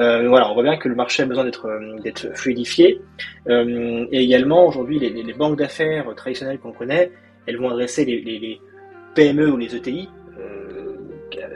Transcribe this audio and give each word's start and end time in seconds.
Euh, 0.00 0.26
voilà, 0.26 0.50
on 0.50 0.54
voit 0.54 0.62
bien 0.62 0.78
que 0.78 0.88
le 0.88 0.94
marché 0.94 1.22
a 1.22 1.26
besoin 1.26 1.44
d'être 1.44 1.68
d'être 2.02 2.36
fluidifié. 2.36 3.00
et 3.48 4.18
également, 4.24 4.66
aujourd'hui, 4.66 4.98
les, 4.98 5.32
banques 5.34 5.58
d'affaires 5.58 6.14
traditionnelles 6.14 6.58
qu'on 6.58 6.72
connaît, 6.72 7.10
elles 7.46 7.58
vont 7.58 7.68
adresser 7.68 8.04
les, 8.04 8.60
PME 9.14 9.50
ou 9.50 9.58
les 9.58 9.76
ETI 9.76 10.08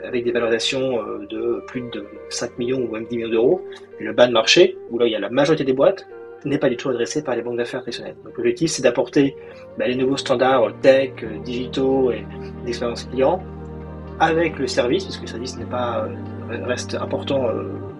avec 0.05 0.23
des 0.23 0.31
valorisations 0.31 0.99
de 1.29 1.63
plus 1.67 1.81
de 1.91 2.05
5 2.29 2.57
millions 2.59 2.79
ou 2.79 2.91
même 2.91 3.05
10 3.05 3.17
millions 3.17 3.29
d'euros. 3.29 3.61
Le 3.99 4.13
bas 4.13 4.27
de 4.27 4.31
marché, 4.31 4.77
où 4.89 4.99
là 4.99 5.07
il 5.07 5.11
y 5.11 5.15
a 5.15 5.19
la 5.19 5.29
majorité 5.29 5.63
des 5.63 5.73
boîtes, 5.73 6.07
n'est 6.45 6.57
pas 6.57 6.69
du 6.69 6.77
tout 6.77 6.89
adressé 6.89 7.23
par 7.23 7.35
les 7.35 7.41
banques 7.41 7.57
d'affaires 7.57 7.81
traditionnelles. 7.81 8.15
Donc 8.23 8.37
l'objectif, 8.37 8.69
c'est 8.69 8.83
d'apporter 8.83 9.35
bah, 9.77 9.87
les 9.87 9.95
nouveaux 9.95 10.17
standards 10.17 10.79
tech, 10.81 11.11
digitaux 11.43 12.11
et 12.11 12.25
d'expérience 12.65 13.05
client 13.05 13.41
avec 14.19 14.57
le 14.57 14.67
service, 14.67 15.05
puisque 15.05 15.21
le 15.21 15.27
service 15.27 15.57
n'est 15.57 15.65
pas, 15.65 16.07
euh, 16.49 16.65
reste 16.65 16.95
important 16.95 17.49
euh, 17.49 17.65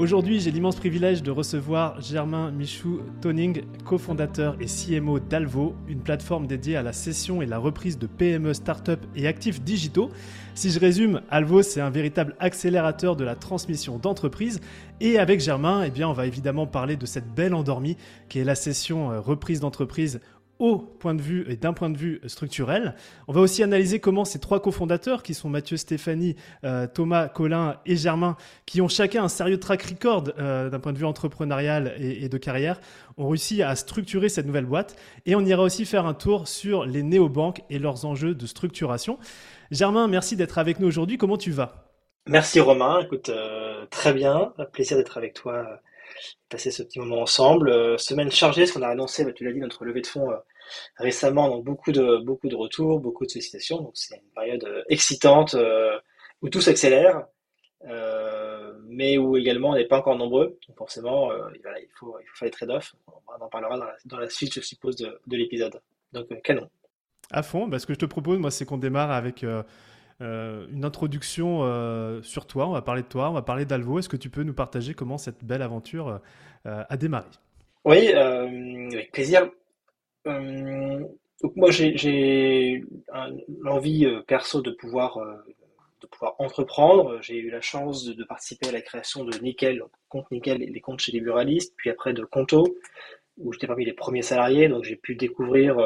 Aujourd'hui, 0.00 0.40
j'ai 0.40 0.50
l'immense 0.50 0.76
privilège 0.76 1.22
de 1.22 1.30
recevoir 1.30 2.00
Germain 2.00 2.50
Michou 2.50 3.00
Toning, 3.20 3.64
cofondateur 3.84 4.56
et 4.58 4.64
CMO 4.64 5.20
d'Alvo, 5.20 5.74
une 5.88 6.00
plateforme 6.00 6.46
dédiée 6.46 6.76
à 6.76 6.82
la 6.82 6.94
cession 6.94 7.42
et 7.42 7.46
la 7.46 7.58
reprise 7.58 7.98
de 7.98 8.06
PME, 8.06 8.54
start-up 8.54 9.04
et 9.14 9.26
actifs 9.26 9.60
digitaux. 9.60 10.08
Si 10.54 10.70
je 10.70 10.80
résume, 10.80 11.20
Alvo, 11.30 11.60
c'est 11.60 11.82
un 11.82 11.90
véritable 11.90 12.34
accélérateur 12.40 13.14
de 13.14 13.24
la 13.24 13.34
transmission 13.34 13.98
d'entreprise. 13.98 14.62
Et 15.02 15.18
avec 15.18 15.38
Germain, 15.40 15.82
eh 15.84 16.04
on 16.04 16.14
va 16.14 16.26
évidemment 16.26 16.66
parler 16.66 16.96
de 16.96 17.04
cette 17.04 17.34
belle 17.34 17.52
endormie 17.52 17.98
qui 18.30 18.38
est 18.38 18.44
la 18.44 18.54
cession 18.54 19.10
euh, 19.10 19.20
reprise 19.20 19.60
d'entreprise 19.60 20.20
au 20.60 20.76
point 20.76 21.14
de 21.14 21.22
vue 21.22 21.44
et 21.48 21.56
d'un 21.56 21.72
point 21.72 21.90
de 21.90 21.96
vue 21.96 22.20
structurel. 22.26 22.94
On 23.26 23.32
va 23.32 23.40
aussi 23.40 23.62
analyser 23.62 23.98
comment 23.98 24.24
ces 24.24 24.38
trois 24.38 24.60
cofondateurs, 24.60 25.22
qui 25.22 25.34
sont 25.34 25.48
Mathieu, 25.48 25.76
Stéphanie, 25.76 26.36
euh, 26.64 26.86
Thomas, 26.86 27.28
Colin 27.28 27.78
et 27.86 27.96
Germain, 27.96 28.36
qui 28.66 28.80
ont 28.80 28.88
chacun 28.88 29.24
un 29.24 29.28
sérieux 29.28 29.58
track 29.58 29.82
record 29.82 30.24
euh, 30.38 30.68
d'un 30.68 30.78
point 30.78 30.92
de 30.92 30.98
vue 30.98 31.06
entrepreneurial 31.06 31.94
et, 31.98 32.28
de 32.28 32.38
carrière, 32.38 32.78
ont 33.16 33.28
réussi 33.28 33.62
à 33.62 33.74
structurer 33.74 34.28
cette 34.28 34.46
nouvelle 34.46 34.66
boîte. 34.66 34.96
Et 35.24 35.34
on 35.34 35.40
ira 35.40 35.62
aussi 35.62 35.86
faire 35.86 36.06
un 36.06 36.14
tour 36.14 36.46
sur 36.46 36.84
les 36.84 37.02
néobanques 37.02 37.62
et 37.70 37.78
leurs 37.78 38.04
enjeux 38.04 38.34
de 38.34 38.46
structuration. 38.46 39.18
Germain, 39.70 40.08
merci 40.08 40.36
d'être 40.36 40.58
avec 40.58 40.78
nous 40.78 40.86
aujourd'hui. 40.86 41.16
Comment 41.16 41.38
tu 41.38 41.50
vas? 41.50 41.86
Merci 42.28 42.60
Romain. 42.60 43.00
Écoute, 43.00 43.30
euh, 43.30 43.86
très 43.90 44.12
bien. 44.12 44.52
Plaisir 44.72 44.98
d'être 44.98 45.16
avec 45.16 45.32
toi 45.32 45.80
passer 46.48 46.70
ce 46.70 46.82
petit 46.82 46.98
moment 46.98 47.22
ensemble. 47.22 47.98
semaine 47.98 48.30
chargée, 48.30 48.62
parce 48.62 48.72
qu'on 48.72 48.82
a 48.82 48.88
annoncé, 48.88 49.24
bah, 49.24 49.32
tu 49.32 49.44
l'as 49.44 49.52
dit, 49.52 49.60
notre 49.60 49.84
levée 49.84 50.02
de 50.02 50.06
fonds 50.06 50.30
récemment, 50.96 51.48
donc 51.48 51.64
beaucoup 51.64 51.92
de, 51.92 52.18
beaucoup 52.24 52.48
de 52.48 52.56
retours, 52.56 53.00
beaucoup 53.00 53.24
de 53.24 53.30
sollicitations. 53.30 53.80
Donc 53.80 53.92
c'est 53.94 54.16
une 54.16 54.30
période 54.34 54.64
euh, 54.64 54.82
excitante 54.88 55.54
euh, 55.54 55.98
où 56.42 56.48
tout 56.48 56.60
s'accélère, 56.60 57.26
euh, 57.86 58.72
mais 58.86 59.18
où 59.18 59.36
également 59.36 59.70
on 59.70 59.74
n'est 59.74 59.86
pas 59.86 59.98
encore 59.98 60.16
nombreux. 60.16 60.58
Donc 60.68 60.76
forcément, 60.76 61.30
il, 61.54 61.88
faut, 61.94 62.16
il 62.20 62.26
faut 62.26 62.36
faire 62.36 62.50
trade-offs. 62.50 62.94
On 63.06 63.44
en 63.44 63.48
parlera 63.48 63.78
dans 64.04 64.18
la, 64.18 64.28
suite, 64.28 64.54
je 64.54 64.60
suppose, 64.60 64.96
de, 64.96 65.18
l'épisode. 65.26 65.80
Donc 66.12 66.28
canon. 66.42 66.68
À 67.30 67.42
fond, 67.42 67.68
bah, 67.68 67.78
ce 67.78 67.86
que 67.86 67.94
je 67.94 67.98
te 67.98 68.06
propose, 68.06 68.38
moi, 68.38 68.50
c'est 68.50 68.64
qu'on 68.64 68.78
démarre 68.78 69.10
avec 69.12 69.44
une 70.20 70.84
introduction 70.84 72.20
sur 72.22 72.46
toi. 72.46 72.68
On 72.68 72.72
va 72.72 72.82
parler 72.82 73.02
de 73.02 73.08
toi, 73.08 73.30
on 73.30 73.34
va 73.34 73.42
parler 73.42 73.64
d'Alvo. 73.64 73.98
Est-ce 73.98 74.08
que 74.08 74.16
tu 74.16 74.30
peux 74.30 74.42
nous 74.42 74.54
partager 74.54 74.94
comment 74.94 75.18
cette 75.18 75.44
belle 75.44 75.62
aventure 75.62 76.20
a 76.64 76.96
démarré? 76.96 77.28
Oui, 77.84 78.12
avec 78.12 79.12
plaisir. 79.12 79.50
Euh, 80.26 81.00
donc 81.42 81.56
moi 81.56 81.70
j'ai 81.70 82.84
l'envie 83.62 84.04
euh, 84.04 84.20
perso 84.26 84.60
de 84.60 84.70
pouvoir 84.70 85.16
euh, 85.16 85.36
de 86.02 86.06
pouvoir 86.06 86.34
entreprendre. 86.38 87.20
J'ai 87.22 87.38
eu 87.38 87.50
la 87.50 87.60
chance 87.60 88.04
de, 88.04 88.24
participer 88.24 88.68
à 88.68 88.72
la 88.72 88.80
création 88.80 89.24
de 89.24 89.36
Nickel, 89.38 89.82
compte 90.08 90.30
Nickel, 90.30 90.58
les 90.58 90.80
comptes 90.80 91.00
chez 91.00 91.12
les 91.12 91.20
buralistes, 91.20 91.74
puis 91.76 91.90
après 91.90 92.14
de 92.14 92.24
Conto, 92.24 92.66
où 93.36 93.52
j'étais 93.52 93.66
parmi 93.66 93.84
les 93.84 93.92
premiers 93.92 94.22
salariés, 94.22 94.68
donc 94.68 94.84
j'ai 94.84 94.96
pu 94.96 95.14
découvrir 95.14 95.76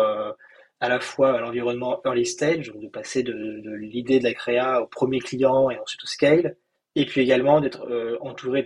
à 0.80 0.88
la 0.88 1.00
fois 1.00 1.40
l'environnement 1.40 2.00
early 2.04 2.26
stage, 2.26 2.70
donc 2.72 2.82
de 2.82 2.88
passer 2.88 3.22
de, 3.22 3.32
l'idée 3.76 4.18
de 4.18 4.24
la 4.24 4.34
créa 4.34 4.82
au 4.82 4.86
premier 4.86 5.20
client 5.20 5.70
et 5.70 5.78
ensuite 5.78 6.02
au 6.04 6.06
scale, 6.06 6.56
et 6.94 7.06
puis 7.06 7.20
également 7.22 7.60
d'être 7.60 7.88
entouré 8.20 8.62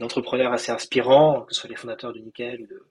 d'entrepreneurs 0.00 0.52
assez 0.52 0.72
inspirants, 0.72 1.42
que 1.42 1.54
ce 1.54 1.60
soit 1.60 1.70
les 1.70 1.76
fondateurs 1.76 2.12
de 2.12 2.18
Nickel 2.20 2.60
ou 2.62 2.66
de, 2.66 2.82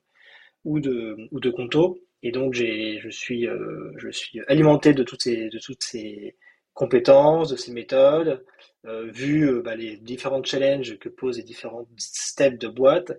ou 0.64 0.80
de, 0.80 1.28
ou 1.30 1.40
de 1.40 1.50
Conto. 1.50 1.98
Et 2.22 2.30
donc, 2.30 2.54
je, 2.54 3.08
suis, 3.10 3.48
euh, 3.48 3.92
je 3.98 4.08
suis 4.10 4.40
alimenté 4.46 4.94
de 4.94 5.02
toutes 5.02 5.22
ces, 5.22 5.48
de 5.48 5.58
toutes 5.58 5.82
ces 5.82 6.36
compétences, 6.74 7.50
de 7.50 7.56
ces 7.56 7.72
méthodes, 7.72 8.44
euh, 8.86 9.10
vu 9.10 9.48
euh, 9.48 9.62
bah, 9.62 9.74
les 9.74 9.96
différents 9.96 10.42
challenges 10.42 10.98
que 10.98 11.08
posent 11.08 11.36
les 11.38 11.42
différents 11.42 11.86
steps 11.98 12.58
de 12.58 12.68
boîte. 12.68 13.12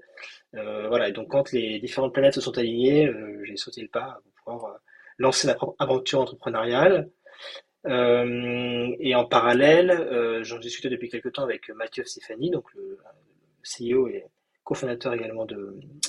Euh, 0.55 0.87
voilà, 0.87 1.09
et 1.09 1.11
donc 1.11 1.29
quand 1.29 1.51
les 1.51 1.79
différentes 1.79 2.13
planètes 2.13 2.35
se 2.35 2.41
sont 2.41 2.57
alignées, 2.57 3.07
euh, 3.07 3.41
j'ai 3.45 3.57
sauté 3.57 3.81
le 3.81 3.87
pas 3.89 4.21
pour 4.23 4.55
pouvoir 4.55 4.79
lancer 5.17 5.47
ma 5.47 5.55
propre 5.55 5.75
aventure 5.79 6.21
entrepreneuriale. 6.21 7.09
et 7.85 9.15
en 9.15 9.25
parallèle, 9.25 10.41
j'en 10.43 10.59
discutais 10.59 10.89
depuis 10.89 11.09
quelques 11.09 11.33
temps 11.33 11.43
avec 11.43 11.69
Mathieu 11.69 12.03
Stéphanie, 12.05 12.49
donc 12.49 12.65
le, 12.73 12.97
CEO 13.63 14.07
et 14.07 14.25
cofondateur 14.63 15.13
également 15.13 15.45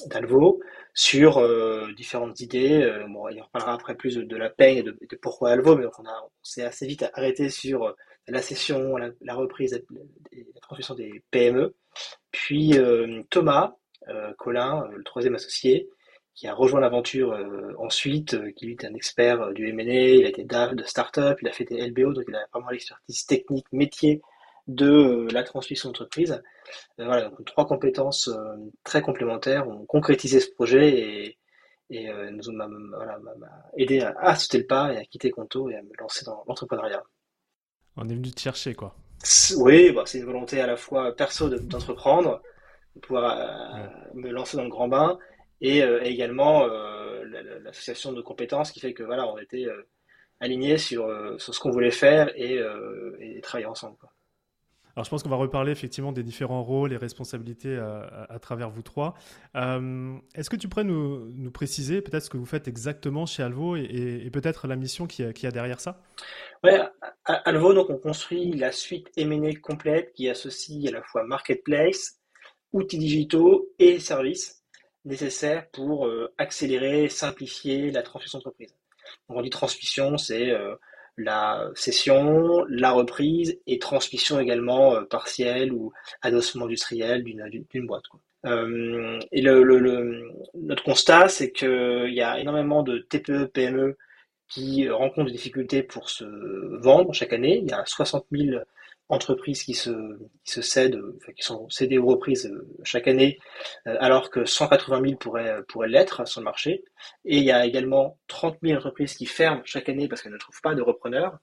d'Alvo, 0.06 0.60
sur 0.92 1.38
euh, 1.38 1.92
différentes 1.96 2.40
idées. 2.40 2.82
Euh, 2.82 3.06
bon, 3.08 3.28
il 3.28 3.40
reparlera 3.40 3.74
après 3.74 3.96
plus 3.96 4.16
de, 4.16 4.36
la 4.36 4.48
peine 4.48 4.78
et 4.78 4.82
de, 4.82 4.96
pourquoi 5.20 5.50
Alvo, 5.50 5.76
mais 5.76 5.86
on, 5.86 6.06
a, 6.06 6.28
s'est 6.42 6.64
assez 6.64 6.86
vite 6.86 7.04
arrêté 7.14 7.50
sur 7.50 7.84
euh, 7.84 7.92
la 8.28 8.42
session, 8.42 8.96
la, 8.96 9.34
reprise 9.34 9.74
et 10.32 10.46
la 10.54 10.60
transmission 10.60 10.94
des 10.94 11.22
PME. 11.30 11.74
Puis 12.30 12.74
Thomas 13.28 13.74
Colin, 14.38 14.88
le 14.88 15.04
troisième 15.04 15.34
associé, 15.34 15.90
qui 16.34 16.48
a 16.48 16.54
rejoint 16.54 16.80
l'aventure 16.80 17.38
ensuite, 17.78 18.36
qui 18.54 18.66
lui 18.66 18.72
est 18.72 18.84
un 18.84 18.94
expert 18.94 19.52
du 19.52 19.68
M&A, 19.68 19.82
il 19.82 20.24
a 20.24 20.28
été 20.28 20.44
DAF 20.44 20.74
de 20.74 20.82
start-up, 20.82 21.38
il 21.42 21.48
a 21.48 21.52
fait 21.52 21.64
des 21.64 21.86
LBO, 21.88 22.12
donc 22.12 22.24
il 22.26 22.34
a 22.34 22.44
vraiment 22.52 22.70
l'expertise 22.70 23.24
technique, 23.26 23.66
métier 23.72 24.20
de 24.66 24.88
euh, 24.88 25.28
la 25.30 25.42
transmission 25.42 25.88
d'entreprise. 25.88 26.42
Euh, 26.98 27.04
voilà, 27.04 27.28
donc 27.28 27.44
trois 27.44 27.66
compétences 27.66 28.28
euh, 28.28 28.56
très 28.82 29.02
complémentaires 29.02 29.68
ont 29.68 29.84
concrétisé 29.86 30.40
ce 30.40 30.50
projet 30.50 30.88
et, 30.88 31.38
et 31.90 32.10
nous 32.30 32.48
ont 32.48 32.56
voilà, 32.96 33.18
aidé 33.76 34.00
à, 34.00 34.34
sauter 34.36 34.58
le 34.58 34.66
pas 34.66 34.92
et 34.92 34.96
à 34.96 35.04
quitter 35.04 35.30
Conto 35.30 35.68
et 35.68 35.76
à 35.76 35.82
me 35.82 35.90
lancer 35.98 36.24
dans 36.24 36.42
l'entrepreneuriat. 36.48 37.02
On 37.96 38.08
est 38.08 38.14
venu 38.14 38.30
te 38.30 38.40
chercher, 38.40 38.74
quoi. 38.74 38.96
Oui, 39.58 39.92
bah, 39.92 40.02
c'est 40.06 40.18
une 40.18 40.24
volonté 40.24 40.60
à 40.60 40.66
la 40.66 40.76
fois 40.76 41.14
perso 41.14 41.48
d'entreprendre, 41.48 42.42
de, 42.96 43.00
pouvoir 43.00 43.90
me 44.14 44.30
lancer 44.30 44.56
dans 44.56 44.64
le 44.64 44.70
grand 44.70 44.88
bain, 44.88 45.18
et, 45.60 45.80
également 46.02 46.66
l'association 47.64 48.12
de 48.12 48.22
compétences 48.22 48.70
qui 48.70 48.80
fait 48.80 48.94
que 48.94 49.02
voilà, 49.02 49.26
on 49.26 49.38
était 49.38 49.66
alignés 50.40 50.78
sur, 50.78 51.08
sur 51.40 51.54
ce 51.54 51.60
qu'on 51.60 51.70
voulait 51.70 51.90
faire 51.90 52.30
et, 52.36 52.60
et 53.20 53.40
travailler 53.40 53.66
ensemble. 53.66 53.96
Quoi. 53.98 54.10
Alors 54.96 55.04
je 55.04 55.10
pense 55.10 55.22
qu'on 55.24 55.28
va 55.28 55.36
reparler 55.36 55.72
effectivement 55.72 56.12
des 56.12 56.22
différents 56.22 56.62
rôles 56.62 56.92
et 56.92 56.96
responsabilités 56.96 57.76
euh, 57.76 58.02
à, 58.28 58.38
travers 58.38 58.70
vous 58.70 58.82
trois. 58.82 59.14
Euh, 59.56 60.14
est-ce 60.34 60.48
que 60.48 60.56
tu 60.56 60.68
pourrais 60.68 60.84
nous, 60.84 61.32
nous 61.32 61.50
préciser 61.50 62.00
peut-être 62.00 62.24
ce 62.24 62.30
que 62.30 62.36
vous 62.36 62.46
faites 62.46 62.68
exactement 62.68 63.26
chez 63.26 63.42
Alvo 63.42 63.76
et, 63.76 64.30
peut-être 64.32 64.68
la 64.68 64.76
mission 64.76 65.06
qui, 65.06 65.32
qui 65.32 65.46
a 65.46 65.50
derrière 65.50 65.80
ça? 65.80 66.00
Oui, 66.62 66.70
à 67.24 67.34
Alvo, 67.48 67.74
donc, 67.74 67.90
on 67.90 67.98
construit 67.98 68.52
la 68.52 68.72
suite 68.72 69.08
M&A 69.16 69.54
complète 69.60 70.12
qui 70.12 70.28
associe 70.28 70.86
à 70.88 70.92
la 70.92 71.02
fois 71.02 71.24
marketplace, 71.24 72.20
outils 72.72 72.98
digitaux 72.98 73.72
et 73.78 73.98
services 73.98 74.63
nécessaires 75.04 75.68
pour 75.70 76.06
euh, 76.06 76.32
accélérer, 76.38 77.08
simplifier 77.08 77.90
la 77.90 78.02
transmission 78.02 78.38
d'entreprise. 78.38 78.74
On 79.28 79.42
dit 79.42 79.50
transmission, 79.50 80.16
c'est 80.16 80.52
la 81.16 81.70
cession, 81.74 82.64
la 82.68 82.90
reprise 82.90 83.58
et 83.66 83.78
transmission 83.78 84.40
également 84.40 84.94
euh, 84.94 85.02
partielle 85.02 85.72
ou 85.72 85.92
adossement 86.22 86.66
industriel 86.66 87.22
d'une 87.22 87.86
boîte. 87.86 88.04
Euh, 88.46 89.18
et 89.32 89.42
notre 89.42 90.82
constat, 90.82 91.28
c'est 91.28 91.52
qu'il 91.52 92.12
y 92.12 92.22
a 92.22 92.38
énormément 92.40 92.82
de 92.82 92.98
TPE, 92.98 93.46
PME 93.46 93.96
qui 94.48 94.88
rencontrent 94.90 95.28
des 95.28 95.32
difficultés 95.32 95.82
pour 95.82 96.10
se 96.10 96.24
vendre 96.82 97.12
chaque 97.14 97.32
année. 97.32 97.60
Il 97.62 97.70
y 97.70 97.72
a 97.72 97.84
60 97.86 98.26
000 98.30 98.58
entreprises 99.08 99.62
qui 99.62 99.74
se, 99.74 99.92
cèdent, 100.44 101.00
qui 101.36 101.42
sont 101.42 101.68
cédées 101.68 101.98
aux 101.98 102.06
reprises 102.06 102.50
chaque 102.84 103.06
année, 103.06 103.38
alors 103.84 104.30
que 104.30 104.44
180 104.44 105.02
000 105.02 105.16
pourraient, 105.16 105.62
pourraient 105.68 105.88
l'être 105.88 106.26
sur 106.26 106.40
le 106.40 106.44
marché. 106.44 106.84
Et 107.24 107.38
il 107.38 107.44
y 107.44 107.52
a 107.52 107.66
également 107.66 108.18
30 108.28 108.58
000 108.62 108.76
entreprises 108.76 109.14
qui 109.14 109.26
ferment 109.26 109.62
chaque 109.64 109.88
année 109.88 110.08
parce 110.08 110.22
qu'elles 110.22 110.32
ne 110.32 110.38
trouvent 110.38 110.62
pas 110.62 110.74
de 110.74 110.82
repreneurs. 110.82 111.38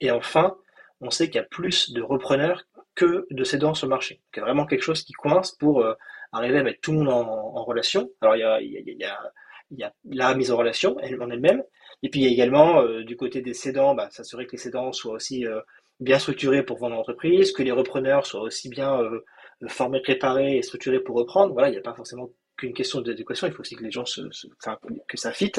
Et 0.00 0.10
enfin, 0.10 0.56
on 1.00 1.10
sait 1.10 1.26
qu'il 1.26 1.36
y 1.36 1.44
a 1.44 1.48
plus 1.48 1.92
de 1.92 2.02
repreneurs 2.02 2.64
que 2.94 3.26
de 3.30 3.44
cédants 3.44 3.74
sur 3.74 3.86
le 3.86 3.90
marché. 3.90 4.20
il 4.34 4.38
y 4.38 4.40
a 4.40 4.44
vraiment 4.44 4.66
quelque 4.66 4.82
chose 4.82 5.02
qui 5.02 5.12
coince 5.12 5.52
pour 5.52 5.84
arriver 6.32 6.58
à 6.58 6.62
mettre 6.62 6.80
tout 6.80 6.92
le 6.92 6.98
monde 6.98 7.08
en, 7.08 7.64
relation. 7.64 8.10
Alors 8.20 8.36
il 8.36 8.40
y 8.40 9.82
a, 9.84 9.92
la 10.04 10.34
mise 10.34 10.50
en 10.50 10.56
relation 10.56 10.96
en 10.96 11.30
elle-même, 11.30 11.62
et 12.02 12.08
puis 12.08 12.20
il 12.20 12.24
y 12.24 12.28
a 12.28 12.32
également 12.32 12.80
euh, 12.80 13.04
du 13.04 13.16
côté 13.16 13.42
des 13.42 13.54
cédants, 13.54 13.94
bah, 13.94 14.08
s'assurer 14.10 14.46
que 14.46 14.52
les 14.52 14.58
cédants 14.58 14.92
soient 14.92 15.12
aussi 15.12 15.46
euh, 15.46 15.60
bien 16.00 16.18
structurés 16.18 16.62
pour 16.62 16.78
vendre 16.78 16.96
l'entreprise, 16.96 17.52
que 17.52 17.62
les 17.62 17.72
repreneurs 17.72 18.26
soient 18.26 18.42
aussi 18.42 18.68
bien 18.68 19.00
euh, 19.00 19.24
formés, 19.66 20.00
préparés 20.00 20.58
et 20.58 20.62
structurés 20.62 21.00
pour 21.00 21.16
reprendre. 21.16 21.52
Voilà, 21.52 21.68
il 21.68 21.72
n'y 21.72 21.78
a 21.78 21.82
pas 21.82 21.94
forcément 21.94 22.30
qu'une 22.56 22.74
question 22.74 23.00
d'éducation, 23.00 23.46
il 23.46 23.52
faut 23.52 23.60
aussi 23.60 23.76
que 23.76 23.84
les 23.84 23.90
gens 23.90 24.04
se, 24.04 24.22
enfin, 24.60 24.78
que 25.06 25.16
ça 25.16 25.30
fit. 25.32 25.52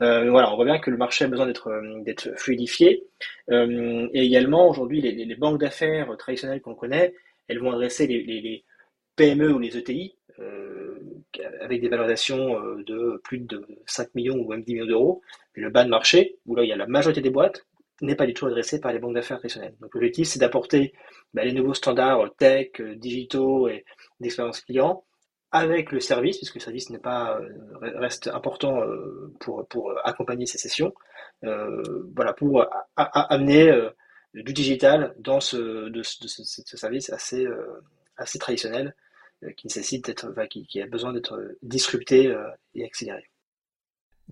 voilà, 0.00 0.52
on 0.52 0.56
voit 0.56 0.64
bien 0.64 0.80
que 0.80 0.90
le 0.90 0.96
marché 0.96 1.24
a 1.24 1.28
besoin 1.28 1.46
d'être 1.46 1.70
d'être 2.04 2.36
fluidifié. 2.36 3.04
et 3.48 4.08
également 4.26 4.68
aujourd'hui, 4.68 5.00
les, 5.00 5.36
banques 5.36 5.60
d'affaires 5.60 6.16
traditionnelles 6.18 6.60
qu'on 6.60 6.74
connaît, 6.74 7.14
elles 7.46 7.60
vont 7.60 7.70
adresser 7.70 8.08
les, 8.08 8.64
PME 9.14 9.52
ou 9.52 9.58
les 9.60 9.76
ETI 9.76 10.16
avec 11.60 11.80
des 11.80 11.88
valorisations 11.88 12.60
de 12.78 13.20
plus 13.22 13.38
de 13.38 13.64
5 13.86 14.14
millions 14.14 14.36
ou 14.36 14.48
même 14.48 14.62
10 14.62 14.74
millions 14.74 14.86
d'euros. 14.86 15.22
Le 15.54 15.70
bas 15.70 15.84
de 15.84 15.90
marché, 15.90 16.38
où 16.46 16.56
là 16.56 16.64
il 16.64 16.68
y 16.68 16.72
a 16.72 16.76
la 16.76 16.86
majorité 16.86 17.20
des 17.20 17.30
boîtes, 17.30 17.66
n'est 18.02 18.16
pas 18.16 18.26
du 18.26 18.34
tout 18.34 18.46
adressé 18.46 18.80
par 18.80 18.92
les 18.92 18.98
banques 18.98 19.14
d'affaires 19.14 19.38
traditionnelles. 19.38 19.74
Donc 19.80 19.94
l'objectif, 19.94 20.28
c'est 20.28 20.38
d'apporter 20.38 20.92
bah, 21.34 21.44
les 21.44 21.52
nouveaux 21.52 21.74
standards 21.74 22.34
tech, 22.36 22.80
digitaux 22.96 23.68
et 23.68 23.84
d'expérience 24.20 24.60
client 24.60 25.04
avec 25.50 25.92
le 25.92 26.00
service, 26.00 26.38
puisque 26.38 26.54
le 26.54 26.60
service 26.60 26.88
n'est 26.90 26.98
pas 26.98 27.38
reste 27.80 28.28
important 28.28 28.80
pour, 29.38 29.66
pour 29.68 29.92
accompagner 30.02 30.46
ces 30.46 30.56
sessions, 30.56 30.94
voilà, 31.42 32.32
pour 32.32 32.64
amener 32.96 33.70
du 34.32 34.54
digital 34.54 35.14
dans 35.18 35.40
ce, 35.40 35.90
de, 35.90 36.02
ce 36.02 36.76
service 36.78 37.10
assez, 37.10 37.46
assez 38.16 38.38
traditionnel 38.38 38.94
euh, 39.44 39.52
qui 39.52 39.66
nécessite 39.66 40.06
d'être, 40.06 40.32
qui, 40.48 40.80
a 40.80 40.86
besoin 40.86 41.12
d'être 41.12 41.56
disrupté 41.62 42.28
euh, 42.28 42.48
et 42.74 42.84
accéléré. 42.84 43.28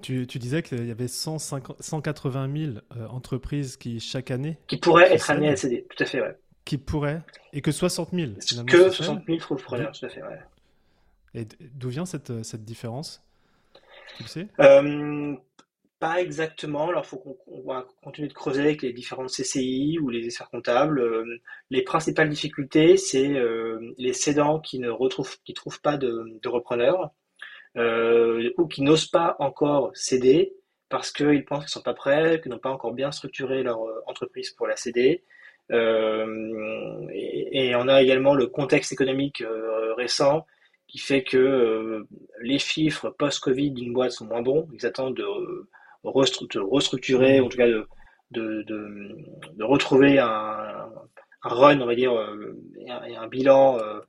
Tu, 0.02 0.26
tu, 0.26 0.38
disais 0.38 0.62
qu'il 0.62 0.86
y 0.86 0.90
avait 0.90 1.08
180 1.08 2.56
000 2.56 2.72
euh, 2.96 3.06
entreprises 3.08 3.76
qui, 3.76 4.00
chaque 4.00 4.30
année. 4.30 4.58
Qui 4.66 4.78
pourraient 4.78 5.12
être 5.12 5.30
amenées 5.30 5.50
à 5.50 5.56
céder, 5.56 5.86
tout 5.90 6.02
à 6.02 6.06
fait, 6.06 6.20
ouais. 6.20 6.36
Qui 6.64 6.78
pourraient, 6.78 7.22
et 7.52 7.60
que 7.60 7.72
60 7.72 8.10
000. 8.12 8.32
Que 8.66 8.90
60 8.90 9.26
000 9.26 9.38
trouvent 9.38 9.62
preneurs, 9.62 9.92
tout 9.92 10.06
à 10.06 10.08
fait, 10.08 10.22
ouais. 10.22 10.38
Et 11.34 11.46
d'où 11.74 11.90
vient 11.90 12.06
cette, 12.06 12.42
cette 12.44 12.64
différence? 12.64 13.22
Tu 14.16 14.22
le 14.22 14.28
sais? 14.28 14.48
Pas 16.00 16.22
exactement. 16.22 16.88
Alors, 16.88 17.04
il 17.04 17.08
faut 17.08 17.18
qu'on 17.18 17.62
va 17.62 17.86
continuer 18.02 18.28
de 18.28 18.32
creuser 18.32 18.62
avec 18.62 18.80
les 18.80 18.94
différentes 18.94 19.28
CCI 19.28 19.98
ou 19.98 20.08
les 20.08 20.24
experts 20.24 20.48
comptables. 20.48 20.98
Euh, 20.98 21.42
les 21.68 21.82
principales 21.82 22.30
difficultés, 22.30 22.96
c'est 22.96 23.34
euh, 23.34 23.94
les 23.98 24.14
cédants 24.14 24.60
qui 24.60 24.78
ne 24.78 24.88
retrouvent, 24.88 25.36
qui 25.44 25.52
trouvent 25.52 25.82
pas 25.82 25.98
de, 25.98 26.38
de 26.40 26.48
repreneurs 26.48 27.10
euh, 27.76 28.50
ou 28.58 28.66
qui 28.66 28.82
n'osent 28.82 29.06
pas 29.06 29.36
encore 29.38 29.90
céder 29.94 30.54
parce 30.88 31.12
qu'ils 31.12 31.44
pensent 31.44 31.64
qu'ils 31.64 31.70
sont 31.72 31.82
pas 31.82 31.94
prêts, 31.94 32.40
qu'ils 32.40 32.50
n'ont 32.50 32.58
pas 32.58 32.70
encore 32.70 32.92
bien 32.92 33.12
structuré 33.12 33.62
leur 33.62 33.80
entreprise 34.06 34.50
pour 34.50 34.66
la 34.66 34.76
céder. 34.76 35.22
Et, 35.72 37.68
et, 37.68 37.76
on 37.76 37.86
a 37.86 38.02
également 38.02 38.34
le 38.34 38.48
contexte 38.48 38.92
économique 38.92 39.44
récent 39.96 40.44
qui 40.88 40.98
fait 40.98 41.22
que 41.22 42.04
les 42.40 42.58
chiffres 42.58 43.10
post-Covid 43.10 43.70
d'une 43.70 43.92
boîte 43.92 44.10
sont 44.10 44.26
moins 44.26 44.42
bons. 44.42 44.68
Ils 44.72 44.84
attendent 44.84 45.14
de 45.14 45.24
restructurer, 46.02 47.38
en 47.38 47.48
tout 47.48 47.56
cas 47.56 47.68
de, 47.68 47.86
de, 48.30 48.62
de, 49.56 49.64
retrouver 49.64 50.18
un, 50.18 50.88
un, 51.42 51.48
run, 51.48 51.80
on 51.80 51.86
va 51.86 51.94
dire, 51.94 52.12
euh, 52.12 52.56
et 53.06 53.16
un, 53.16 53.28
bilan 53.28 53.78
euh, 53.78 53.80
euh, 53.80 54.00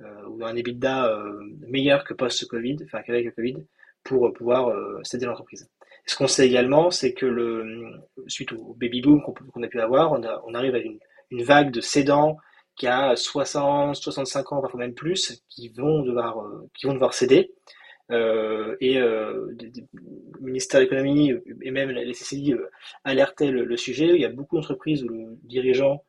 ou 0.00 0.44
un 0.44 0.56
EBITDA 0.56 1.22
meilleur 1.68 2.04
que 2.04 2.14
post-Covid, 2.14 2.78
enfin 2.84 3.02
qu'avec 3.02 3.24
le 3.24 3.30
Covid, 3.30 3.56
pour 4.02 4.32
pouvoir 4.32 4.74
céder 5.04 5.26
l'entreprise. 5.26 5.68
Ce 6.06 6.16
qu'on 6.16 6.26
sait 6.26 6.46
également, 6.46 6.90
c'est 6.90 7.14
que 7.14 7.26
le, 7.26 8.00
suite 8.26 8.52
au 8.52 8.74
baby 8.74 9.00
boom 9.00 9.22
qu'on 9.22 9.62
a 9.62 9.68
pu 9.68 9.80
avoir, 9.80 10.12
on, 10.12 10.22
a, 10.22 10.42
on 10.46 10.54
arrive 10.54 10.74
à 10.74 10.78
une, 10.78 10.98
une, 11.30 11.42
vague 11.42 11.70
de 11.70 11.80
cédants 11.80 12.36
qui 12.76 12.86
a 12.86 13.16
60, 13.16 13.94
65 13.94 14.52
ans, 14.52 14.60
parfois 14.60 14.80
même 14.80 14.94
plus, 14.94 15.42
qui 15.48 15.68
vont 15.68 16.02
devoir, 16.02 16.44
qui 16.74 16.86
vont 16.86 16.92
devoir 16.94 17.14
céder. 17.14 17.52
Euh, 18.10 18.76
et 18.80 18.98
euh, 18.98 19.46
le 19.58 20.46
ministère 20.46 20.80
de 20.80 20.84
l'économie 20.84 21.32
et 21.62 21.70
même 21.70 21.90
la 21.90 22.04
CCI 22.12 22.52
euh, 22.52 22.70
alertaient 23.04 23.50
le, 23.50 23.76
sujet. 23.76 24.08
Il 24.14 24.20
y 24.20 24.26
a 24.26 24.30
beaucoup 24.30 24.56
d'entreprises 24.56 25.02
où 25.04 25.08
le 25.08 25.38
dirigeant 25.42 26.04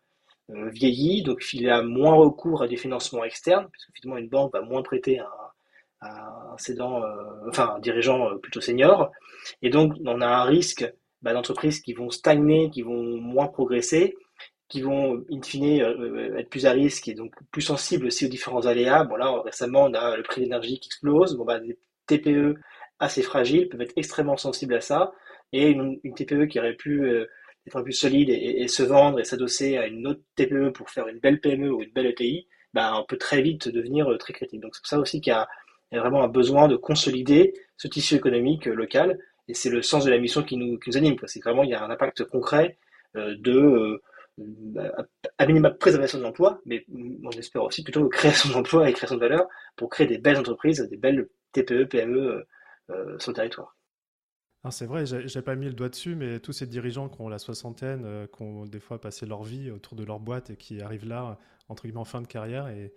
vieillit, 0.50 1.24
donc 1.24 1.42
il 1.54 1.70
a 1.70 1.82
moins 1.82 2.14
recours 2.14 2.62
à 2.62 2.68
des 2.68 2.78
financements 2.78 3.24
externes, 3.24 3.68
parce 3.72 3.86
que 3.86 3.92
finalement 3.94 4.20
une 4.20 4.30
banque 4.30 4.54
va 4.54 4.62
moins 4.62 4.84
prêter 4.84 5.20
à, 5.20 5.28
un 6.02 6.58
cédant, 6.58 7.02
enfin 7.48 7.74
un 7.78 7.80
dirigeant 7.80 8.38
plutôt 8.38 8.62
senior. 8.62 9.12
Et 9.64 9.70
donc 9.70 9.94
on 10.06 10.22
a 10.22 10.28
un 10.28 10.44
risque 10.44 10.86
bah, 11.24 11.34
d'entreprises 11.34 11.82
qui 11.82 11.94
vont 11.94 12.12
stagner, 12.12 12.70
qui 12.70 12.84
vont 12.84 13.18
moins 13.20 13.48
progresser, 13.48 14.16
qui 14.68 14.82
vont 14.82 15.24
in 15.32 15.42
fine 15.42 15.82
être 16.38 16.50
plus 16.50 16.66
à 16.66 16.72
risque 16.72 17.08
et 17.08 17.16
donc 17.16 17.34
plus 17.52 17.62
sensibles 17.62 18.08
aussi 18.08 18.26
aux 18.26 18.30
différents 18.30 18.66
aléas. 18.68 19.04
Bon 19.04 19.16
là 19.16 19.42
récemment 19.44 19.86
on 19.86 19.94
a 19.94 20.16
le 20.18 20.24
prix 20.24 20.42
de 20.42 20.46
l'énergie 20.46 20.80
qui 20.80 20.90
explose. 20.90 21.36
Bon 21.36 21.46
bah 21.46 21.60
TPE 22.08 22.56
assez 23.00 23.22
fragiles 23.22 23.70
peuvent 23.70 23.82
être 23.82 23.94
extrêmement 23.96 24.38
sensibles 24.38 24.76
à 24.76 24.82
ça. 24.82 25.14
Et 25.54 25.70
une, 25.70 26.00
TPE 26.16 26.48
qui 26.48 26.60
aurait 26.60 26.76
pu 26.76 27.04
euh, 27.04 27.26
être 27.68 27.76
un 27.76 27.80
peu 27.80 27.86
plus 27.86 27.94
solide 27.94 28.30
et, 28.30 28.68
se 28.68 28.84
vendre 28.84 29.20
et 29.20 29.24
s'adosser 29.24 29.78
à 29.78 29.88
une 29.88 30.06
autre 30.08 30.22
TPE 30.36 30.72
pour 30.72 30.90
faire 30.90 31.08
une 31.08 31.20
belle 31.20 31.40
PME 31.40 31.72
ou 31.72 31.82
une 31.82 31.92
belle 31.92 32.08
ETI, 32.08 32.48
bah, 32.74 32.94
on 33.00 33.06
peut 33.06 33.18
très 33.18 33.42
vite 33.42 33.70
devenir 33.70 34.12
euh, 34.12 34.18
très 34.18 34.34
critique. 34.34 34.62
Donc 34.62 34.76
c'est 34.76 34.82
pour 34.82 34.90
ça 34.90 35.00
aussi 35.00 35.22
qu'il 35.22 35.32
y, 35.32 35.36
a 35.36 35.48
vraiment 35.92 36.24
un 36.24 36.28
besoin 36.28 36.68
de 36.68 36.76
consolider 36.76 37.54
ce 37.78 37.88
tissu 37.88 38.16
économique 38.16 38.68
euh, 38.68 38.74
local. 38.74 39.18
Et 39.48 39.54
c'est 39.54 39.70
le 39.70 39.82
sens 39.82 40.06
de 40.06 40.12
la 40.12 40.18
mission 40.18 40.44
qui 40.44 40.58
nous, 40.58 40.78
qui 40.80 40.90
nous 40.90 40.98
anime. 40.98 41.16
C'est 41.26 41.42
vraiment, 41.44 41.64
il 41.64 41.70
y 41.70 41.76
a 41.76 41.84
un 41.84 41.90
impact 41.90 42.24
concret 42.26 42.78
de 43.16 44.02
à 45.38 45.46
minima 45.46 45.72
préservation 45.72 46.18
de 46.18 46.24
l'emploi, 46.24 46.62
mais 46.66 46.86
on 47.24 47.30
espère 47.32 47.64
aussi 47.64 47.84
plutôt 47.84 48.10
création 48.10 48.50
d'emplois 48.50 48.90
et 48.90 48.94
création 48.94 49.16
de 49.16 49.22
valeur 49.22 49.48
pour 49.76 49.90
créer 49.90 50.08
des 50.08 50.18
belles 50.18 50.38
entreprises, 50.38 50.82
des 50.82 50.98
belles 50.98 51.28
TPE, 51.54 51.86
PME 51.86 52.20
euh, 52.20 52.48
euh, 52.92 53.20
sur 53.20 53.32
le 53.32 53.36
territoire. 53.36 53.75
C'est 54.72 54.86
vrai, 54.86 55.06
j'ai 55.06 55.42
pas 55.42 55.56
mis 55.56 55.66
le 55.66 55.74
doigt 55.74 55.90
dessus, 55.90 56.16
mais 56.16 56.40
tous 56.40 56.52
ces 56.52 56.66
dirigeants 56.66 57.10
qui 57.10 57.22
ont 57.22 57.30
la 57.30 57.40
soixantaine, 57.40 58.04
euh, 58.06 58.28
qui 58.28 58.42
ont 58.42 58.66
des 58.66 58.80
fois 58.80 59.00
passé 59.00 59.26
leur 59.26 59.44
vie 59.44 59.72
autour 59.72 59.96
de 59.96 60.04
leur 60.04 60.20
boîte 60.20 60.50
et 60.50 60.56
qui 60.56 60.82
arrivent 60.82 61.08
là, 61.08 61.38
entre 61.70 61.84
guillemets, 61.84 62.00
en 62.00 62.06
fin 62.06 62.22
de 62.22 62.28
carrière, 62.28 62.68
et 62.68 62.92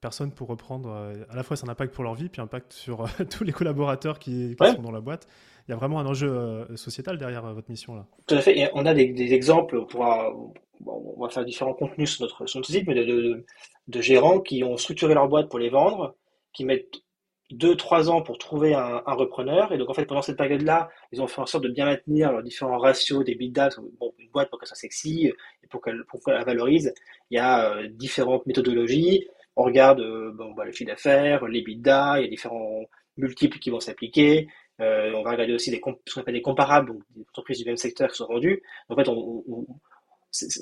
personne 0.00 0.32
pour 0.32 0.48
reprendre. 0.48 0.90
à 1.30 1.36
la 1.36 1.42
fois, 1.42 1.56
c'est 1.56 1.66
un 1.66 1.70
impact 1.70 1.94
pour 1.94 2.04
leur 2.04 2.14
vie, 2.14 2.28
puis 2.28 2.40
un 2.40 2.44
impact 2.44 2.72
sur 2.72 3.06
tous 3.30 3.44
les 3.44 3.52
collaborateurs 3.52 4.18
qui, 4.18 4.56
sont 4.60 4.82
dans 4.82 4.90
la 4.90 5.00
boîte. 5.00 5.26
Il 5.66 5.70
y 5.70 5.74
a 5.74 5.76
vraiment 5.76 5.98
un 5.98 6.06
enjeu 6.06 6.66
sociétal 6.76 7.16
derrière 7.16 7.42
votre 7.54 7.70
mission 7.70 7.94
là. 7.94 8.06
Tout 8.26 8.34
à 8.34 8.40
fait. 8.42 8.58
Et 8.58 8.68
on 8.74 8.84
a 8.84 8.92
des, 8.92 9.32
exemples, 9.32 9.82
on, 9.94 10.52
on 10.86 11.22
va 11.22 11.28
faire 11.28 11.44
différents 11.44 11.74
contenus 11.74 12.16
sur 12.16 12.24
notre, 12.24 12.46
site, 12.66 12.86
mais 12.86 12.94
de, 12.94 13.44
de, 13.88 14.00
gérants 14.00 14.40
qui 14.40 14.64
ont 14.64 14.76
structuré 14.76 15.14
leur 15.14 15.28
boîte 15.28 15.48
pour 15.48 15.58
les 15.58 15.70
vendre, 15.70 16.14
qui 16.52 16.64
mettent 16.64 17.02
deux, 17.50 17.76
trois 17.76 18.10
ans 18.10 18.22
pour 18.22 18.38
trouver 18.38 18.74
un, 18.74 19.00
repreneur. 19.06 19.72
Et 19.72 19.78
donc, 19.78 19.90
en 19.90 19.94
fait, 19.94 20.06
pendant 20.06 20.22
cette 20.22 20.36
période-là, 20.36 20.88
ils 21.12 21.20
ont 21.22 21.26
fait 21.26 21.40
en 21.40 21.46
sorte 21.46 21.64
de 21.64 21.68
bien 21.68 21.84
maintenir 21.84 22.32
leurs 22.32 22.42
différents 22.42 22.78
ratios 22.78 23.24
des 23.24 23.34
bidas. 23.34 23.76
Bon, 24.00 24.12
une 24.18 24.30
boîte, 24.30 24.50
pour 24.50 24.58
qu'elle 24.58 24.68
soit 24.68 24.76
sexy 24.76 25.32
et 25.62 25.66
pour 25.68 25.82
qu'elle 25.82 26.04
la 26.26 26.44
valorise, 26.44 26.92
il 27.30 27.36
y 27.36 27.38
a 27.38 27.74
euh, 27.74 27.88
différentes 27.88 28.46
méthodologies. 28.46 29.26
On 29.56 29.64
regarde 29.64 30.00
euh, 30.00 30.32
bon, 30.34 30.52
bah, 30.52 30.64
le 30.64 30.72
chiffre 30.72 30.90
d'affaires, 30.90 31.46
les 31.46 31.62
bidas, 31.62 32.18
il 32.18 32.24
y 32.24 32.26
a 32.26 32.30
différents 32.30 32.84
multiples 33.16 33.58
qui 33.58 33.70
vont 33.70 33.80
s'appliquer. 33.80 34.48
Euh, 34.80 35.12
on 35.14 35.22
va 35.22 35.32
regarder 35.32 35.54
aussi 35.54 35.70
des, 35.70 35.80
ce 36.06 36.14
qu'on 36.14 36.20
appelle 36.20 36.34
des 36.34 36.42
comparables, 36.42 36.88
donc 36.88 37.02
des 37.14 37.22
entreprises 37.22 37.58
du 37.58 37.64
même 37.64 37.76
secteur 37.76 38.10
qui 38.10 38.16
sont 38.16 38.26
vendues. 38.26 38.62
En 38.88 38.96
fait, 38.96 39.08
on, 39.08 39.44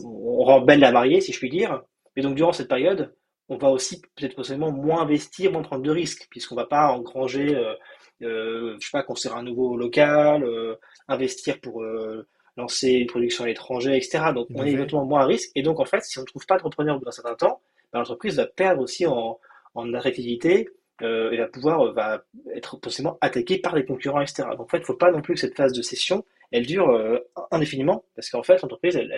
on, 0.04 0.44
rend 0.44 0.60
belle 0.60 0.80
la 0.80 0.92
mariée, 0.92 1.20
si 1.20 1.32
je 1.32 1.38
puis 1.38 1.48
dire. 1.48 1.82
Mais 2.14 2.22
donc, 2.22 2.34
durant 2.34 2.52
cette 2.52 2.68
période, 2.68 3.14
on 3.52 3.58
va 3.58 3.68
aussi 3.68 4.00
peut-être 4.16 4.34
possiblement 4.34 4.72
moins 4.72 5.02
investir, 5.02 5.52
moins 5.52 5.62
prendre 5.62 5.82
de 5.82 5.90
risques, 5.90 6.26
puisqu'on 6.30 6.54
ne 6.54 6.60
va 6.60 6.66
pas 6.66 6.88
engranger, 6.92 7.54
euh, 7.54 7.74
euh, 8.22 8.76
je 8.80 8.86
sais 8.86 8.90
pas, 8.92 9.02
construire 9.02 9.36
un 9.36 9.42
nouveau 9.42 9.76
local, 9.76 10.42
euh, 10.42 10.76
investir 11.08 11.60
pour 11.60 11.84
lancer 12.56 12.90
une 12.92 13.06
production 13.06 13.44
à 13.44 13.48
l'étranger, 13.48 13.96
etc. 13.96 14.24
Donc 14.34 14.48
on 14.54 14.64
est 14.64 14.72
éventuellement 14.72 15.06
moins 15.06 15.20
à 15.20 15.26
risque. 15.26 15.50
Et 15.54 15.62
donc 15.62 15.80
en 15.80 15.84
fait, 15.84 16.02
si 16.02 16.18
on 16.18 16.22
ne 16.22 16.26
trouve 16.26 16.46
pas 16.46 16.56
de 16.56 16.62
repreneur 16.62 16.98
dans 16.98 17.08
un 17.08 17.12
certain 17.12 17.34
temps, 17.34 17.60
ben, 17.92 17.98
l'entreprise 17.98 18.36
va 18.36 18.46
perdre 18.46 18.82
aussi 18.82 19.06
en, 19.06 19.38
en 19.74 19.94
attractivité 19.94 20.68
et 21.00 21.36
va 21.36 21.48
pouvoir 21.48 21.92
va 21.94 22.22
être 22.54 22.76
possiblement 22.76 23.18
attaquée 23.20 23.58
par 23.58 23.74
des 23.74 23.84
concurrents, 23.84 24.20
etc. 24.20 24.44
Donc 24.52 24.60
en 24.60 24.68
fait, 24.68 24.78
il 24.78 24.82
ne 24.82 24.86
faut 24.86 24.94
pas 24.94 25.10
non 25.10 25.20
plus 25.20 25.34
que 25.34 25.40
cette 25.40 25.56
phase 25.56 25.72
de 25.72 25.82
cession, 25.82 26.24
elle 26.52 26.64
dure 26.64 27.20
indéfiniment, 27.50 28.04
parce 28.14 28.30
qu'en 28.30 28.44
fait, 28.44 28.62
l'entreprise, 28.62 28.94
elle, 28.96 29.10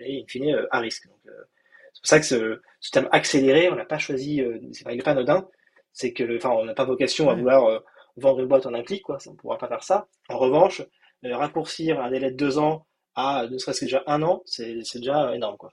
est 0.00 0.20
in 0.20 0.24
fine 0.28 0.66
à 0.70 0.80
risque. 0.80 1.06
Donc, 1.06 1.34
C'est 1.96 2.02
pour 2.02 2.08
ça 2.08 2.20
que 2.20 2.26
ce, 2.26 2.60
ce 2.80 2.90
terme 2.90 3.08
accéléré, 3.10 3.70
on 3.70 3.74
l'a 3.74 3.84
pas 3.84 3.98
choisi, 3.98 4.40
euh, 4.42 4.58
c'est 4.72 4.84
il 4.90 4.96
n'est 4.96 5.02
pas 5.02 5.12
anodin. 5.12 5.48
C'est 5.92 6.12
que, 6.12 6.36
enfin, 6.36 6.50
on 6.50 6.64
n'a 6.64 6.74
pas 6.74 6.84
vocation 6.84 7.30
à 7.30 7.34
vouloir 7.34 7.64
euh, 7.66 7.78
vendre 8.16 8.40
une 8.40 8.48
boîte 8.48 8.66
en 8.66 8.74
un 8.74 8.82
clic, 8.82 9.02
quoi. 9.02 9.18
On 9.26 9.32
ne 9.32 9.36
pourra 9.36 9.56
pas 9.58 9.68
faire 9.68 9.82
ça. 9.82 10.08
En 10.28 10.38
revanche, 10.38 10.82
euh, 11.24 11.36
raccourcir 11.36 12.00
un 12.00 12.10
délai 12.10 12.30
de 12.30 12.36
deux 12.36 12.58
ans 12.58 12.86
à 13.14 13.46
ne 13.50 13.56
serait-ce 13.56 13.80
que 13.80 13.84
déjà 13.86 14.02
un 14.06 14.22
an, 14.22 14.42
c'est 14.44 14.82
déjà 14.94 15.34
énorme, 15.34 15.56
quoi. 15.56 15.72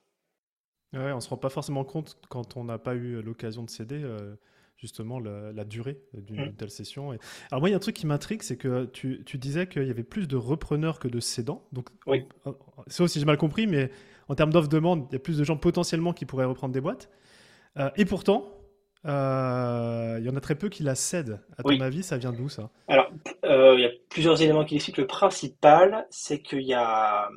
Ouais, 0.93 1.11
on 1.11 1.19
se 1.19 1.29
rend 1.29 1.37
pas 1.37 1.49
forcément 1.49 1.83
compte 1.83 2.17
quand 2.29 2.55
on 2.55 2.63
n'a 2.63 2.77
pas 2.77 2.93
eu 2.93 3.21
l'occasion 3.21 3.63
de 3.63 3.69
céder. 3.69 4.01
Euh, 4.03 4.35
justement 4.77 5.17
la, 5.17 5.63
durée 5.63 6.01
d'une 6.11 6.47
mm. 6.47 6.55
telle 6.55 6.69
session. 6.69 7.11
Alors 7.51 7.61
moi, 7.61 7.69
il 7.69 7.71
y 7.71 7.73
a 7.73 7.77
un 7.77 7.79
truc 7.79 7.95
qui 7.95 8.05
m'intrigue, 8.05 8.41
c'est 8.41 8.57
que 8.57 8.83
tu, 8.87 9.23
tu 9.25 9.37
disais 9.37 9.65
qu'il 9.65 9.87
y 9.87 9.89
avait 9.89 10.03
plus 10.03 10.27
de 10.27 10.35
repreneurs 10.35 10.99
que 10.99 11.07
de 11.07 11.21
cédants. 11.21 11.65
Donc, 11.71 11.87
oui. 12.05 12.25
c'est 12.87 13.01
aussi 13.01 13.17
j'ai 13.17 13.25
mal 13.25 13.37
compris, 13.37 13.65
mais 13.65 13.91
en 14.29 14.35
termes 14.35 14.51
d'offre-demande, 14.51 15.07
il 15.09 15.13
y 15.13 15.15
a 15.15 15.19
plus 15.19 15.37
de 15.37 15.43
gens 15.43 15.57
potentiellement 15.57 16.13
qui 16.13 16.25
pourraient 16.25 16.45
reprendre 16.45 16.73
des 16.73 16.81
boîtes. 16.81 17.09
Euh, 17.77 17.89
et 17.95 18.05
pourtant, 18.05 18.45
euh, 19.05 20.17
il 20.19 20.25
y 20.25 20.29
en 20.29 20.35
a 20.35 20.39
très 20.39 20.55
peu 20.55 20.69
qui 20.69 20.83
la 20.83 20.95
cèdent. 20.95 21.39
À 21.57 21.63
ton 21.63 21.79
avis, 21.79 22.03
ça 22.03 22.17
vient 22.17 22.31
d'où 22.31 22.49
ça? 22.49 22.69
Alors, 22.87 23.11
euh, 23.45 23.75
il 23.75 23.81
y 23.81 23.85
a 23.85 23.91
plusieurs 24.09 24.41
éléments 24.41 24.65
qui 24.65 24.75
l'expliquent. 24.75 24.97
Le 24.97 25.07
principal, 25.07 26.07
c'est 26.09 26.41
qu'il 26.41 26.63
y 26.63 26.73
a 26.73 27.29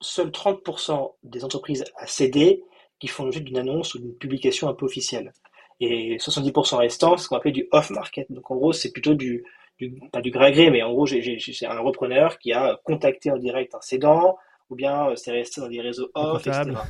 seuls 0.00 0.28
30% 0.28 1.14
des 1.24 1.44
entreprises 1.44 1.84
à 1.96 2.06
céder 2.06 2.62
qui 3.00 3.08
font 3.08 3.24
l'objet 3.24 3.40
d'une 3.40 3.58
annonce 3.58 3.94
ou 3.94 3.98
d'une 3.98 4.14
publication 4.14 4.68
un 4.68 4.74
peu 4.74 4.86
officielle 4.86 5.32
et 5.80 6.16
70% 6.16 6.76
restant, 6.76 7.16
c'est 7.16 7.24
ce 7.24 7.28
qu'on 7.28 7.36
appelle 7.36 7.52
du 7.52 7.68
off-market. 7.70 8.30
Donc 8.30 8.50
en 8.50 8.56
gros, 8.56 8.72
c'est 8.72 8.92
plutôt 8.92 9.14
du, 9.14 9.44
du, 9.78 9.94
pas 10.12 10.20
du 10.20 10.30
gré 10.30 10.46
à 10.46 10.50
gré, 10.50 10.70
mais 10.70 10.82
en 10.82 10.92
gros, 10.92 11.06
c'est 11.06 11.66
un 11.66 11.80
repreneur 11.80 12.38
qui 12.38 12.52
a 12.52 12.80
contacté 12.84 13.30
en 13.30 13.38
direct 13.38 13.74
un 13.74 13.80
cédant, 13.80 14.36
ou 14.70 14.76
bien 14.76 15.08
euh, 15.08 15.16
c'est 15.16 15.32
resté 15.32 15.60
dans 15.60 15.68
des 15.68 15.80
réseaux 15.80 16.10
off, 16.14 16.44
le 16.44 16.52
etc. 16.52 16.80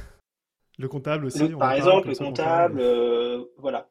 Le 0.78 0.88
comptable 0.88 1.26
aussi. 1.26 1.49
par 1.50 1.73
exemple, 1.73 2.08
le 2.08 2.14
comptable, 2.14 2.80
euh, 2.80 3.44
voilà. 3.58 3.88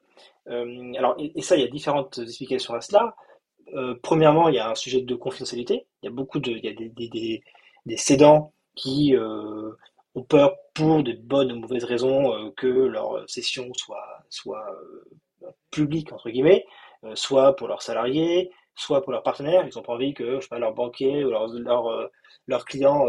Euh, 0.48 0.94
alors, 0.98 1.15
et, 1.20 1.41
ça, 1.41 1.58
il 1.58 1.62
y 1.62 1.65
a 1.65 1.67
différentes 1.67 2.20
explications 2.20 2.74
à 2.74 2.82
cela. 2.82 3.15
premièrement, 4.01 4.48
il 4.48 4.56
y 4.56 4.60
a 4.60 4.70
un 4.70 4.75
sujet 4.75 5.01
de 5.01 5.15
confidentialité. 5.15 5.86
Il 6.01 6.06
y 6.06 6.10
a 6.10 6.12
beaucoup 6.12 6.39
de, 6.39 6.51
il 6.51 6.63
y 6.63 6.70
a 6.70 6.74
des, 6.74 6.89
des, 6.89 7.10
des, 7.10 7.44
des 7.86 7.98
cédants 7.98 8.53
qui 8.75 9.15
ont 10.17 10.24
peur 10.24 10.56
pour 10.74 11.03
de 11.03 11.13
bonnes 11.13 11.51
ou 11.51 11.60
mauvaises 11.60 11.84
raisons 11.84 12.34
euh, 12.34 12.51
que 12.58 12.67
leur 12.67 13.29
session 13.29 13.72
soit, 13.75 14.24
soit 14.29 14.65
euh, 15.44 15.51
publique, 15.72 16.12
entre 16.12 16.29
guillemets, 16.29 16.65
euh, 17.03 17.15
soit 17.15 17.56
pour 17.56 17.67
leurs 17.67 17.84
salariés, 17.84 18.51
soit 18.75 19.01
pour 19.01 19.12
leurs 19.12 19.24
partenaires. 19.24 19.67
Ils 19.67 19.75
n'ont 19.75 19.84
pas 19.84 19.94
envie 19.94 20.13
que 20.13 20.36
je 20.36 20.41
sais 20.41 20.48
pas, 20.50 20.60
leur 20.60 20.74
banquier 20.74 21.24
ou 21.24 21.29
leur, 21.29 22.10
leur 22.48 22.66
clients 22.66 23.06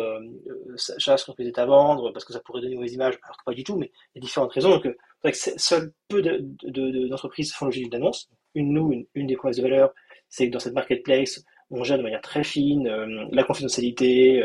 sachent 0.76 1.24
qu'on 1.24 1.34
fait 1.34 1.58
à 1.58 1.66
vendre 1.66 2.10
parce 2.12 2.24
que 2.24 2.32
ça 2.32 2.40
pourrait 2.40 2.60
donner 2.60 2.74
mauvaise 2.74 2.94
image, 2.94 3.18
alors 3.22 3.36
que 3.36 3.44
pas 3.44 3.54
du 3.54 3.64
tout, 3.64 3.76
mais 3.76 3.90
il 4.14 4.18
y 4.18 4.24
a 4.24 4.26
différentes 4.26 4.52
raisons. 4.52 4.70
Donc, 4.70 4.82
que 4.82 4.96
seul 5.32 5.92
peu 6.08 6.22
d'entreprises 6.22 7.48
de, 7.48 7.52
de, 7.52 7.56
font 7.56 7.64
l'objet 7.66 7.82
d'une 7.82 7.94
annonce. 7.94 8.28
Une, 8.54 8.72
nous, 8.72 8.92
une, 8.92 9.06
une 9.14 9.26
des 9.26 9.36
promesses 9.36 9.58
de 9.58 9.62
valeur, 9.62 9.92
c'est 10.28 10.48
que 10.48 10.52
dans 10.52 10.58
cette 10.58 10.74
marketplace, 10.74 11.44
on 11.70 11.84
gère 11.84 11.98
de 11.98 12.02
manière 12.02 12.22
très 12.22 12.44
fine 12.44 12.88
la 13.30 13.44
confidentialité, 13.44 14.42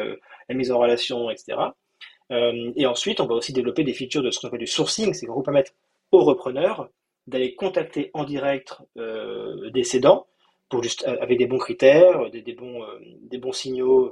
la 0.49 0.55
mise 0.55 0.71
en 0.71 0.77
relation, 0.77 1.29
etc. 1.29 1.57
Euh, 2.31 2.71
et 2.75 2.85
ensuite, 2.85 3.19
on 3.19 3.27
va 3.27 3.35
aussi 3.35 3.53
développer 3.53 3.83
des 3.83 3.93
features 3.93 4.23
de 4.23 4.31
ce 4.31 4.39
qu'on 4.39 4.47
appelle 4.47 4.59
du 4.59 4.67
sourcing, 4.67 5.13
c'est 5.13 5.25
qu'on 5.25 5.37
va 5.37 5.43
permettre 5.43 5.71
aux 6.11 6.23
repreneurs 6.23 6.89
d'aller 7.27 7.55
contacter 7.55 8.11
en 8.13 8.23
direct 8.23 8.75
euh, 8.97 9.69
des 9.71 9.83
cédants 9.83 10.27
pour 10.69 10.83
juste, 10.83 11.05
euh, 11.07 11.17
avec 11.21 11.37
des 11.37 11.47
bons 11.47 11.57
critères, 11.57 12.29
des, 12.31 12.41
des 12.41 12.53
bons, 12.53 12.83
des 13.21 13.37
bons 13.37 13.51
signaux 13.51 14.11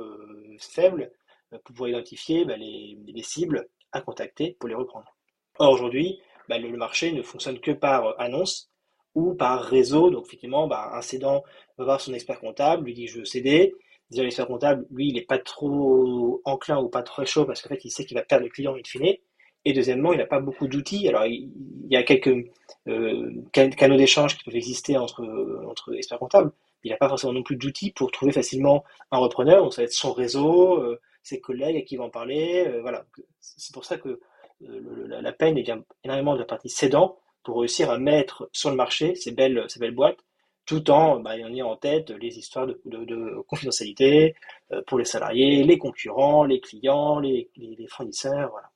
faibles 0.63 1.11
pour 1.49 1.61
pouvoir 1.61 1.89
identifier 1.89 2.45
bah, 2.45 2.57
les, 2.57 2.97
les, 3.07 3.23
cibles 3.23 3.67
à 3.91 4.01
contacter 4.01 4.55
pour 4.59 4.69
les 4.69 4.75
reprendre. 4.75 5.15
Or, 5.59 5.73
aujourd'hui, 5.73 6.19
bah, 6.49 6.57
le, 6.57 6.69
marché 6.77 7.11
ne 7.11 7.21
fonctionne 7.21 7.59
que 7.59 7.71
par 7.71 8.19
annonce 8.19 8.71
ou 9.15 9.33
par 9.33 9.61
réseau. 9.63 10.09
Donc, 10.09 10.25
effectivement, 10.27 10.67
bah, 10.67 10.91
un 10.93 11.01
cédant 11.01 11.43
va 11.77 11.85
voir 11.85 12.01
son 12.01 12.13
expert 12.13 12.39
comptable, 12.39 12.85
lui 12.85 12.93
dit 12.93 13.07
je 13.07 13.19
veux 13.19 13.25
céder, 13.25 13.73
déjà 14.09 14.23
l'expert 14.23 14.47
comptable, 14.47 14.85
lui, 14.91 15.09
il 15.09 15.13
n'est 15.15 15.21
pas 15.21 15.39
trop 15.39 16.41
enclin 16.45 16.79
ou 16.79 16.89
pas 16.89 17.03
trop 17.03 17.25
chaud 17.25 17.45
parce 17.45 17.61
qu'en 17.61 17.69
fait, 17.69 17.83
il 17.85 17.91
sait 17.91 18.05
qu'il 18.05 18.15
va 18.15 18.23
perdre 18.23 18.45
le 18.45 18.51
client 18.51 18.75
in 18.75 18.81
fine. 18.85 19.15
Et 19.63 19.73
deuxièmement, 19.73 20.11
il 20.11 20.17
n'a 20.17 20.25
pas 20.25 20.39
beaucoup 20.39 20.67
d'outils. 20.67 21.07
Alors, 21.07 21.25
il, 21.25 21.51
y 21.87 21.95
a 21.95 22.01
quelques 22.01 22.49
euh, 22.87 23.31
canaux 23.51 23.97
d'échange 23.97 24.37
qui 24.37 24.43
peuvent 24.43 24.55
exister 24.55 24.97
entre, 24.97 25.23
entre 25.67 25.95
experts 25.95 26.17
comptables. 26.17 26.51
Il 26.83 26.91
n'a 26.91 26.97
pas 26.97 27.09
forcément 27.09 27.33
non 27.33 27.43
plus 27.43 27.55
d'outils 27.55 27.91
pour 27.91 28.11
trouver 28.11 28.31
facilement 28.31 28.83
un 29.11 29.17
repreneur. 29.17 29.63
Donc, 29.63 29.73
ça 29.73 29.81
va 29.81 29.85
être 29.85 29.93
son 29.93 30.13
réseau, 30.13 30.81
euh, 30.81 30.99
ses 31.23 31.39
collègues 31.39 31.77
à 31.77 31.81
qui 31.81 31.95
il 31.95 31.97
va 31.97 32.05
en 32.05 32.09
parler. 32.09 32.65
Euh, 32.67 32.81
voilà. 32.81 33.05
C'est 33.39 33.73
pour 33.73 33.85
ça 33.85 33.97
que 33.97 34.19
la, 34.59 35.21
la, 35.21 35.31
peine 35.31 35.59
vient 35.59 35.83
énormément 36.03 36.33
de 36.33 36.39
la 36.39 36.45
partie 36.45 36.69
cédant 36.69 37.17
pour 37.43 37.59
réussir 37.59 37.89
à 37.89 37.97
mettre 37.97 38.49
sur 38.51 38.69
le 38.69 38.75
marché 38.75 39.15
ces 39.15 39.31
belles, 39.31 39.65
ces 39.67 39.79
belles 39.79 39.95
boîtes 39.95 40.19
tout 40.65 40.89
en 40.91 41.19
bah, 41.19 41.37
ayant 41.37 41.69
en 41.69 41.75
tête 41.75 42.11
les 42.11 42.37
histoires 42.37 42.67
de, 42.67 43.41
confidentialité 43.47 44.35
euh, 44.71 44.81
pour 44.87 44.99
les 44.99 45.05
salariés, 45.05 45.63
les 45.63 45.77
concurrents, 45.77 46.45
les 46.45 46.61
clients, 46.61 47.19
les, 47.19 47.49
fournisseurs. 47.89 48.51
Voilà. 48.51 48.69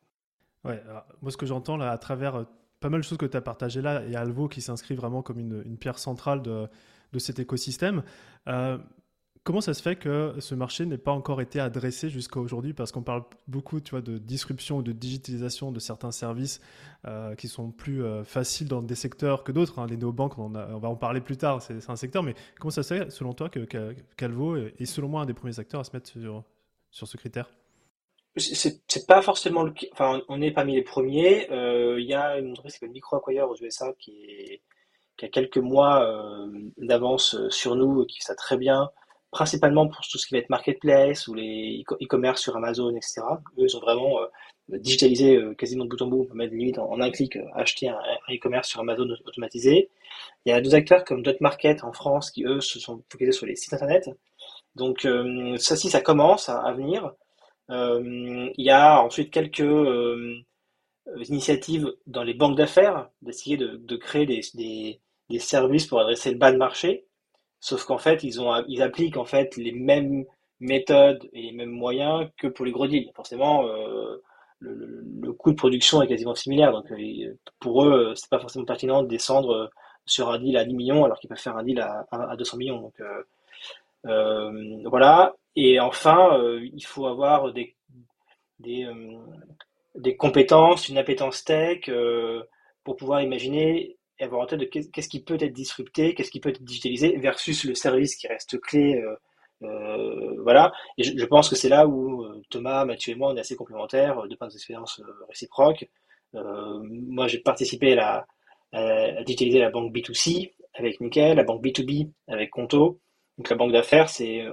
Ouais, 0.64 0.84
moi 1.22 1.32
ce 1.32 1.38
que 1.38 1.46
j'entends 1.46 1.78
là 1.78 1.92
à 1.92 1.98
travers 1.98 2.36
euh, 2.36 2.44
pas 2.80 2.90
mal 2.90 3.02
de 3.02 3.06
choses 3.06 3.18
que 3.18 3.26
tu 3.26 3.38
as 3.38 3.42
partagées 3.42 3.82
là, 3.82 4.04
et 4.10 4.16
Alvo 4.16 4.48
qui 4.48 4.62
s'inscrit 4.62 4.96
vraiment 4.96 5.22
comme 5.22 5.40
une, 5.40 5.78
pierre 5.78 6.00
centrale 6.00 6.42
de, 6.42 6.68
cet 7.20 7.40
écosystème. 7.40 8.04
Euh, 8.48 8.78
Comment 9.46 9.62
ça 9.62 9.76
se 9.76 9.84
fait 9.84 9.96
que 9.96 10.34
ce 10.40 10.56
marché 10.56 10.88
n'ait 10.88 10.98
pas 10.98 11.12
encore 11.12 11.40
été 11.40 11.60
adressé 11.60 12.10
jusqu'à 12.10 12.40
aujourd'hui? 12.40 12.74
Parce 12.74 12.92
qu'on 12.92 13.04
parle 13.04 13.26
beaucoup 13.48 13.80
tu 13.80 13.92
vois, 13.92 14.02
de 14.02 14.18
disruption 14.18 14.78
ou 14.78 14.82
de 14.82 14.92
digitalisation 14.92 15.72
de 15.72 15.80
certains 15.80 16.12
services 16.12 16.62
euh, 17.06 17.36
qui 17.36 17.48
sont 17.48 17.70
plus 17.70 18.04
euh, 18.04 18.24
faciles 18.24 18.68
dans 18.68 18.82
des 18.82 18.96
secteurs 18.96 19.44
que 19.44 19.52
d'autres. 19.52 19.78
Hein. 19.78 19.86
Les 19.88 19.98
néobanques, 19.98 20.40
on, 20.40 20.56
on, 20.56 20.80
va 20.80 20.90
en 20.90 20.96
parler 20.96 21.22
plus 21.22 21.38
tard, 21.38 21.62
c'est 21.62 21.92
un 21.92 21.96
secteur. 21.96 22.24
Mais 22.24 22.34
comment 22.60 22.72
ça 22.72 22.82
se 22.82 22.92
fait, 22.92 23.12
selon 23.12 23.34
toi, 23.34 23.50
que, 23.50 23.68
Calvo 24.18 24.56
est, 24.58 24.86
selon 24.86 25.10
moi 25.10 25.22
un 25.22 25.26
des 25.28 25.36
premiers 25.36 25.60
acteurs 25.60 25.82
à 25.82 25.84
se 25.84 25.92
mettre 25.94 26.10
sur, 26.10 26.44
ce 26.90 27.16
critère? 27.16 27.48
C'est 28.38 29.06
pas 29.06 29.22
forcément 29.22 29.62
le 29.62 29.74
enfin 29.94 30.24
on 30.28 30.42
est 30.42 30.52
parmi 30.52 30.76
les 30.76 30.82
premiers 30.82 31.48
il 31.52 32.06
y 32.06 32.14
a 32.14 32.38
une 32.38 32.52
entreprise 32.52 32.74
qui 32.74 32.80
s'appelle 32.80 32.92
MicroAcquire 32.92 33.48
aux 33.48 33.56
USA 33.62 33.94
qui, 33.98 34.12
est, 34.28 34.62
qui 35.18 35.26
a 35.26 35.30
quelques 35.30 35.58
mois 35.58 36.08
d'avance 36.78 37.38
sur 37.50 37.76
nous 37.76 38.06
qui 38.06 38.18
fait 38.18 38.26
ça 38.26 38.36
très 38.36 38.58
bien 38.58 38.90
principalement 39.36 39.86
pour 39.90 40.00
tout 40.00 40.18
ce 40.18 40.26
qui 40.26 40.34
va 40.34 40.40
être 40.40 40.50
marketplace 40.50 41.28
ou 41.28 41.34
les 41.34 41.84
e-commerce 42.02 42.42
sur 42.42 42.56
Amazon, 42.56 42.96
etc. 42.96 43.22
Eux, 43.58 43.66
ils 43.68 43.76
ont 43.76 43.82
vraiment 43.82 44.22
euh, 44.22 44.28
digitalisé 44.80 45.36
euh, 45.36 45.54
quasiment 45.54 45.84
de 45.84 45.90
bout 45.90 46.02
en 46.02 46.08
bout. 46.08 46.22
On 46.22 46.26
peut 46.28 46.38
mettre 46.38 46.54
limite 46.54 46.80
en, 46.80 47.02
un 47.02 47.12
clic, 47.12 47.36
euh, 47.36 47.44
acheter 47.54 47.90
un, 47.90 48.00
e-commerce 48.30 48.70
sur 48.70 48.80
Amazon 48.80 49.10
automatisé. 49.26 49.90
Il 50.46 50.52
y 50.52 50.54
a 50.54 50.62
deux 50.62 50.74
acteurs 50.74 51.04
comme 51.04 51.22
Dotmarket 51.22 51.84
en 51.84 51.92
France 51.92 52.32
qui, 52.32 52.46
eux, 52.46 52.62
se 52.62 52.80
sont 52.80 53.04
focalisés 53.10 53.38
sur 53.38 53.46
les 53.46 53.58
sites 53.58 53.74
internet. 53.74 54.10
Donc, 54.76 55.08
ça, 55.58 55.76
si 55.76 55.90
ça 55.90 56.02
commence 56.02 56.50
à, 56.50 56.72
venir. 56.74 57.14
il 57.70 58.54
y 58.58 58.70
a 58.70 59.02
ensuite 59.02 59.32
quelques 59.32 59.64
initiatives 61.30 61.94
dans 62.08 62.24
les 62.24 62.34
banques 62.34 62.58
d'affaires 62.58 63.10
d'essayer 63.22 63.58
de, 63.58 63.96
créer 63.96 64.26
des 64.26 65.00
services 65.40 65.88
pour 65.88 66.00
adresser 66.00 66.32
le 66.32 66.38
bas 66.38 66.52
de 66.52 66.58
marché. 66.58 67.06
Sauf 67.60 67.86
qu'en 67.86 67.98
fait, 67.98 68.24
ils, 68.24 68.42
ont, 68.42 68.64
ils 68.68 68.82
appliquent 68.82 69.18
en 69.18 69.26
fait 69.26 69.58
les 69.58 69.72
mêmes 69.72 70.26
méthodes 70.60 71.28
et 71.34 71.42
les 71.44 71.52
mêmes 71.52 71.72
moyens 71.72 72.30
que 72.38 72.48
pour 72.48 72.66
les 72.66 72.72
gros 72.72 72.88
deals. 72.88 73.12
Forcément, 73.16 73.68
euh, 73.68 74.22
le, 74.60 75.34
coût 75.34 75.52
de 75.52 75.56
production 75.56 76.02
est 76.02 76.08
quasiment 76.08 76.36
similaire. 76.36 76.72
Donc, 76.72 76.92
euh, 76.92 77.38
pour 77.60 77.86
eux, 77.86 78.14
c'est 78.16 78.30
pas 78.30 78.40
forcément 78.40 78.66
pertinent 78.66 79.04
de 79.04 79.08
descendre 79.08 79.70
sur 80.06 80.30
un 80.30 80.40
deal 80.40 80.58
à 80.58 80.66
10 80.66 80.74
millions 80.76 81.06
alors 81.06 81.20
qu'ils 81.20 81.30
peuvent 81.30 81.40
faire 81.40 81.58
un 81.58 81.64
deal 81.64 81.80
à, 81.80 82.06
à 82.12 82.36
200 82.36 82.58
millions. 82.58 82.82
Donc, 82.82 83.02
euh, 84.06 84.84
voilà. 84.86 85.34
Et 85.56 85.80
enfin, 85.80 86.38
il 86.62 86.86
faut 86.86 87.08
avoir 87.08 87.54
des, 87.54 87.76
des, 88.60 88.88
des 89.96 90.16
compétences, 90.18 90.90
une 90.90 90.98
appétence 90.98 91.44
tech 91.44 91.90
pour 92.84 92.96
pouvoir 92.98 93.22
imaginer 93.22 93.98
et 94.20 94.24
avoir 94.24 94.42
en 94.42 94.46
tête 94.46 94.60
de 94.60 94.66
qu'est-ce 94.66 95.10
qui 95.10 95.24
peut 95.24 95.38
être 95.40 95.54
disrupté, 95.54 96.14
qu'est-ce 96.16 96.32
qui 96.32 96.40
peut 96.40 96.50
être 96.50 96.64
digitalisé 96.64 97.18
versus 97.18 97.64
le 97.66 97.76
service 97.76 98.16
qui 98.16 98.28
reste 98.28 98.60
clé. 98.62 98.96
Euh, 98.96 99.16
euh, 99.64 100.42
voilà. 100.42 100.72
Et 100.98 101.04
je, 101.04 101.26
pense 101.26 101.50
que 101.50 101.56
c'est 101.56 101.70
là 101.70 101.88
où 101.88 102.24
euh, 102.24 102.42
Thomas, 102.50 102.86
Mathieu 102.86 103.14
et 103.14 103.16
moi, 103.16 103.32
on 103.32 103.36
est 103.36 103.40
assez 103.40 103.56
complémentaires 103.56 104.28
de 104.28 104.36
par 104.36 104.48
nos 104.48 104.54
expériences 104.54 105.02
réciproques. 105.30 105.90
moi, 106.34 107.28
j'ai 107.28 107.40
participé 107.40 107.98
à, 107.98 108.26
à, 108.74 109.24
digitaliser 109.24 109.60
la 109.60 109.70
banque 109.70 109.94
B2C 109.94 110.54
avec 110.74 111.00
Nickel, 111.02 111.38
la 111.38 111.44
banque 111.44 111.64
B2B 111.64 112.12
avec 112.28 112.52
Conto. 112.52 113.00
Donc 113.38 113.50
la 113.50 113.56
banque 113.56 113.74
d'affaires, 113.74 114.10
c'est, 114.10 114.46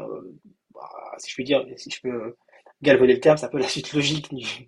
bah, 0.74 0.90
si 1.18 1.30
je 1.30 1.34
puis 1.34 1.44
dire, 1.44 1.64
si 1.76 1.90
je 1.90 2.00
peux 2.00 2.36
galvauder 2.82 3.14
le 3.14 3.20
terme, 3.20 3.36
c'est 3.36 3.46
un 3.46 3.50
peu 3.50 3.58
la 3.58 3.68
suite 3.68 3.92
logique 3.92 4.34
du, 4.34 4.66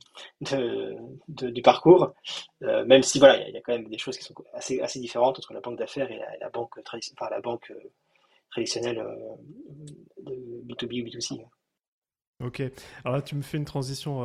du 1.30 1.62
parcours, 1.62 2.14
euh, 2.62 2.84
même 2.86 3.02
si 3.02 3.18
voilà, 3.18 3.46
il 3.48 3.54
y, 3.54 3.56
a 3.56 3.60
quand 3.60 3.72
même 3.72 3.88
des 3.88 3.98
choses 3.98 4.16
qui 4.16 4.24
sont 4.24 4.34
assez, 4.52 4.80
assez 4.80 5.00
différentes 5.00 5.38
entre 5.38 5.52
la 5.52 5.60
banque 5.60 5.78
d'affaires 5.78 6.10
et 6.10 6.20
la, 6.40 6.48
banque, 6.50 6.78
enfin, 6.78 7.28
la 7.30 7.40
banque 7.40 7.70
euh, 7.70 7.90
traditionnelle 8.50 8.98
euh, 8.98 9.14
de 10.22 10.62
B2B 10.66 11.02
ou 11.02 11.06
B2C. 11.06 11.44
Ok, 12.42 12.60
alors 13.04 13.16
là 13.16 13.22
tu 13.22 13.36
me 13.36 13.42
fais 13.42 13.58
une 13.58 13.64
transition 13.64 14.24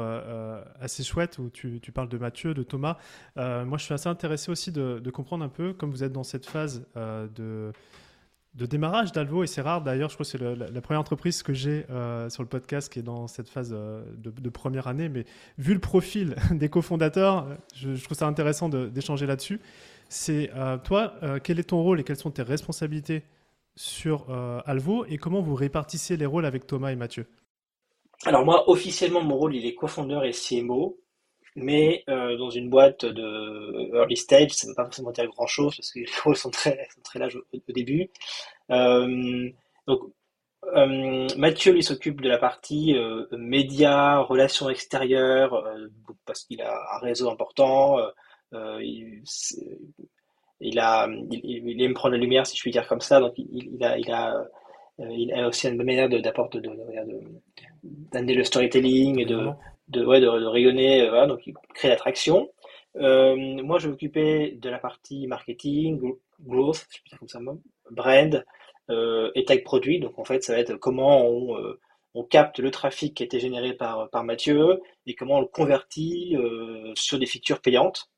assez 0.79 1.03
chouette 1.03 1.38
où 1.38 1.51
tu, 1.51 1.79
tu, 1.79 1.91
parles 1.91 2.10
de 2.10 2.17
Mathieu, 2.17 2.55
de 2.55 2.63
Thomas. 2.63 2.98
moi 3.36 3.77
je 3.77 3.84
suis 3.84 3.93
assez 3.93 4.10
intéressé 4.10 4.50
aussi 4.50 4.72
de, 4.72 5.00
de, 5.00 5.12
comprendre 5.12 5.46
un 5.46 5.50
peu, 5.50 5.74
comme 5.74 5.91
vous 5.91 6.03
êtes 6.03 6.12
dans 6.12 6.24
cette 6.24 6.48
phase 6.48 6.88
de, 6.96 7.72
de 8.56 8.65
démarrage 8.65 9.12
d'Alvo, 9.12 9.44
et 9.44 9.48
c'est 9.48 9.62
rare 9.62 9.82
d'ailleurs, 9.82 10.10
je 10.10 10.15
crois 10.15 10.25
que 10.25 10.29
c'est 10.29 10.39
la, 10.39 10.82
première 10.82 11.00
entreprise 11.00 11.44
que 11.44 11.53
j'ai 11.53 11.86
euh, 11.89 12.29
sur 12.29 12.41
le 12.41 12.50
podcast 12.50 12.91
qui 12.91 13.00
est 13.00 13.03
dans 13.03 13.27
cette 13.27 13.48
phase 13.48 13.72
euh, 13.74 14.03
de, 14.18 14.50
première 14.50 14.88
année, 14.88 15.08
mais 15.08 15.25
vu 15.58 15.74
le 15.74 15.79
profil 15.79 16.36
des 16.51 16.70
cofondateurs, 16.70 17.48
je, 17.75 18.03
trouve 18.03 18.18
ça 18.18 18.27
intéressant 18.27 18.70
d'échanger 18.70 19.27
là-dessus. 19.27 19.60
C'est 20.10 20.50
euh, 20.56 20.77
toi, 20.77 21.13
quel 21.44 21.60
est 21.60 21.70
ton 21.70 21.84
rôle 21.84 22.00
et 22.00 22.03
quelles 22.03 22.18
sont 22.18 22.32
tes 22.32 22.41
responsabilités 22.41 23.24
sur 23.75 24.25
Alvo 24.65 25.06
et 25.06 25.18
comment 25.18 25.41
vous 25.41 25.56
répartissez 25.56 26.18
les 26.18 26.25
rôles 26.25 26.46
avec 26.46 26.65
Thomas 26.65 26.91
et 26.91 26.96
Mathieu? 26.96 27.27
Alors 28.25 28.44
moi, 28.44 28.70
officiellement, 28.70 29.24
mon 29.24 29.38
rôle, 29.38 29.56
il 29.56 29.65
est 29.65 29.75
cofondeur 29.75 30.25
et 30.25 30.32
CMO 30.32 30.98
mais 31.56 32.03
euh, 32.10 32.38
dans 32.38 32.50
une 32.50 32.70
boîte 32.70 33.06
de 33.06 33.96
early 33.96 34.18
stage, 34.18 34.51
ça 34.51 34.68
ne 34.68 34.72
veut 34.72 34.75
pas 34.75 34.86
forcément 34.86 35.12
dire 35.12 35.27
grand-chose 35.27 35.75
parce 35.75 35.91
que 35.91 36.00
les 36.00 36.06
rôles 36.24 36.36
sont 36.36 36.51
très, 36.51 36.88
sont 36.94 37.01
très 37.01 37.20
larges 37.20 37.38
au, 37.38 37.72
début. 37.72 38.10
Euh, 38.72 39.50
donc, 39.88 40.01
euh, 40.75 41.27
Mathieu, 41.38 41.74
lui, 41.74 41.84
s'occupe 41.84 42.22
de 42.22 42.29
la 42.29 42.38
partie 42.38 42.96
médias, 43.32 44.20
relations 44.20 44.70
extérieures, 44.70 45.63
parce 46.25 46.44
qu'il 46.44 46.62
a 46.62 46.75
un 46.96 47.00
réseau 47.00 47.29
important. 47.29 47.98
Il, 48.51 49.24
il, 50.60 50.79
a, 50.79 51.08
il, 51.32 51.82
aime 51.82 51.94
prendre 51.94 52.15
la 52.15 52.22
lumière, 52.22 52.46
si 52.46 52.58
je 52.58 52.62
puis 52.62 52.72
dire 52.72 52.88
comme 52.88 53.01
ça. 53.01 53.20
Donc, 53.20 53.34
il, 53.38 53.70
il 53.74 53.84
a, 53.84 53.98
il 53.98 54.12
a, 54.12 54.46
il 55.00 55.34
a 55.34 55.48
aussi 55.48 55.68
une 55.68 55.82
manière 55.82 56.10
d'apporter, 56.10 56.60
d'amener 57.84 58.34
le 58.34 58.44
storytelling 58.44 59.25
de, 59.25 59.50
de, 59.89 60.05
ouais, 60.05 60.22
de, 60.22 60.27
rayonner, 60.27 61.01
euh, 61.01 61.27
donc 61.27 61.46
il 61.46 61.53
crée 61.74 61.89
l'attraction. 61.89 62.50
Euh, 62.98 63.36
moi, 63.36 63.79
je 63.79 63.89
m'occupais 63.89 64.58
de 64.60 64.69
la 64.69 64.79
partie 64.79 65.27
marketing, 65.27 66.00
growth, 66.41 66.88
je 66.89 66.98
peux 67.00 67.10
dire 67.10 67.19
comme 67.19 67.27
ça, 67.27 67.39
brand 67.91 68.46
euh, 68.89 69.31
et 69.36 69.46
tag 69.46 69.63
produit. 69.63 70.00
Donc, 70.00 70.17
en 70.17 70.24
fait, 70.24 70.43
ça 70.43 70.53
va 70.53 70.60
être 70.60 70.75
comment 70.75 71.25
on, 71.27 71.77
capte 72.29 72.60
le 72.60 72.69
trafic 72.69 73.15
qui 73.15 73.24
a 73.24 73.25
été 73.25 73.39
généré 73.39 73.74
par, 73.74 74.10
par 74.10 74.25
Mathieu 74.25 74.81
et 75.05 75.15
comment 75.15 75.38
on 75.38 75.41
le 75.41 75.48
convertit 75.48 76.36
sur 76.93 77.17
des 77.17 77.25
features 77.25 77.62
payantes. 77.62 78.10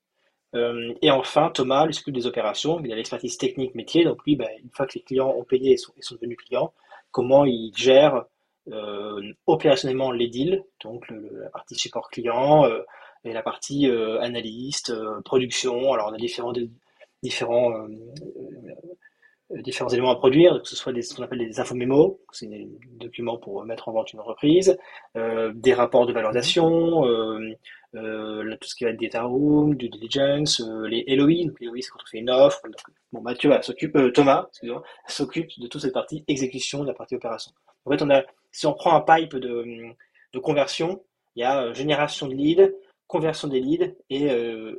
Et 0.56 1.12
enfin, 1.12 1.52
Thomas, 1.54 1.86
lui 1.86 1.94
s'occupe 1.94 2.16
des 2.16 2.26
opérations. 2.26 2.82
Il 2.84 2.92
a 2.92 2.96
l'expertise 2.96 3.38
technique 3.38 3.76
métier. 3.76 4.04
Donc, 4.04 4.26
lui, 4.26 4.36
bah, 4.36 4.48
une 4.64 4.72
fois 4.72 4.88
que 4.88 4.94
les 4.96 5.04
clients 5.04 5.30
ont 5.38 5.44
payé 5.44 5.74
et 5.74 5.78
sont, 5.78 5.94
et 5.98 6.02
sont 6.02 6.16
devenus 6.16 6.38
clients, 6.38 6.74
comment 7.12 7.46
il 7.46 7.72
gère 7.76 8.26
opérationnellement 9.46 10.12
les 10.12 10.28
deals, 10.28 10.64
donc 10.84 11.06
la 11.10 11.50
partie 11.50 11.76
support 11.76 12.10
client 12.10 12.66
euh, 12.66 12.82
et 13.24 13.34
la 13.34 13.44
partie 13.44 13.90
euh, 13.90 14.20
analyste, 14.22 14.94
production. 15.24 15.94
Alors 15.94 16.10
on 16.10 16.14
a 16.14 16.18
différents, 16.18 16.54
différents 17.24 17.88
différents 19.60 19.90
éléments 19.90 20.12
à 20.12 20.16
produire, 20.16 20.62
que 20.62 20.68
ce 20.68 20.76
soit 20.76 20.94
ce 21.02 21.16
qu'on 21.16 21.24
appelle 21.24 21.40
des 21.40 21.60
infomémos, 21.60 22.18
c'est 22.32 22.48
des 22.48 22.70
documents 23.00 23.38
pour 23.38 23.64
mettre 23.66 23.90
en 23.90 23.94
vente 23.94 24.14
une 24.14 24.20
entreprise, 24.20 24.78
euh, 25.18 25.52
des 25.56 25.74
rapports 25.74 26.06
de 26.06 26.14
valorisation, 26.14 27.06
euh, 27.06 27.54
euh, 27.96 28.56
tout 28.62 28.68
ce 28.68 28.76
qui 28.76 28.86
va 28.86 28.92
être 28.92 29.00
data 29.00 29.24
room, 29.24 29.76
due 29.76 29.90
diligence, 29.90 30.62
les 30.88 31.04
LOI, 31.16 31.46
donc 31.46 31.60
LOI 31.60 31.82
c'est 31.82 31.90
quand 31.90 32.00
on 32.02 32.10
fait 32.10 32.20
une 32.20 32.30
offre. 32.30 32.62
bon, 33.12 33.22
Mathieu 33.22 33.52
s'occupe, 33.62 33.98
Thomas, 34.14 34.48
s'occupe 35.08 35.50
de 35.60 35.68
toute 35.68 35.82
cette 35.82 35.94
partie 35.94 36.24
exécution 36.28 36.82
de 36.82 36.88
la 36.88 36.94
partie 36.94 37.16
opération. 37.16 37.52
En 37.86 37.92
fait, 37.92 38.02
on 38.02 38.10
a, 38.10 38.24
si 38.52 38.68
on 38.68 38.74
prend 38.74 38.96
un 38.96 39.02
pipe 39.02 39.36
de, 39.36 39.94
de 40.34 40.40
conversion, 40.40 41.04
il 41.36 41.42
y 41.42 41.44
a 41.44 41.74
génération 41.74 42.28
de 42.28 42.34
leads, 42.34 42.72
conversion 43.08 43.48
des 43.48 43.60
leads 43.60 43.96
et, 44.10 44.26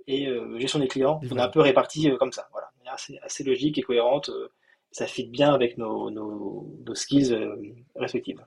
et 0.07 0.29
gestion 0.59 0.79
des 0.79 0.88
clients. 0.88 1.21
On 1.31 1.37
a 1.37 1.45
un 1.45 1.49
peu 1.49 1.61
réparti 1.61 2.11
comme 2.19 2.33
ça. 2.33 2.49
Voilà, 2.52 2.71
assez, 2.87 3.19
assez 3.23 3.45
logique 3.45 3.79
et 3.79 3.83
cohérente 3.83 4.31
ça 4.93 5.07
fit 5.07 5.26
bien 5.26 5.52
avec 5.52 5.79
nos, 5.79 6.11
nos, 6.11 6.95
skills 6.95 7.33
euh, 7.33 7.57
respectives. 7.97 8.45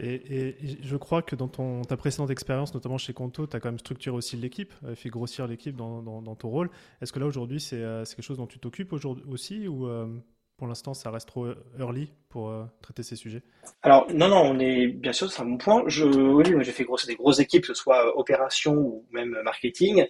Et, 0.00 0.56
je 0.82 0.96
crois 0.96 1.22
que 1.22 1.36
dans 1.36 1.46
ton, 1.46 1.82
ta 1.82 1.96
précédente 1.96 2.30
expérience, 2.30 2.74
notamment 2.74 2.98
chez 2.98 3.12
Conto, 3.12 3.46
tu 3.46 3.56
as 3.56 3.60
quand 3.60 3.68
même 3.68 3.78
structuré 3.78 4.16
aussi 4.16 4.36
l'équipe, 4.36 4.72
euh, 4.84 4.94
fait 4.94 5.08
grossir 5.08 5.46
l'équipe 5.46 5.76
dans, 5.76 6.02
dans, 6.02 6.34
ton 6.34 6.48
rôle. 6.48 6.70
Est-ce 7.00 7.12
que 7.12 7.20
là, 7.20 7.26
aujourd'hui, 7.26 7.64
euh, 7.72 8.04
c'est 8.04 8.16
quelque 8.16 8.24
chose 8.24 8.38
dont 8.38 8.46
tu 8.46 8.58
t'occupes 8.58 8.92
aussi 8.92 9.68
ou 9.68 9.86
pour 10.56 10.66
l'instant, 10.66 10.94
ça 10.94 11.10
reste 11.10 11.28
trop 11.28 11.48
early 11.78 12.12
pour 12.28 12.52
traiter 12.82 13.02
ces 13.02 13.16
sujets 13.16 13.42
Alors, 13.82 14.06
non, 14.12 14.28
non, 14.28 14.42
on 14.42 14.58
est 14.58 14.86
bien 14.86 15.12
sûr, 15.12 15.30
c'est 15.30 15.42
un 15.42 15.46
bon 15.46 15.58
point. 15.58 15.82
Je, 15.86 16.04
oui, 16.04 16.44
j'ai 16.60 16.72
fait 16.72 16.86
des 17.06 17.16
grosses 17.16 17.38
équipes, 17.38 17.62
que 17.62 17.68
ce 17.68 17.74
soit 17.74 18.16
opération 18.16 18.74
ou 18.74 19.04
même 19.10 19.36
marketing. 19.44 20.06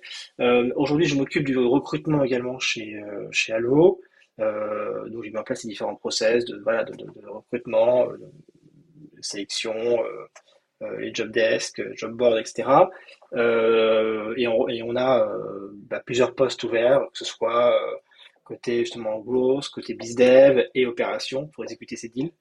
aujourd'hui, 0.77 1.07
je 1.07 1.17
m'occupe 1.17 1.45
du 1.45 1.57
recrutement 1.57 2.23
également 2.25 2.59
chez, 2.59 3.01
chez 3.31 3.53
Alvo. 3.53 4.01
Euh, 4.41 5.09
donc 5.11 5.25
j'ai 5.25 5.31
mis 5.31 5.37
en 5.37 5.45
place 5.45 5.61
ces 5.61 5.69
différents 5.69 5.95
process 5.95 6.45
de, 6.45 6.59
voilà, 6.59 6.85
de, 6.85 6.95
recrutement, 7.29 8.09
euh, 8.11 8.17
sélection, 9.21 9.75
euh, 10.83 10.99
les 10.99 11.15
job 11.15 11.31
desks, 11.31 11.81
job 11.95 12.13
board, 12.13 12.39
etc. 12.39 12.69
et, 13.33 14.49
on, 14.49 14.69
et 14.69 14.83
on 14.83 14.97
a 14.97 15.29
bah, 15.89 16.01
plusieurs 16.05 16.35
postes 16.35 16.63
ouverts, 16.65 17.01
que 17.13 17.19
ce 17.19 17.25
soit 17.25 17.75
côté 18.45 18.81
justement 18.81 19.19
growth, 19.21 19.69
côté 19.69 19.95
bizdev 19.95 20.69
et 20.75 20.87
opération 20.87 21.49
pour 21.49 21.65
exécuter 21.65 21.97
ces 21.97 22.09
deals. 22.09 22.33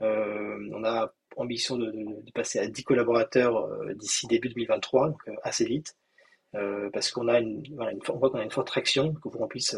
on 0.00 0.84
a 0.84 1.12
ambition 1.36 1.76
de, 1.76 1.92
passer 2.34 2.58
à 2.58 2.66
10 2.66 2.84
collaborateurs 2.84 3.68
d'ici 3.94 4.26
début 4.26 4.48
2023, 4.48 5.08
donc 5.10 5.22
assez 5.42 5.64
vite, 5.64 5.96
parce 6.92 7.10
qu'on 7.10 7.28
a 7.28 7.40
une, 7.40 7.62
on 8.08 8.18
voit 8.18 8.30
qu'on 8.30 8.38
a 8.38 8.44
une 8.44 8.50
forte 8.50 8.68
traction, 8.68 9.14
pour 9.14 9.32
qu'on 9.32 9.48
puisse 9.48 9.76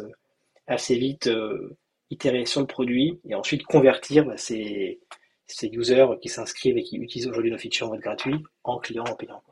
assez 0.68 0.96
vite 0.96 1.26
euh, 1.26 1.76
itérer 2.10 2.46
sur 2.46 2.60
le 2.60 2.66
produit 2.66 3.20
et 3.28 3.34
ensuite 3.34 3.64
convertir 3.64 4.24
bah, 4.24 4.36
ces, 4.36 5.00
ces, 5.46 5.68
users 5.68 6.06
qui 6.22 6.28
s'inscrivent 6.28 6.76
et 6.76 6.82
qui 6.82 6.96
utilisent 6.96 7.26
aujourd'hui 7.26 7.50
nos 7.50 7.58
features 7.58 7.88
en 7.88 7.90
mode 7.90 8.00
gratuit 8.00 8.36
en 8.62 8.78
clients 8.78 9.04
en 9.04 9.16
payant. 9.16 9.42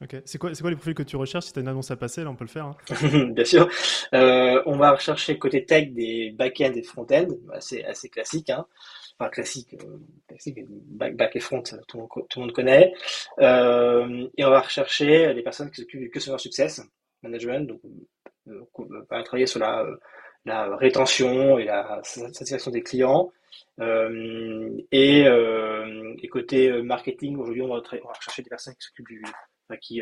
Ok, 0.00 0.14
c'est 0.26 0.38
quoi, 0.38 0.52
quoi 0.52 0.70
les 0.70 0.76
profils 0.76 0.94
que 0.94 1.02
tu 1.02 1.16
recherches? 1.16 1.46
Si 1.46 1.52
tu 1.52 1.58
as 1.58 1.62
une 1.62 1.68
annonce 1.68 1.90
à 1.90 1.96
passer, 1.96 2.22
là 2.22 2.30
on 2.30 2.36
peut 2.36 2.44
le 2.44 2.50
faire. 2.50 2.66
Hein. 2.66 2.76
Bien 3.32 3.44
sûr. 3.44 3.68
Euh, 4.14 4.62
on 4.64 4.76
va 4.76 4.92
rechercher 4.92 5.38
côté 5.38 5.64
tech 5.64 5.90
des 5.90 6.30
back-end 6.30 6.72
et 6.74 6.82
front-end, 6.82 7.26
assez, 7.52 7.82
assez 7.82 8.08
classique. 8.08 8.50
Hein. 8.50 8.64
Enfin, 9.18 9.30
classique, 9.30 9.74
euh, 9.74 9.98
classique 10.28 10.60
back, 10.68 11.34
et 11.34 11.40
front, 11.40 11.62
tout, 11.88 12.08
le 12.36 12.40
monde 12.40 12.52
connaît. 12.52 12.94
Euh, 13.40 14.28
et 14.36 14.44
on 14.44 14.50
va 14.50 14.60
rechercher 14.60 15.34
des 15.34 15.42
personnes 15.42 15.70
qui 15.70 15.80
s'occupent 15.80 16.02
du 16.02 16.10
customer 16.10 16.38
success 16.38 16.80
management, 17.24 17.66
donc 17.66 17.80
euh, 18.46 19.04
va 19.10 19.24
travailler 19.24 19.46
sur 19.46 19.58
la 19.58 20.76
rétention 20.76 21.58
et 21.58 21.64
la 21.64 22.00
satisfaction 22.04 22.70
des 22.70 22.82
clients. 22.82 23.32
Et, 23.80 25.24
euh, 25.26 26.14
et, 26.22 26.28
côté 26.28 26.82
marketing, 26.82 27.36
aujourd'hui, 27.36 27.62
on, 27.62 27.74
va 27.74 27.82
chercher 28.20 28.42
des 28.42 28.50
personnes 28.50 28.74
qui 28.74 28.86
s'occupent 28.86 29.08
du, 29.08 29.22
qui 29.76 30.00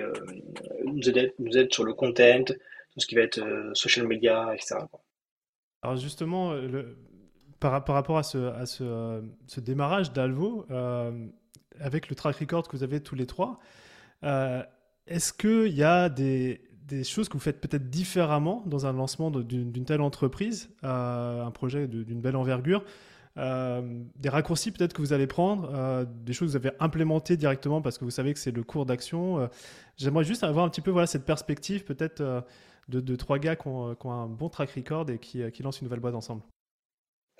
nous, 0.85 1.09
aident, 1.09 1.33
nous 1.39 1.57
aident 1.57 1.73
sur 1.73 1.85
le 1.85 1.93
content, 1.93 2.45
tout 2.45 3.01
ce 3.01 3.07
qui 3.07 3.15
va 3.15 3.23
être 3.23 3.41
social 3.75 4.07
media, 4.07 4.55
etc. 4.55 4.77
Alors 5.83 5.97
justement, 5.97 6.55
le, 6.55 6.97
par, 7.61 7.85
par, 7.85 7.95
rapport 7.95 8.19
à 8.19 8.23
ce, 8.23 8.39
à 8.39 8.67
ce, 8.67 9.61
démarrage 9.61 10.13
d'Alvo, 10.13 10.67
avec 11.79 12.09
le 12.09 12.15
track 12.15 12.37
record 12.37 12.69
que 12.69 12.77
vous 12.77 12.83
avez 12.83 13.01
tous 13.01 13.15
les 13.15 13.27
trois, 13.27 13.59
est-ce 14.23 15.33
qu'il 15.33 15.75
y 15.75 15.83
a 15.83 16.09
des, 16.09 16.67
des 16.87 17.05
choses 17.05 17.29
que 17.29 17.35
vous 17.35 17.43
faites 17.43 17.61
peut-être 17.61 17.91
différemment 17.91 18.63
dans 18.67 18.87
un 18.87 18.93
lancement 18.93 19.31
d'une 19.31 19.85
telle 19.85 20.01
entreprise, 20.01 20.71
euh, 20.85 21.45
un 21.45 21.51
projet 21.51 21.89
d'une 21.89 22.21
belle 22.21 22.37
envergure 22.37 22.85
euh, 23.39 23.83
des 24.17 24.29
raccourcis 24.29 24.73
peut-être 24.73 24.95
que 24.95 25.03
vous 25.03 25.13
allez 25.13 25.27
prendre, 25.27 25.71
euh, 25.75 26.05
des 26.07 26.33
choses 26.33 26.53
que 26.53 26.59
vous 26.59 26.67
avez 26.67 26.77
implémentées 26.81 27.37
directement 27.37 27.83
parce 27.83 27.99
que 27.99 28.05
vous 28.05 28.11
savez 28.11 28.33
que 28.33 28.39
c'est 28.39 28.51
le 28.51 28.63
cours 28.63 28.87
d'action. 28.87 29.49
J'aimerais 29.97 30.25
juste 30.25 30.45
avoir 30.45 30.65
un 30.65 30.69
petit 30.69 30.81
peu 30.81 30.91
voilà, 30.91 31.07
cette 31.07 31.25
perspective 31.25 31.85
peut-être 31.85 32.23
de, 32.89 33.17
trois 33.17 33.39
gars 33.39 33.57
qui 33.57 33.69
ont, 33.69 33.97
un 34.05 34.27
bon 34.27 34.49
track 34.49 34.71
record 34.71 35.11
et 35.11 35.19
qui, 35.19 35.63
lancent 35.63 35.81
une 35.81 35.87
nouvelle 35.87 36.01
boîte 36.01 36.15
ensemble. 36.15 36.43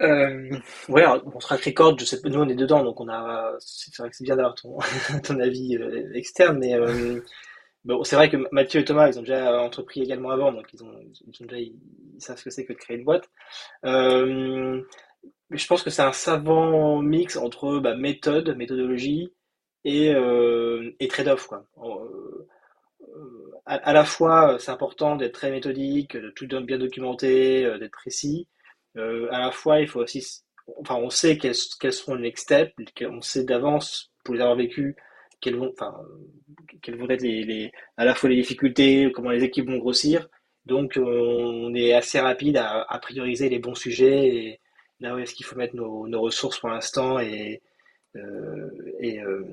Euh, 0.03 0.51
ouais, 0.91 1.05
bon, 1.25 1.39
track 1.39 1.65
record, 1.65 1.99
je 1.99 2.05
sais 2.05 2.19
nous 2.25 2.39
on 2.39 2.49
est 2.49 2.55
dedans, 2.55 2.85
donc 2.85 3.01
on 3.01 3.09
a, 3.09 3.55
c'est 3.61 3.97
vrai 3.97 4.11
que 4.11 4.17
c'est 4.17 4.25
bien 4.25 4.37
d'avoir 4.37 4.55
ton, 4.55 4.79
avis 5.41 5.79
externe, 6.13 6.59
mais 6.59 6.75
c'est 8.03 8.17
vrai 8.17 8.29
que 8.29 8.37
Mathieu 8.53 8.81
et 8.81 8.85
Thomas, 8.85 9.09
ils 9.09 9.19
ont 9.19 9.23
déjà 9.23 9.63
entrepris 9.63 10.03
également 10.03 10.31
avant, 10.31 10.53
donc 10.53 10.67
ils, 10.75 10.83
ont, 10.83 10.93
déjà, 11.41 11.59
ils, 11.59 11.75
savent 12.19 12.37
ce 12.37 12.45
que 12.45 12.51
c'est 12.51 12.67
que 12.67 12.75
de 12.75 12.79
créer 12.79 12.99
une 12.99 13.05
boîte. 13.05 13.31
Euh, 15.53 15.57
je 15.57 15.67
pense 15.67 15.83
que 15.83 15.91
c'est 15.91 16.03
un 16.03 16.13
savant 16.13 17.03
mix 17.03 17.37
entre 17.37 17.79
bah, 17.79 17.97
méthode, 17.97 18.57
méthodologie 18.57 19.33
et, 19.85 20.11
euh, 20.15 20.95
et 21.01 21.09
trade-off. 21.09 21.47
Quoi. 21.47 21.67
Euh, 21.79 22.47
à, 23.67 23.93
la 23.93 24.05
fois, 24.05 24.59
c'est 24.61 24.71
important 24.71 25.17
d'être 25.17 25.35
très 25.35 25.51
méthodique, 25.51 26.17
de 26.17 26.31
tout 26.31 26.47
bien 26.63 26.79
documenté, 26.79 27.63
d'être 27.81 27.93
précis. 27.93 28.47
à 28.97 29.41
la 29.41 29.51
fois, 29.51 29.81
il 29.81 29.89
faut 29.89 30.01
aussi, 30.01 30.25
enfin, 30.79 30.97
on 30.97 31.11
sait 31.11 31.37
quels, 31.39 31.55
quels 31.81 31.93
seront 31.93 32.15
les 32.15 32.23
next 32.23 32.45
steps, 32.45 32.73
on 33.11 33.21
sait 33.23 33.45
d'avance, 33.45 34.13
pour 34.25 34.35
les 34.35 34.41
avoir 34.41 34.57
vécus, 34.57 34.95
quelles 35.41 35.57
vont, 35.57 35.73
enfin, 35.73 35.95
quelles 36.83 36.97
vont 36.97 37.09
être 37.11 37.23
les, 37.23 37.43
les, 37.45 37.73
à 37.97 38.05
la 38.05 38.15
fois 38.15 38.29
les 38.31 38.37
difficultés, 38.37 39.11
comment 39.13 39.31
les 39.31 39.45
équipes 39.45 39.69
vont 39.69 39.79
grossir. 39.79 40.29
Donc, 40.65 40.97
on 40.97 41.75
est 41.75 41.93
assez 41.93 42.21
rapide 42.21 42.59
à, 42.59 42.83
à 42.83 42.99
prioriser 43.01 43.49
les 43.49 43.59
bons 43.59 43.75
sujets 43.75 44.29
et 44.29 44.61
là 45.01 45.15
où 45.15 45.19
est-ce 45.19 45.35
qu'il 45.35 45.47
faut 45.47 45.57
mettre 45.57 45.77
nos, 45.77 46.21
ressources 46.21 46.59
pour 46.59 46.69
l'instant 46.69 47.19
et, 47.19 47.63
euh, 48.17 48.71
et 49.01 49.21
euh, 49.21 49.45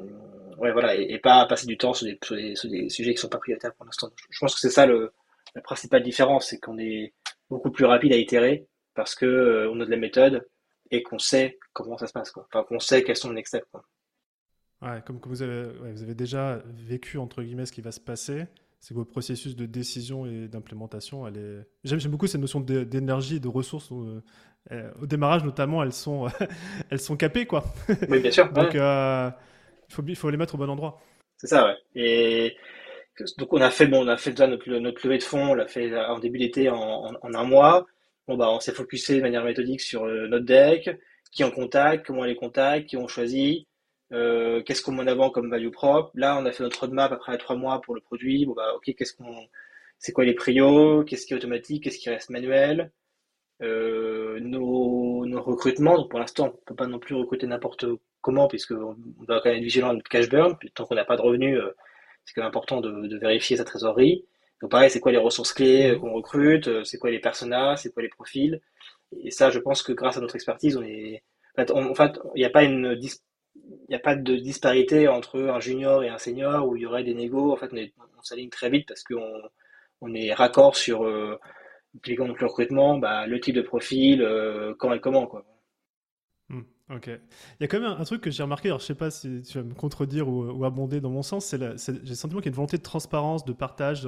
ouais, 0.58 0.72
voilà, 0.72 0.96
et, 0.96 1.20
pas 1.20 1.46
passer 1.46 1.68
du 1.68 1.78
temps 1.78 1.94
sur 1.94 2.06
des, 2.06 2.18
sur 2.56 2.70
des, 2.70 2.90
sujets 2.90 3.14
qui 3.14 3.20
sont 3.20 3.30
pas 3.30 3.38
prioritaires 3.38 3.74
pour 3.76 3.86
l'instant. 3.86 4.10
Je 4.30 4.40
pense 4.40 4.56
que 4.56 4.62
c'est 4.62 4.70
ça 4.70 4.86
le, 4.86 5.14
la 5.56 5.62
principale 5.62 6.04
différence, 6.04 6.50
c'est 6.50 6.60
qu'on 6.60 6.78
est 6.78 7.14
beaucoup 7.50 7.72
plus 7.72 7.86
rapide 7.86 8.14
à 8.14 8.18
itérer 8.18 8.68
parce 8.94 9.16
que 9.16 9.26
euh, 9.26 9.72
on 9.72 9.80
a 9.82 9.86
de 9.86 9.92
la 9.92 9.98
méthode 9.98 10.48
et 10.92 11.04
qu'on 11.04 11.20
sait 11.20 11.58
comment 11.74 11.98
ça 11.98 12.08
se 12.08 12.14
passe, 12.14 12.32
quoi. 12.32 12.48
Enfin, 12.52 12.64
qu'on 12.64 12.80
sait 12.80 13.04
quels 13.04 13.16
sont 13.16 13.30
les 13.30 13.36
next 13.36 13.56
steps. 13.56 13.68
Ouais, 14.82 15.02
comme 15.06 15.20
que 15.20 15.30
vous 15.30 15.42
avez, 15.42 15.72
vous 15.92 16.04
avez 16.04 16.14
déjà 16.14 16.62
vécu 16.66 17.18
entre 17.18 17.42
guillemets 17.42 17.66
ce 17.66 17.72
qui 17.72 17.82
va 17.82 17.92
se 17.92 18.02
passer, 18.02 18.46
c'est 18.84 18.94
que 18.94 19.00
vos 19.00 19.06
processus 19.06 19.56
de 19.56 19.66
décision 19.66 20.26
et 20.26 20.50
d'implémentation, 20.50 21.26
elle 21.26 21.38
est... 21.38 21.66
j'aime, 21.86 22.12
beaucoup 22.12 22.28
cette 22.28 22.42
notion 22.42 22.60
d'énergie 22.60 23.38
et 23.38 23.40
de 23.40 23.48
ressources. 23.48 23.90
Où, 23.92 24.22
euh, 24.72 24.92
au 25.02 25.06
démarrage 25.06 25.46
notamment, 25.46 25.82
elles 25.82 25.94
sont, 25.94 26.28
elles 26.90 27.00
sont 27.00 27.16
capées, 27.16 27.46
quoi. 27.46 27.64
Oui, 28.10 28.20
bien 28.20 28.30
sûr. 28.30 28.50
Donc, 28.52 28.74
ouais. 28.74 28.80
euh, 28.82 29.30
il 30.06 30.18
faut, 30.18 30.30
les 30.30 30.36
mettre 30.36 30.56
au 30.56 30.58
bon 30.58 30.70
endroit. 30.70 31.02
C'est 31.38 31.48
ça, 31.48 31.66
ouais. 31.66 31.78
Et 31.96 32.58
donc 33.38 33.54
on 33.54 33.62
a 33.62 33.70
fait, 33.70 33.88
bon, 33.88 34.04
on 34.04 34.08
a 34.10 34.18
fait 34.18 34.32
déjà 34.32 34.48
notre, 34.48 34.70
notre 34.70 35.08
levée 35.08 35.20
de 35.20 35.24
fonds, 35.24 35.52
on 35.52 35.54
l'a 35.54 35.68
fait 35.68 35.96
en 35.98 36.20
début 36.20 36.40
d'été 36.40 36.70
en, 36.70 36.76
en, 36.76 37.14
en, 37.22 37.34
un 37.34 37.44
mois. 37.46 37.86
Bon 38.28 38.36
bah, 38.36 38.50
on 38.50 38.60
s'est 38.60 38.74
focusé 38.74 39.16
de 39.16 39.22
manière 39.22 39.46
méthodique 39.46 39.80
sur 39.80 40.04
euh, 40.04 40.28
notre 40.28 40.46
deck, 40.46 40.90
qui 41.32 41.46
on 41.46 41.52
contacte, 41.52 42.06
comment 42.06 42.22
on 42.22 42.26
les 42.26 42.36
contacte, 42.36 42.90
qui 42.90 42.98
on 42.98 43.08
choisit, 43.08 43.66
euh, 44.14 44.62
qu'est-ce 44.64 44.82
qu'on 44.84 44.92
met 44.92 45.04
en 45.04 45.08
avant 45.08 45.30
comme 45.32 45.50
value 45.50 45.72
propre. 45.72 46.12
Là, 46.16 46.38
on 46.40 46.46
a 46.46 46.52
fait 46.52 46.64
notre 46.64 46.80
roadmap 46.82 47.12
après 47.12 47.38
trois 47.38 47.56
mois 47.56 47.82
pour 47.82 47.96
le 47.96 48.02
produit. 48.02 48.46
Bon 48.46 48.54
bah, 48.54 48.74
ok, 48.76 48.94
qu'est-ce 48.96 49.14
qu'on, 49.14 49.48
c'est 50.00 50.12
quoi 50.14 50.26
les 50.26 50.36
prios, 50.36 51.04
qu'est-ce 51.04 51.26
qui 51.26 51.34
est 51.34 51.38
automatique, 51.38 51.84
qu'est-ce 51.84 52.00
qui 52.00 52.10
reste 52.10 52.30
manuel? 52.30 52.92
Euh, 53.62 54.40
nos, 54.42 55.26
nos, 55.26 55.42
recrutements, 55.42 55.98
donc 55.98 56.10
pour 56.10 56.20
l'instant, 56.20 56.48
on 56.54 56.66
peut 56.66 56.76
pas 56.76 56.88
non 56.88 57.00
plus 57.00 57.16
recruter 57.16 57.48
n'importe 57.48 57.86
comment, 58.22 58.48
puisque 58.48 58.72
on 58.72 58.96
doit 59.26 59.42
quand 59.42 59.50
même 59.50 59.60
être 59.60 59.64
vigilant 59.64 59.90
à 59.90 59.94
notre 59.94 60.10
cash 60.10 60.30
burn. 60.30 60.58
Puis, 60.60 60.72
tant 60.72 60.86
qu'on 60.86 60.96
n'a 60.96 61.06
pas 61.06 61.18
de 61.18 61.22
revenus, 61.22 61.58
euh, 61.60 61.76
c'est 62.26 62.34
quand 62.34 62.42
même 62.42 62.50
important 62.50 62.82
de, 62.82 63.08
de, 63.08 63.18
vérifier 63.18 63.58
sa 63.58 63.66
trésorerie. 63.66 64.26
Donc 64.62 64.72
pareil, 64.72 64.90
c'est 64.90 65.00
quoi 65.00 65.12
les 65.12 65.18
ressources 65.18 65.54
clés 65.54 65.98
qu'on 66.00 66.14
recrute, 66.14 66.84
c'est 66.86 66.98
quoi 66.98 67.12
les 67.12 67.20
personas, 67.20 67.76
c'est 67.78 67.94
quoi 67.94 68.04
les 68.04 68.10
profils? 68.10 68.62
Et 69.24 69.32
ça, 69.32 69.50
je 69.50 69.60
pense 69.60 69.84
que 69.84 69.94
grâce 69.94 70.18
à 70.18 70.22
notre 70.22 70.36
expertise, 70.36 70.78
on 70.78 70.84
est, 70.84 71.24
en 71.58 71.96
fait, 71.96 72.20
il 72.36 72.40
n'y 72.40 72.46
a 72.46 72.50
pas 72.50 72.64
une, 72.64 72.96
il 73.56 73.86
n'y 73.90 73.96
a 73.96 74.00
pas 74.00 74.16
de 74.16 74.36
disparité 74.36 75.08
entre 75.08 75.42
un 75.42 75.60
junior 75.60 76.04
et 76.04 76.10
un 76.10 76.18
senior 76.18 76.68
où 76.68 76.76
il 76.76 76.84
y 76.84 76.86
aurait 76.86 77.04
des 77.04 77.14
négos. 77.14 77.52
En 77.52 77.56
fait, 77.56 77.72
on, 77.74 78.22
s'aligne 78.22 78.50
très 78.50 78.70
vite 78.70 78.88
parce 78.88 79.04
qu'on 79.04 79.42
on 80.02 80.14
est 80.14 80.34
raccord 80.34 80.76
sur 80.76 81.06
euh, 81.06 81.40
le 82.08 82.46
recrutement, 82.46 82.98
bah, 82.98 83.28
le 83.28 83.40
type 83.40 83.56
de 83.56 83.62
profil, 83.62 84.22
euh, 84.22 84.74
quand 84.80 84.94
et 84.94 85.00
comment. 85.00 85.30
Ok. 86.90 87.08
Il 87.08 87.20
y 87.62 87.64
a 87.64 87.68
quand 87.68 87.80
même 87.80 87.96
un, 87.98 88.04
truc 88.04 88.22
que 88.22 88.30
j'ai 88.30 88.44
remarqué, 88.44 88.68
alors 88.68 88.82
je 88.82 88.86
sais 88.86 88.96
pas 88.96 89.10
si 89.10 89.42
tu 89.44 89.58
vas 89.58 89.64
me 89.64 89.74
contredire 89.74 90.28
ou, 90.28 90.66
abonder 90.66 91.00
dans 91.00 91.10
mon 91.10 91.24
sens, 91.24 91.46
c'est 91.46 91.58
j'ai 91.58 91.94
le 91.94 92.16
sentiment 92.16 92.42
qu'il 92.42 92.48
y 92.48 92.50
a 92.50 92.52
une 92.52 92.56
volonté 92.56 92.78
de 92.78 92.84
transparence, 92.84 93.46
de 93.46 93.54
partage, 93.54 94.04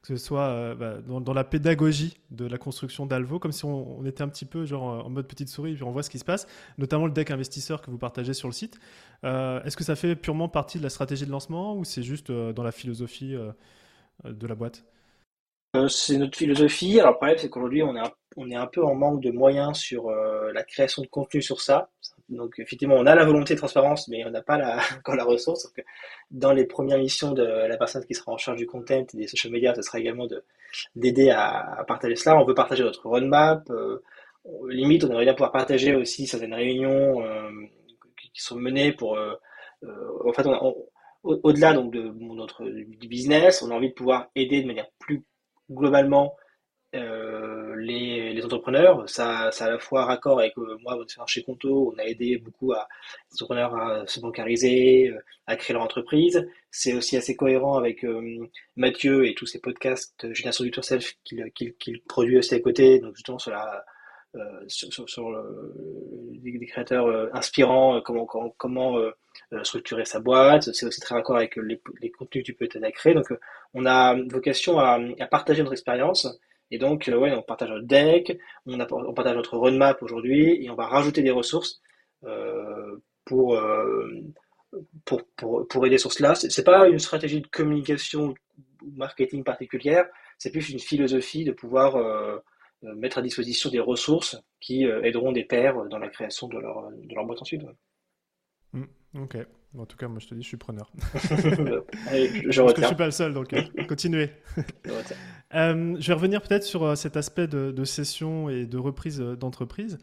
que 0.00 0.08
ce 0.08 0.16
soit 0.16 0.48
euh, 0.48 0.74
bah, 0.74 1.20
dans, 1.20 1.34
la 1.34 1.44
pédagogie 1.44 2.16
de 2.30 2.46
la 2.46 2.56
construction 2.56 3.04
d'Alvo, 3.04 3.38
comme 3.38 3.52
si 3.52 3.66
on, 3.66 4.04
était 4.06 4.22
un 4.22 4.28
petit 4.28 4.46
peu 4.46 4.64
genre 4.64 5.04
en 5.04 5.10
mode 5.10 5.26
petite 5.28 5.50
souris, 5.50 5.74
puis 5.74 5.82
on 5.82 5.92
voit 5.92 6.02
ce 6.02 6.08
qui 6.08 6.18
se 6.18 6.24
passe, 6.24 6.46
notamment 6.78 7.04
le 7.04 7.12
deck 7.12 7.30
investisseur 7.30 7.82
que 7.82 7.90
vous 7.90 7.98
partagez 7.98 8.32
sur 8.32 8.48
le 8.48 8.54
site. 8.54 8.78
Euh, 9.24 9.62
Est-ce 9.64 9.76
que 9.76 9.84
ça 9.84 9.94
fait 9.94 10.16
purement 10.16 10.48
partie 10.48 10.78
de 10.78 10.82
la 10.82 10.90
stratégie 10.90 11.26
de 11.26 11.30
lancement 11.30 11.76
ou 11.76 11.84
c'est 11.84 12.02
juste 12.02 12.30
euh, 12.30 12.54
dans 12.54 12.62
la 12.62 12.72
philosophie 12.72 13.36
de 14.24 14.46
la 14.46 14.54
boîte? 14.54 14.82
C'est 15.88 16.16
notre 16.18 16.36
philosophie. 16.36 17.00
Alors, 17.00 17.12
le 17.12 17.16
problème, 17.16 17.38
c'est 17.38 17.48
qu'aujourd'hui, 17.48 17.82
on, 17.82 17.96
est 17.96 18.54
un, 18.54 18.66
peu 18.66 18.84
en 18.84 18.94
manque 18.94 19.20
de 19.20 19.30
moyens 19.30 19.76
sur 19.78 20.08
euh, 20.08 20.52
la 20.52 20.62
création 20.62 21.02
de 21.02 21.08
contenu 21.08 21.42
sur 21.42 21.60
ça. 21.60 21.90
Donc, 22.28 22.58
effectivement, 22.58 22.94
on 22.96 23.06
a 23.06 23.14
la 23.14 23.24
volonté 23.24 23.54
de 23.54 23.58
transparence, 23.58 24.08
mais 24.08 24.24
on 24.24 24.30
n'a 24.30 24.42
pas 24.42 24.56
la, 24.56 24.78
encore 24.98 25.16
la 25.16 25.24
ressource. 25.24 25.72
Dans 26.30 26.52
les 26.52 26.64
premières 26.64 26.98
missions 26.98 27.32
de 27.32 27.42
la 27.42 27.76
personne 27.76 28.04
qui 28.04 28.14
sera 28.14 28.32
en 28.32 28.38
charge 28.38 28.58
du 28.58 28.66
content 28.66 29.04
et 29.12 29.16
des 29.16 29.26
social 29.26 29.52
media, 29.52 29.74
ce 29.74 29.82
sera 29.82 29.98
également 29.98 30.26
d'aider 30.96 31.30
à, 31.30 31.84
partager 31.86 32.16
cela. 32.16 32.36
On 32.38 32.44
veut 32.44 32.54
partager 32.54 32.82
notre 32.82 33.06
roadmap. 33.08 33.68
Euh, 33.70 34.02
limite, 34.68 35.04
on 35.04 35.10
aimerait 35.10 35.24
bien 35.24 35.34
pouvoir 35.34 35.52
partager 35.52 35.94
aussi 35.94 36.26
certaines 36.26 36.54
réunions 36.54 37.22
euh, 37.24 37.50
qui 38.32 38.42
sont 38.42 38.56
menées 38.56 38.92
pour. 38.92 39.16
Euh, 39.16 39.34
en 40.24 40.32
fait, 40.32 40.46
au-delà 41.24 41.74
donc 41.74 41.92
de 41.92 42.10
notre 42.34 42.64
du 42.64 43.08
business, 43.08 43.62
on 43.62 43.70
a 43.70 43.74
envie 43.74 43.90
de 43.90 43.94
pouvoir 43.94 44.28
aider 44.34 44.62
de 44.62 44.66
manière 44.66 44.88
plus 44.98 45.24
globalement 45.70 46.36
euh, 46.94 47.74
les, 47.76 48.44
entrepreneurs. 48.44 49.08
Ça, 49.08 49.50
ça 49.52 49.66
à 49.66 49.70
la 49.70 49.78
fois 49.78 50.04
raccord 50.04 50.38
avec 50.38 50.56
euh, 50.58 50.78
moi, 50.82 50.96
chez 51.26 51.42
Conto, 51.42 51.92
on 51.94 51.98
a 51.98 52.04
aidé 52.04 52.38
beaucoup 52.38 52.72
à, 52.72 52.88
les 53.30 53.34
entrepreneurs 53.36 53.74
à 53.76 54.06
se 54.06 54.20
bancariser, 54.20 55.08
euh, 55.08 55.18
à 55.46 55.56
créer 55.56 55.74
leur 55.74 55.82
entreprise. 55.82 56.46
C'est 56.70 56.94
aussi 56.94 57.16
assez 57.16 57.36
cohérent 57.36 57.76
avec 57.76 58.04
euh, 58.04 58.48
Mathieu 58.76 59.26
et 59.26 59.34
tous 59.34 59.46
ces 59.46 59.60
podcasts 59.60 60.32
Génération 60.32 60.64
du 60.64 60.70
Tour 60.70 60.84
Self 60.84 61.14
qu'il 61.24 61.44
qu 61.54 61.74
qu 61.78 61.98
produit 62.08 62.38
aussi 62.38 62.54
à 62.54 62.60
côté, 62.60 62.98
donc 63.00 63.14
justement 63.16 63.38
sur 63.38 63.52
sur, 64.66 64.92
sur, 64.92 65.08
sur 65.08 65.30
le, 65.30 65.72
des, 66.42 66.58
des, 66.58 66.66
créateurs 66.66 67.34
inspirants, 67.34 68.00
comment, 68.04 68.26
comment, 68.26 68.54
comment 68.56 68.98
structurer 69.62 70.04
sa 70.04 70.20
boîte. 70.20 70.72
C'est 70.72 70.86
aussi 70.86 71.00
très 71.00 71.14
raccord 71.14 71.36
avec 71.36 71.56
les, 71.56 71.80
les 72.00 72.10
contenus 72.10 72.44
que 72.44 72.52
tu 72.52 72.54
peux 72.54 72.68
t'aider 72.68 72.86
à 72.86 72.92
créer. 72.92 73.14
Donc, 73.14 73.32
on 73.74 73.86
a 73.86 74.14
vocation 74.28 74.78
à, 74.78 74.98
à 75.20 75.26
partager 75.26 75.62
notre 75.62 75.72
expérience. 75.72 76.26
Et 76.70 76.78
donc, 76.78 77.08
euh, 77.08 77.16
ouais, 77.16 77.32
on 77.32 77.42
partage 77.42 77.70
notre 77.70 77.86
deck, 77.86 78.38
on, 78.66 78.80
on 78.80 79.14
partage 79.14 79.36
notre 79.36 79.56
roadmap 79.56 80.02
aujourd'hui, 80.02 80.64
et 80.64 80.70
on 80.70 80.74
va 80.74 80.86
rajouter 80.86 81.22
des 81.22 81.30
ressources 81.30 81.80
euh, 82.24 82.96
pour, 83.24 83.54
euh, 83.54 84.10
pour, 85.04 85.22
pour, 85.36 85.68
pour, 85.68 85.86
aider 85.86 85.98
sur 85.98 86.12
cela. 86.12 86.34
C'est 86.34 86.64
pas 86.64 86.88
une 86.88 86.98
stratégie 86.98 87.40
de 87.40 87.46
communication 87.46 88.34
ou 88.82 88.90
marketing 88.96 89.44
particulière, 89.44 90.06
c'est 90.38 90.50
plus 90.50 90.70
une 90.70 90.80
philosophie 90.80 91.44
de 91.44 91.52
pouvoir 91.52 91.96
euh, 91.96 92.38
mettre 92.82 93.18
à 93.18 93.22
disposition 93.22 93.70
des 93.70 93.80
ressources 93.80 94.36
qui 94.60 94.84
aideront 94.84 95.32
des 95.32 95.44
pairs 95.44 95.86
dans 95.88 95.98
la 95.98 96.08
création 96.08 96.48
de 96.48 96.58
leur, 96.58 96.90
de 96.90 97.14
leur 97.14 97.24
boîte 97.24 97.40
ensuite. 97.40 97.62
Ouais. 97.62 97.72
Mmh, 98.74 98.84
ok. 99.22 99.36
En 99.76 99.86
tout 99.86 99.96
cas, 99.96 100.06
moi 100.06 100.18
je 100.20 100.28
te 100.28 100.34
dis, 100.34 100.42
je 100.42 100.48
suis 100.48 100.56
preneur. 100.56 100.92
Allez, 102.08 102.28
je, 102.28 102.50
je 102.50 102.62
pense 102.62 102.74
que 102.74 102.82
je 102.82 102.86
suis 102.86 102.96
pas 102.96 103.06
le 103.06 103.10
seul, 103.10 103.34
donc 103.34 103.52
euh, 103.52 103.62
continuez. 103.88 104.30
euh, 105.54 105.96
je 105.98 106.06
vais 106.06 106.12
revenir 106.12 106.42
peut-être 106.42 106.62
sur 106.62 106.84
euh, 106.84 106.94
cet 106.94 107.16
aspect 107.16 107.48
de, 107.48 107.72
de, 107.72 107.84
session 107.84 108.48
et 108.48 108.66
de 108.66 108.78
reprise 108.78 109.20
euh, 109.20 109.36
d'entreprise. 109.36 109.98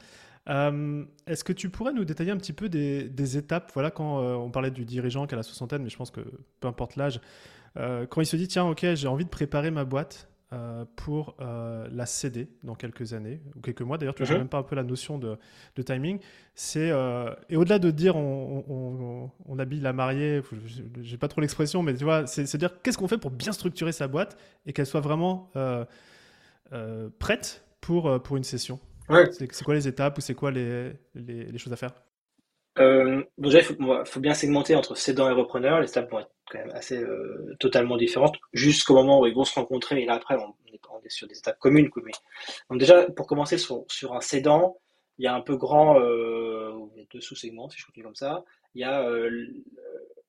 Euh, 0.50 1.06
Est-ce 1.26 1.44
que 1.44 1.54
tu 1.54 1.70
pourrais 1.70 1.94
nous 1.94 2.04
détailler 2.04 2.32
un 2.32 2.38
petit 2.38 2.54
peu 2.54 2.68
des, 2.68 3.08
des 3.08 3.38
étapes? 3.38 3.72
Voilà, 3.74 3.92
quand 3.92 4.20
euh, 4.20 4.34
on 4.34 4.50
parlait 4.50 4.72
du 4.72 4.84
dirigeant 4.84 5.26
qui 5.26 5.36
a 5.36 5.38
la 5.38 5.44
soixantaine, 5.44 5.84
mais 5.84 5.90
je 5.90 5.98
pense 5.98 6.12
que 6.12 6.22
peu 6.60 6.68
importe 6.68 6.96
l'âge, 6.96 7.22
quand 7.76 8.20
il 8.20 8.26
se 8.26 8.36
dit 8.36 8.50
tiens, 8.50 8.66
ok, 8.66 8.86
j'ai 8.96 9.08
envie 9.08 9.24
de 9.24 9.30
préparer 9.30 9.72
ma 9.72 9.86
boîte, 9.86 10.28
euh, 10.54 10.84
pour 10.98 11.38
euh, 11.40 11.88
la 11.94 12.06
céder 12.06 12.50
dans 12.64 12.76
quelques 12.76 13.14
années, 13.14 13.42
ou 13.56 13.62
quelques 13.62 13.84
mois 13.84 13.98
d'ailleurs, 13.98 14.16
tu 14.16 14.24
ne 14.24 14.28
sais 14.28 14.38
même 14.38 14.50
pas 14.50 14.58
un 14.58 14.64
peu 14.64 14.76
la 14.76 14.84
notion 14.84 15.18
de, 15.18 15.38
de 15.78 15.82
timing. 15.82 16.20
C'est, 16.56 16.92
euh, 16.92 17.34
et 17.50 17.56
au-delà 17.56 17.80
de 17.80 17.90
dire 17.90 18.18
on, 18.18 18.66
on, 18.68 19.32
on, 19.46 19.60
habille 19.60 19.80
la 19.80 19.94
mariée, 19.94 20.42
j'ai 21.02 21.18
pas 21.18 21.30
trop 21.30 21.40
l'expression, 21.40 21.84
mais 21.84 21.94
tu 21.94 22.04
vois, 22.04 22.28
c'est 22.28 22.58
dire 22.58 22.82
qu'est-ce 22.82 22.98
qu'on 22.98 23.08
fait 23.08 23.18
pour 23.18 23.32
bien 23.32 23.54
structurer 23.54 23.94
sa 23.94 24.10
boîte 24.10 24.38
et 24.66 24.74
qu'elle 24.74 24.86
soit 24.86 25.00
vraiment 25.00 25.50
prête 27.20 27.64
pour, 27.80 28.22
pour 28.22 28.36
une 28.36 28.44
session. 28.44 28.78
Ouais. 29.08 29.30
C'est 29.32 29.64
quoi 29.64 29.74
les 29.74 29.88
étapes 29.88 30.18
ou 30.18 30.22
c'est 30.22 30.36
quoi 30.36 30.52
les, 30.52 30.92
les, 31.16 31.46
les, 31.46 31.58
choses 31.58 31.72
à 31.72 31.78
faire? 31.78 31.94
Euh, 32.80 33.24
déjà, 33.38 33.60
il 33.60 33.66
faut, 33.66 34.20
bien 34.20 34.34
segmenter 34.34 34.76
entre 34.76 34.96
cédant 34.96 35.30
et 35.30 35.34
repreneur. 35.34 35.82
Les 35.82 35.90
étapes 35.90 36.10
vont 36.12 36.20
être 36.20 36.32
quand 36.50 36.60
même 36.60 36.72
assez 36.72 36.98
euh, 36.98 37.56
totalement 37.60 37.98
différentes 37.98 38.38
jusqu'au 38.54 38.94
moment 38.96 39.22
où 39.22 39.26
ils 39.26 39.34
vont 39.34 39.44
se 39.44 39.56
rencontrer. 39.56 40.02
Et 40.02 40.06
là, 40.06 40.16
après, 40.16 40.36
on, 40.36 40.54
est 41.04 41.10
sur 41.10 41.28
des 41.28 41.38
étapes 41.38 41.60
communes. 41.60 41.90
Quoi. 41.90 42.04
Mais, 42.06 42.12
donc 42.70 42.80
déjà, 42.80 43.10
pour 43.12 43.26
commencer 43.26 43.58
sur, 43.58 43.86
un 44.12 44.22
cédant, 44.22 44.78
il 45.18 45.26
y 45.26 45.28
a 45.28 45.34
un 45.34 45.42
peu 45.42 45.58
grand, 45.58 46.00
euh, 46.00 46.72
il 46.94 47.00
y 47.00 47.04
a 47.04 47.08
deux 47.12 47.22
sous-segments, 47.22 47.70
si 47.70 47.80
je 47.80 47.86
continue 47.86 48.06
comme 48.06 48.16
ça. 48.16 48.44
Il 48.76 48.82
y 48.82 48.84
a 48.84 49.02
euh, 49.02 49.48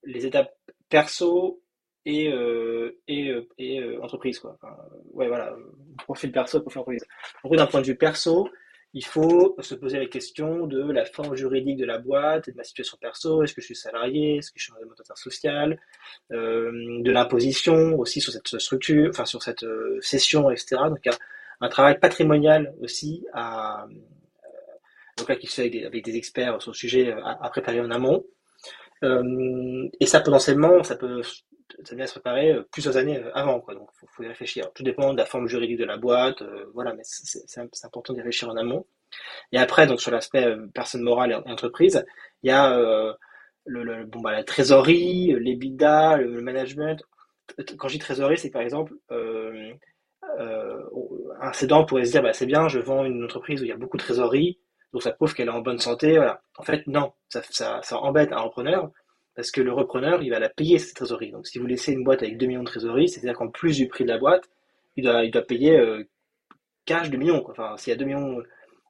les 0.03 0.25
étapes 0.25 0.53
perso 0.89 1.61
et, 2.05 2.31
euh, 2.31 2.99
et, 3.07 3.29
euh, 3.29 4.01
entreprise. 4.01 4.39
Quoi. 4.39 4.57
Enfin, 4.61 4.75
ouais, 5.13 5.27
voilà, 5.27 5.55
profil 6.03 6.31
perso, 6.31 6.61
profil 6.61 6.79
entreprise. 6.79 7.05
En 7.43 7.49
gros, 7.49 7.55
d'un 7.55 7.67
point 7.67 7.81
de 7.81 7.85
vue 7.85 7.95
perso, 7.95 8.49
il 8.93 9.03
faut 9.03 9.55
se 9.59 9.73
poser 9.73 9.97
la 9.97 10.05
question 10.05 10.67
de 10.67 10.91
la 10.91 11.03
forme 11.05 11.35
juridique 11.35 11.77
de 11.77 11.85
la 11.85 11.97
boîte 11.97 12.49
de 12.49 12.55
ma 12.55 12.63
situation 12.63 12.97
perso. 13.01 13.41
Est-ce 13.41 13.55
que 13.55 13.61
je 13.61 13.65
suis 13.65 13.75
salarié 13.75 14.37
Est-ce 14.37 14.51
que 14.51 14.59
je 14.59 14.65
suis 14.65 14.73
un 14.73 14.85
mandataire 14.85 15.17
social 15.17 15.79
euh, 16.31 17.01
De 17.01 17.11
l'imposition 17.11 17.97
aussi 17.97 18.21
sur 18.21 18.31
cette 18.31 18.59
structure, 18.59 19.09
enfin 19.09 19.25
sur 19.25 19.41
cette 19.41 19.63
euh, 19.63 19.97
session, 20.01 20.51
etc. 20.51 20.75
Donc 20.89 21.07
a 21.07 21.17
un 21.61 21.69
travail 21.69 21.99
patrimonial 21.99 22.75
aussi 22.81 23.25
à 23.33 23.85
euh, 23.85 23.87
donc 25.17 25.29
là 25.29 25.35
qui 25.37 25.47
se 25.47 25.61
fait 25.61 25.85
avec 25.85 26.03
des, 26.03 26.15
experts 26.15 26.61
sur 26.61 26.71
le 26.71 26.75
sujet 26.75 27.11
à, 27.13 27.39
à 27.41 27.49
préparer 27.49 27.79
en 27.79 27.89
amont. 27.89 28.23
et 29.03 30.05
ça, 30.05 30.21
potentiellement, 30.21 30.81
ça 30.83 30.95
peut 30.95 31.21
ça 31.83 31.95
vient 31.95 32.07
se 32.07 32.13
préparer 32.13 32.55
plusieurs 32.71 32.97
années 32.97 33.21
avant. 33.33 33.59
Quoi. 33.59 33.75
Donc, 33.75 33.89
il 34.01 34.07
faut, 34.11 34.23
y 34.23 34.27
réfléchir. 34.27 34.71
Tout 34.73 34.83
dépend 34.83 35.13
de 35.13 35.17
la 35.17 35.25
forme 35.25 35.47
juridique 35.47 35.77
de 35.77 35.85
la 35.85 35.97
boîte. 35.97 36.43
voilà, 36.73 36.93
mais 36.93 37.03
c'est 37.03 37.85
important 37.85 38.13
d'y 38.13 38.19
réfléchir 38.19 38.49
en 38.49 38.57
amont. 38.57 38.85
Et 39.51 39.57
après, 39.57 39.85
donc 39.85 40.01
sur 40.01 40.11
l'aspect 40.11 40.47
personne 40.73 41.01
morale 41.01 41.31
et 41.31 41.35
entreprise, 41.35 42.05
il 42.41 42.49
y 42.49 42.51
a 42.51 43.15
le, 43.65 44.05
bon, 44.05 44.19
bah, 44.21 44.31
la 44.31 44.43
trésorerie, 44.43 45.35
les 45.39 45.55
bidas, 45.55 46.17
le 46.17 46.41
management. 46.41 47.03
Quand 47.77 47.87
je 47.87 47.93
dis 47.93 47.99
trésorerie, 47.99 48.37
c'est 48.37 48.49
par 48.49 48.61
exemple 48.61 48.93
euh, 49.11 49.73
un 51.41 51.53
cédant 51.53 51.85
pourrait 51.85 52.05
se 52.05 52.11
dire 52.11 52.23
bah, 52.23 52.33
c'est 52.33 52.45
bien, 52.45 52.67
je 52.67 52.79
vends 52.79 53.05
une 53.05 53.23
entreprise 53.23 53.61
où 53.61 53.65
il 53.65 53.69
y 53.69 53.73
a 53.73 53.77
beaucoup 53.77 53.97
de 53.97 54.03
trésorerie, 54.03 54.59
donc 54.91 55.03
ça 55.03 55.11
prouve 55.11 55.33
qu'elle 55.33 55.47
est 55.47 55.51
en 55.51 55.61
bonne 55.61 55.79
santé. 55.79 56.15
Voilà. 56.17 56.41
En 56.57 56.63
fait, 56.63 56.85
non, 56.87 57.13
ça, 57.29 57.41
ça, 57.49 57.81
ça, 57.83 57.97
embête 57.97 58.31
un 58.31 58.41
repreneur 58.41 58.91
parce 59.35 59.51
que 59.51 59.61
le 59.61 59.73
repreneur, 59.73 60.21
il 60.21 60.29
va 60.29 60.39
la 60.39 60.49
payer 60.49 60.77
cette 60.79 60.95
trésorerie. 60.95 61.31
Donc 61.31 61.47
si 61.47 61.59
vous 61.59 61.65
laissez 61.65 61.91
une 61.91 62.03
boîte 62.03 62.21
avec 62.21 62.37
2 62.37 62.45
millions 62.45 62.61
de 62.61 62.67
trésorerie, 62.67 63.09
c'est-à-dire 63.09 63.37
qu'en 63.37 63.49
plus 63.49 63.77
du 63.77 63.87
prix 63.87 64.03
de 64.03 64.09
la 64.09 64.17
boîte, 64.17 64.49
il 64.95 65.03
doit, 65.03 65.23
il 65.23 65.31
doit 65.31 65.41
payer 65.41 65.77
euh, 65.79 66.03
cash 66.85 67.09
2 67.09 67.17
millions. 67.17 67.43
Enfin, 67.49 67.75
s'il 67.77 67.91
y 67.91 67.93
a 67.93 67.97
2 67.97 68.05
millions 68.05 68.41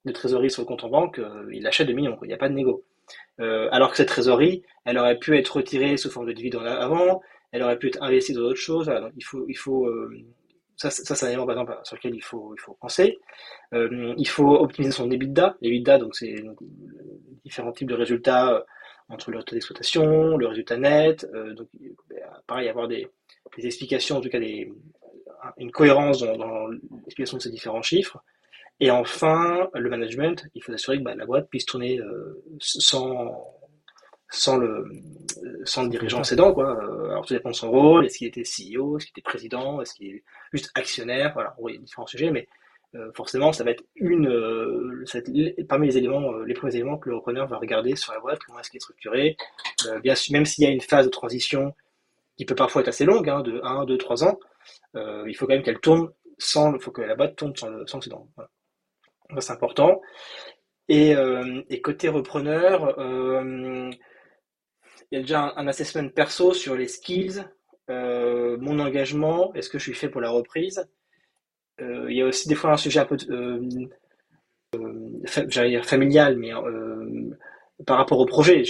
de 0.05 0.11
trésorerie 0.11 0.51
sur 0.51 0.63
le 0.63 0.67
compte 0.67 0.83
en 0.83 0.89
banque, 0.89 1.19
euh, 1.19 1.47
il 1.53 1.65
achète 1.65 1.87
2 1.87 1.93
millions. 1.93 2.17
Il 2.23 2.27
n'y 2.27 2.33
a 2.33 2.37
pas 2.37 2.49
de 2.49 2.55
négo. 2.55 2.83
Euh, 3.39 3.69
alors 3.71 3.91
que 3.91 3.97
cette 3.97 4.09
trésorerie, 4.09 4.63
elle 4.85 4.97
aurait 4.97 5.17
pu 5.17 5.37
être 5.37 5.49
retirée 5.49 5.95
sous 5.97 6.09
forme 6.09 6.27
de 6.27 6.33
dividende 6.33 6.67
avant, 6.67 7.21
elle 7.51 7.63
aurait 7.63 7.77
pu 7.77 7.87
être 7.87 8.01
investie 8.01 8.33
dans 8.33 8.41
d'autres 8.41 8.59
choses. 8.59 8.91
Il 9.15 9.23
faut, 9.23 9.45
il 9.47 9.57
faut 9.57 9.87
ça, 10.75 10.89
ça 10.89 11.15
c'est 11.15 11.25
un 11.25 11.29
élément 11.29 11.45
par 11.45 11.55
exemple, 11.55 11.77
sur 11.83 11.95
lequel 11.95 12.15
il 12.15 12.23
faut, 12.23 12.53
il 12.57 12.59
faut 12.59 12.75
penser. 12.81 13.19
Il 13.73 14.27
faut 14.27 14.55
optimiser 14.55 14.91
son 14.91 15.09
EBITDA. 15.11 15.57
EBITDA, 15.61 15.99
donc 15.99 16.15
c'est 16.15 16.35
différents 17.45 17.71
types 17.71 17.89
de 17.89 17.95
résultats 17.95 18.65
entre 19.09 19.31
le 19.31 19.43
taux 19.43 19.55
d'exploitation, 19.55 20.37
le 20.37 20.47
résultat 20.47 20.77
net. 20.77 21.27
Euh, 21.33 21.53
donc, 21.53 21.67
pareil, 22.47 22.69
avoir 22.69 22.87
des, 22.87 23.07
des, 23.57 23.65
explications, 23.65 24.17
en 24.17 24.21
tout 24.21 24.29
cas 24.29 24.39
des, 24.39 24.71
une 25.57 25.71
cohérence 25.71 26.19
dans, 26.19 26.37
dans 26.37 26.67
l'explication 26.67 27.37
de 27.37 27.41
ces 27.41 27.51
différents 27.51 27.81
chiffres. 27.81 28.23
Et 28.79 28.89
enfin, 28.89 29.69
le 29.73 29.89
management, 29.89 30.45
il 30.55 30.63
faut 30.63 30.71
s'assurer 30.71 30.97
que 30.97 31.03
bah, 31.03 31.15
la 31.15 31.25
boîte 31.25 31.47
puisse 31.49 31.65
tourner 31.65 31.99
sans, 32.59 33.53
sans 34.33 34.57
le, 34.57 34.85
sans 35.63 35.83
le 35.83 35.89
dirigeant 35.89 36.23
cédant. 36.23 36.53
Quoi. 36.53 36.75
Euh, 36.83 37.11
alors 37.11 37.25
tout 37.25 37.33
dépend 37.33 37.51
de 37.51 37.55
son 37.55 37.69
rôle, 37.69 38.05
est-ce 38.05 38.17
qu'il 38.17 38.27
était 38.27 38.41
CEO, 38.41 38.97
est-ce 38.97 39.05
qu'il 39.05 39.13
était 39.13 39.21
président, 39.21 39.81
est-ce 39.81 39.93
qu'il 39.93 40.07
est 40.07 40.23
juste 40.51 40.71
actionnaire, 40.75 41.33
voilà, 41.33 41.55
il 41.67 41.75
y 41.75 41.77
a 41.77 41.79
différents 41.79 42.07
sujets, 42.07 42.31
mais 42.31 42.41
euh, 42.41 42.62
forcément 43.13 43.51
ça 43.53 43.63
va 43.63 43.71
être 43.71 43.83
une 43.95 44.27
euh, 44.27 45.03
parmi 45.67 45.87
les 45.87 45.97
éléments, 45.97 46.33
les 46.39 46.53
premiers 46.53 46.75
éléments 46.75 46.97
que 46.97 47.09
le 47.09 47.15
repreneur 47.15 47.47
va 47.47 47.57
regarder 47.57 47.95
sur 47.95 48.13
la 48.13 48.19
boîte, 48.19 48.39
comment 48.45 48.59
est-ce 48.59 48.69
qu'elle 48.69 48.77
est 48.77 48.81
structurée. 48.81 49.37
bien 50.01 50.15
sûr, 50.15 50.33
même 50.33 50.45
s'il 50.45 50.63
y 50.63 50.67
a 50.67 50.71
une 50.71 50.81
phase 50.81 51.05
de 51.05 51.11
transition 51.11 51.73
qui 52.37 52.45
peut 52.45 52.55
parfois 52.55 52.81
être 52.81 52.87
assez 52.87 53.05
longue, 53.05 53.29
hein, 53.29 53.41
de 53.41 53.61
1, 53.63 53.85
2, 53.85 53.97
3 53.97 54.23
ans, 54.23 54.39
il 54.95 55.35
faut 55.35 55.45
quand 55.45 55.53
même 55.53 55.63
qu'elle 55.63 55.79
tourne 55.79 56.11
sans, 56.37 56.73
il 56.73 56.81
faut 56.81 56.91
que 56.91 57.01
la 57.01 57.15
boîte 57.15 57.35
tourne 57.35 57.55
sans 57.55 57.69
le. 57.69 57.85
C'est 59.39 59.51
important. 59.51 60.01
Et, 60.89 61.15
côté 61.81 62.09
repreneur, 62.09 62.95
il 65.11 65.17
y 65.17 65.19
a 65.19 65.21
déjà 65.21 65.53
un, 65.55 65.67
assessment 65.67 66.09
perso 66.09 66.53
sur 66.53 66.75
les 66.75 66.87
skills, 66.87 67.43
euh, 67.91 68.57
mon 68.59 68.79
engagement, 68.79 69.53
est-ce 69.53 69.69
que 69.69 69.77
je 69.77 69.83
suis 69.83 69.93
fait 69.93 70.09
pour 70.09 70.21
la 70.21 70.31
reprise? 70.31 70.89
Euh, 71.81 72.05
il 72.09 72.17
y 72.17 72.21
a 72.21 72.25
aussi 72.25 72.47
des 72.47 72.55
fois 72.55 72.71
un 72.71 72.77
sujet 72.77 72.99
un 72.99 73.05
peu, 73.05 73.17
euh, 73.29 73.59
dire 75.67 75.85
familial, 75.85 76.37
mais 76.37 76.51
par 77.85 77.97
rapport 77.97 78.19
au 78.19 78.25
projet. 78.25 78.63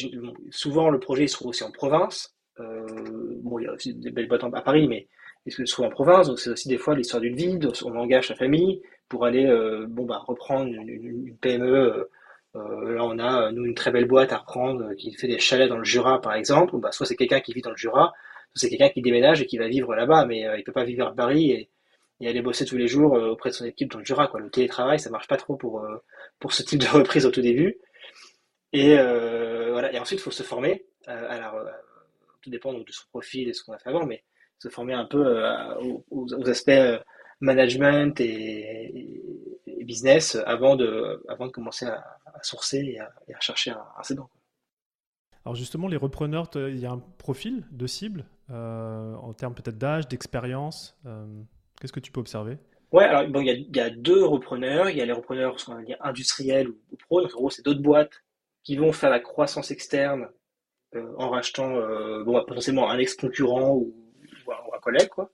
Souvent, 0.50 0.90
le 0.90 1.00
projet 1.00 1.28
se 1.28 1.36
trouve 1.36 1.50
aussi 1.50 1.64
en 1.64 1.72
province. 1.72 2.36
bon, 2.58 3.60
il 3.60 3.66
y 3.66 3.68
a 3.68 3.74
aussi 3.74 3.94
des 3.94 4.12
belles 4.12 4.28
boîtes 4.28 4.44
à 4.44 4.62
Paris, 4.62 4.88
mais 4.88 5.08
il 5.46 5.52
se 5.52 5.64
trouve 5.64 5.86
en 5.86 5.90
province, 5.90 6.28
donc 6.28 6.40
c'est 6.40 6.50
aussi 6.50 6.70
des 6.70 6.78
fois 6.78 6.96
l'histoire 6.96 7.22
d'une 7.22 7.36
vie, 7.36 7.60
on 7.84 7.96
engage 7.96 8.30
sa 8.30 8.36
famille 8.36 8.82
pour 9.10 9.26
aller 9.26 9.46
bon, 9.90 10.06
bah, 10.06 10.24
reprendre 10.26 10.74
une, 10.74 11.36
PME 11.42 12.10
euh, 12.56 12.96
là, 12.96 13.04
on 13.06 13.18
a, 13.20 13.52
nous, 13.52 13.66
une 13.66 13.74
très 13.74 13.92
belle 13.92 14.06
boîte 14.06 14.32
à 14.32 14.38
reprendre 14.38 14.86
euh, 14.92 14.96
qui 14.96 15.12
fait 15.14 15.28
des 15.28 15.40
chalets 15.40 15.70
dans 15.70 15.78
le 15.78 15.84
Jura, 15.84 16.22
par 16.22 16.34
exemple. 16.34 16.78
Bah, 16.78 16.92
soit 16.92 17.06
c'est 17.06 17.16
quelqu'un 17.16 17.40
qui 17.40 17.54
vit 17.54 17.62
dans 17.62 17.72
le 17.72 17.78
Jura, 17.78 18.14
soit 18.54 18.68
c'est 18.68 18.70
quelqu'un 18.70 18.90
qui 18.90 19.02
déménage 19.02 19.42
et 19.42 19.46
qui 19.48 19.58
va 19.58 19.68
vivre 19.68 19.96
là-bas, 19.96 20.26
mais 20.26 20.48
euh, 20.48 20.58
il 20.58 20.64
peut 20.64 20.72
pas 20.72 20.84
vivre 20.84 21.08
à 21.08 21.16
Paris 21.16 21.68
aller 22.28 22.42
bosser 22.42 22.66
tous 22.66 22.78
les 22.78 22.88
jours 22.88 23.14
auprès 23.14 23.50
de 23.50 23.56
son 23.56 23.66
équipe 23.66 23.92
dans 23.92 24.00
le 24.00 24.06
Jura. 24.06 24.32
Le 24.36 24.50
télétravail, 24.50 25.00
ça 25.00 25.10
marche 25.10 25.28
pas 25.28 25.38
trop 25.38 25.56
pour, 25.56 25.86
pour 26.40 26.54
ce 26.54 26.64
type 26.64 26.80
de 26.80 26.88
reprise 26.88 27.26
au 27.26 27.32
tout 27.32 27.42
début. 27.42 27.78
Et 28.72 28.96
voilà. 28.96 29.92
Et 29.94 30.00
ensuite, 30.00 30.20
il 30.20 30.24
faut 30.24 30.32
se 30.32 30.44
former. 30.44 30.86
tout 32.42 32.50
dépend 32.50 32.74
donc, 32.74 32.88
de 32.88 32.92
son 32.92 33.06
profil 33.10 33.50
et 33.50 33.54
ce 33.54 33.64
qu'on 33.64 33.74
a 33.74 33.78
fait 33.78 33.90
avant, 33.90 34.06
mais 34.06 34.24
se 34.60 34.70
former 34.70 34.94
un 34.94 35.06
peu 35.06 35.44
aux, 36.12 36.50
aspects 36.50 36.72
management 37.42 38.20
et, 38.22 39.12
business 39.84 40.38
avant 40.46 40.78
de, 40.78 41.22
avant 41.28 41.48
de 41.48 41.52
commencer 41.52 41.86
à, 41.86 42.04
sourcer 42.42 42.98
et 43.28 43.34
à, 43.34 43.40
chercher 43.40 43.72
un, 43.72 43.84
un 43.98 44.28
Alors 45.46 45.56
justement, 45.56 45.88
les 45.88 45.98
repreneurs, 45.98 46.50
il 46.56 46.80
y 46.80 46.86
a 46.86 46.92
un 46.92 47.00
profil 47.00 47.66
de 47.72 47.86
cible 47.86 48.26
euh, 48.50 49.16
en 49.16 49.34
termes 49.34 49.54
peut-être 49.54 49.78
d'âge, 49.78 50.08
d'expérience. 50.08 50.98
Euh, 51.06 51.26
qu'est-ce 51.84 51.94
que 51.94 52.00
tu 52.00 52.12
peux 52.12 52.22
observer? 52.22 52.58
Ouais, 52.92 53.04
alors 53.04 53.28
bon, 53.28 53.42
il 53.42 53.76
y, 53.76 53.80
a, 53.80 53.90
deux 53.90 54.24
repreneurs. 54.24 54.90
Il 54.90 54.98
y 54.98 55.02
a 55.02 55.06
les 55.06 55.12
repreneurs, 55.12 55.60
ce 55.60 55.72
dire 55.84 55.98
industriels 56.00 56.70
ou, 56.70 56.78
pro. 57.08 57.22
Donc 57.22 57.34
en 57.34 57.40
gros, 57.40 57.50
c'est 57.50 57.66
d'autres 57.66 57.82
boîtes 57.82 58.24
qui 58.64 58.78
vont 58.78 58.94
faire 58.94 59.10
la 59.10 59.20
croissance 59.20 59.72
externe 59.72 60.30
euh, 60.96 61.12
en 61.18 61.30
rachetant 61.30 61.74
bon, 62.24 62.34
bah, 62.34 62.46
potentiellement 62.48 62.90
un 62.90 62.98
ex-concurrent 63.00 63.76
ou, 63.76 63.94
un 64.48 64.80
collègue. 64.80 65.10
Quoi. 65.10 65.30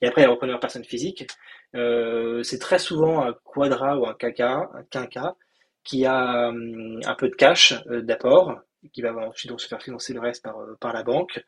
Et 0.00 0.06
après, 0.06 0.20
il 0.20 0.24
y 0.24 0.26
a 0.26 0.28
les 0.28 0.32
repreneurs 0.32 0.60
personnes 0.60 0.84
physiques. 0.84 1.26
c'est 1.72 2.58
très 2.60 2.78
souvent 2.78 3.26
un 3.26 3.32
quadra 3.44 3.98
ou 3.98 4.06
un 4.06 4.14
caca, 4.14 4.70
un 4.74 4.84
quinca 4.84 5.36
qui 5.84 6.06
a 6.06 6.48
un 6.48 7.14
peu 7.18 7.28
de 7.28 7.34
cash 7.34 7.74
euh, 7.88 8.02
d'apport, 8.02 8.60
qui 8.92 9.02
va 9.02 9.14
ensuite 9.14 9.50
donc 9.50 9.60
se 9.60 9.68
faire 9.68 9.82
financer 9.82 10.12
le 10.12 10.20
reste 10.20 10.44
par, 10.44 10.58
euh, 10.58 10.76
par 10.80 10.92
la 10.92 11.02
banque, 11.02 11.42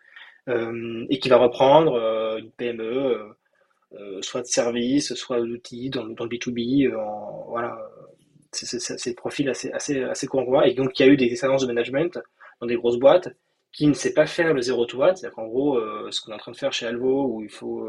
et 0.48 1.20
qui 1.20 1.28
va 1.28 1.36
reprendre 1.36 1.94
euh, 1.94 2.38
une 2.38 2.50
PME, 2.50 3.36
soit 4.20 4.42
de 4.42 4.46
services, 4.46 5.14
soit 5.14 5.40
d'outils 5.40 5.90
dans, 5.90 6.06
dans, 6.06 6.24
le 6.24 6.30
B2B. 6.30 6.94
En, 6.94 7.46
voilà, 7.48 7.76
c'est 8.52 9.10
le 9.10 9.14
profil 9.14 9.48
assez, 9.48 9.70
assez, 9.72 10.02
assez 10.02 10.26
courant. 10.26 10.62
Et 10.62 10.74
donc, 10.74 10.98
il 10.98 11.06
y 11.06 11.08
a 11.08 11.12
eu 11.12 11.16
des 11.16 11.26
expériences 11.26 11.62
de 11.62 11.66
management 11.66 12.18
dans 12.60 12.66
des 12.66 12.76
grosses 12.76 12.98
boîtes 12.98 13.28
qui 13.72 13.86
ne 13.86 13.94
sait 13.94 14.12
pas 14.12 14.26
faire 14.26 14.52
le 14.52 14.60
zéro 14.60 14.84
to 14.84 15.02
one, 15.02 15.16
c'est-à-dire 15.16 15.34
qu'en 15.34 15.46
gros, 15.46 15.80
ce 16.10 16.20
qu'on 16.20 16.32
est 16.32 16.34
en 16.34 16.38
train 16.38 16.52
de 16.52 16.56
faire 16.56 16.72
chez 16.72 16.86
Alvo, 16.86 17.26
où 17.26 17.42
il 17.42 17.50
faut 17.50 17.88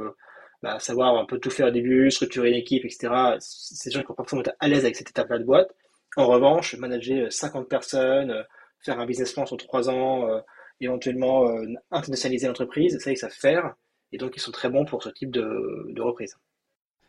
bah, 0.63 0.79
savoir 0.79 1.17
un 1.17 1.25
peu 1.25 1.39
tout 1.39 1.49
faire 1.49 1.67
au 1.67 1.71
début, 1.71 2.09
structurer 2.09 2.49
une 2.49 2.55
équipe, 2.55 2.85
etc. 2.85 3.35
C'est 3.39 3.89
des 3.89 3.95
gens 3.95 3.99
qui 3.99 4.07
vont 4.07 4.15
forcément 4.15 4.41
être 4.41 4.55
à 4.61 4.69
l'aise 4.69 4.85
avec 4.85 4.95
cette 4.95 5.09
étape-là 5.09 5.37
de 5.39 5.43
boîte. 5.43 5.69
En 6.15 6.25
revanche, 6.27 6.75
manager 6.77 7.31
50 7.31 7.65
euh, 7.65 7.67
personnes, 7.67 8.31
euh, 8.31 8.43
faire 8.79 8.97
un 8.97 9.05
business 9.05 9.33
plan 9.33 9.45
sur 9.45 9.57
3 9.57 9.89
ans, 9.89 10.29
euh, 10.29 10.39
éventuellement 10.79 11.49
internationaliser 11.91 12.47
l'entreprise, 12.47 12.97
ça, 12.99 13.11
ils 13.11 13.17
savent 13.17 13.31
faire. 13.31 13.73
Et 14.13 14.17
donc, 14.17 14.37
ils 14.37 14.39
sont 14.39 14.51
très 14.51 14.69
bons 14.69 14.85
pour 14.85 15.03
ce 15.03 15.09
type 15.09 15.31
de, 15.31 15.87
de 15.89 16.01
reprise. 16.01 16.37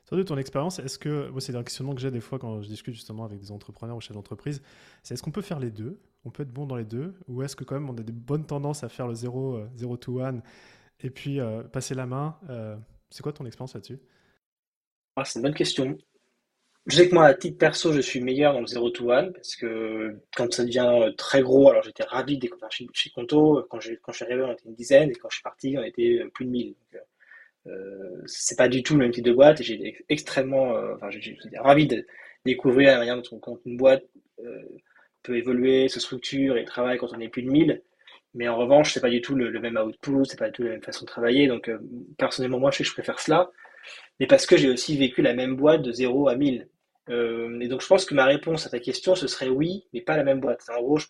Sur 0.07 0.17
de 0.17 0.23
ton 0.23 0.37
expérience, 0.37 0.79
est-ce 0.79 0.99
que, 0.99 1.31
c'est 1.39 1.55
un 1.55 1.63
questionnement 1.63 1.95
que 1.95 2.01
j'ai 2.01 2.11
des 2.11 2.21
fois 2.21 2.39
quand 2.39 2.61
je 2.61 2.69
discute 2.69 2.95
justement 2.95 3.25
avec 3.25 3.39
des 3.39 3.53
entrepreneurs 3.53 3.97
ou 3.97 4.01
chefs 4.01 4.17
d'entreprise, 4.17 4.63
c'est 5.03 5.15
est-ce 5.15 5.23
qu'on 5.23 5.31
peut 5.31 5.43
faire 5.43 5.61
les 5.61 5.71
deux? 5.71 6.01
On 6.25 6.31
peut 6.31 6.43
être 6.43 6.53
bon 6.53 6.67
dans 6.67 6.77
les 6.77 6.85
deux? 6.85 7.15
Ou 7.29 7.43
est-ce 7.43 7.57
que 7.57 7.65
quand 7.65 7.75
même 7.75 7.89
on 7.89 7.95
a 7.95 8.03
des 8.03 8.13
bonnes 8.13 8.47
tendances 8.47 8.85
à 8.85 8.89
faire 8.89 9.07
le 9.07 9.15
0, 9.15 9.61
0 9.77 9.97
to 9.99 10.21
1 10.21 10.41
et 11.01 11.11
puis 11.11 11.39
passer 11.73 11.95
la 11.95 12.07
main 12.07 12.39
C'est 13.11 13.23
quoi 13.23 13.33
ton 13.33 13.47
expérience 13.47 13.75
là-dessus? 13.75 13.99
Ah, 15.17 15.25
C'est 15.25 15.39
une 15.39 15.45
bonne 15.45 15.55
question. 15.55 15.97
Je 16.87 16.97
sais 16.97 17.09
que 17.09 17.15
moi, 17.15 17.25
à 17.27 17.35
titre 17.35 17.59
perso, 17.59 17.93
je 17.93 18.01
suis 18.01 18.21
meilleur 18.21 18.53
dans 18.53 18.61
le 18.61 18.67
0 18.67 18.91
to 18.91 19.11
1 19.11 19.33
parce 19.33 19.57
que 19.57 20.19
quand 20.37 20.53
ça 20.53 20.65
devient 20.65 21.15
très 21.17 21.41
gros, 21.41 21.71
alors 21.71 21.83
j'étais 21.83 22.03
ravi 22.05 22.37
de 22.37 22.43
découvrir 22.43 22.71
chez, 22.71 23.11
Conto. 23.15 23.67
Quand, 23.71 23.79
quand 24.03 24.13
je 24.13 24.17
suis 24.17 24.25
arrivé, 24.25 24.43
on 24.43 24.53
était 24.53 24.65
une 24.67 24.75
dizaine 24.75 25.11
et 25.11 25.15
quand 25.15 25.31
je 25.31 25.37
suis 25.37 25.43
parti, 25.43 25.77
on 25.79 25.83
était 25.83 26.23
plus 26.35 26.45
de 26.45 26.51
1000. 26.51 26.67
Donc, 26.69 27.03
euh, 27.67 28.23
c'est 28.27 28.59
pas 28.59 28.69
du 28.69 28.83
tout 28.83 28.95
le 28.95 29.01
même 29.01 29.13
type 29.13 29.25
de 29.25 29.33
boîte 29.33 29.61
et 29.63 29.65
j'ai 29.65 30.05
extrêmement, 30.11 30.77
euh, 30.77 30.95
enfin, 30.97 31.09
j'étais 31.11 31.59
ravi 31.59 31.87
de 31.87 32.07
découvrir 32.45 32.93
la 32.93 32.99
manière 32.99 33.17
dont 33.17 33.61
une 33.65 33.77
boîte 33.79 34.05
euh, 34.41 34.63
peut 35.23 35.37
évoluer, 35.37 35.89
se 35.89 36.01
structure 36.01 36.57
et 36.59 36.65
travaille 36.65 36.99
quand 36.99 37.13
on 37.15 37.21
est 37.21 37.29
plus 37.29 37.43
de 37.43 37.51
1000. 37.51 37.83
Mais 38.35 38.49
en 38.49 38.57
revanche, 38.57 38.93
c'est 38.93 39.01
pas 39.01 39.11
du 39.11 39.21
tout 39.23 39.37
le, 39.37 39.59
même 39.61 39.77
output, 39.77 40.25
c'est 40.25 40.39
pas 40.39 40.47
du 40.47 40.53
tout 40.53 40.63
la 40.65 40.71
même 40.71 40.83
façon 40.83 41.05
de 41.05 41.11
travailler. 41.11 41.47
Donc, 41.47 41.69
euh, 41.69 41.79
personnellement, 42.19 42.59
moi, 42.59 42.71
je 42.71 42.79
sais 42.79 42.85
que 42.85 42.91
je 42.91 42.95
préfère 42.95 43.21
cela. 43.21 43.51
Mais 44.21 44.27
parce 44.27 44.47
que 44.47 44.57
j'ai 44.57 44.71
aussi 44.71 44.97
vécu 44.97 45.23
la 45.23 45.35
même 45.35 45.57
boîte 45.57 45.83
de 45.83 45.93
0 45.93 46.29
à 46.29 46.37
1000. 46.37 46.69
Euh, 47.11 47.61
et 47.61 47.69
donc, 47.69 47.83
je 47.83 47.87
pense 47.87 48.05
que 48.05 48.15
ma 48.15 48.25
réponse 48.25 48.67
à 48.67 48.71
ta 48.71 48.79
question, 48.79 49.15
ce 49.15 49.27
serait 49.27 49.49
oui, 49.49 49.87
mais 49.93 50.01
pas 50.01 50.17
la 50.17 50.25
même 50.25 50.41
boîte. 50.41 50.65
En 50.77 50.83
gros, 50.83 50.99
je, 50.99 51.07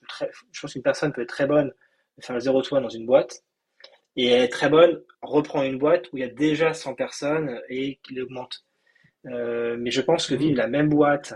je 0.52 0.60
pense 0.60 0.72
qu'une 0.72 0.82
personne 0.82 1.12
peut 1.12 1.22
être 1.22 1.28
très 1.28 1.46
bonne 1.46 1.72
de 2.18 2.24
faire 2.24 2.34
le 2.34 2.40
zéro 2.40 2.62
to 2.62 2.80
dans 2.80 2.88
une 2.88 3.06
boîte, 3.06 3.42
et 4.16 4.28
elle 4.28 4.42
est 4.42 4.48
très 4.48 4.68
bonne, 4.68 5.00
reprend 5.22 5.62
une 5.62 5.78
boîte 5.78 6.12
où 6.12 6.18
il 6.18 6.20
y 6.20 6.24
a 6.24 6.28
déjà 6.28 6.72
100 6.72 6.94
personnes 6.94 7.60
et 7.68 7.98
qu'il 8.02 8.20
augmente. 8.22 8.64
Euh, 9.26 9.76
mais 9.78 9.90
je 9.90 10.00
pense 10.00 10.26
que 10.26 10.34
vivre 10.34 10.56
la 10.56 10.68
même 10.68 10.88
boîte 10.88 11.34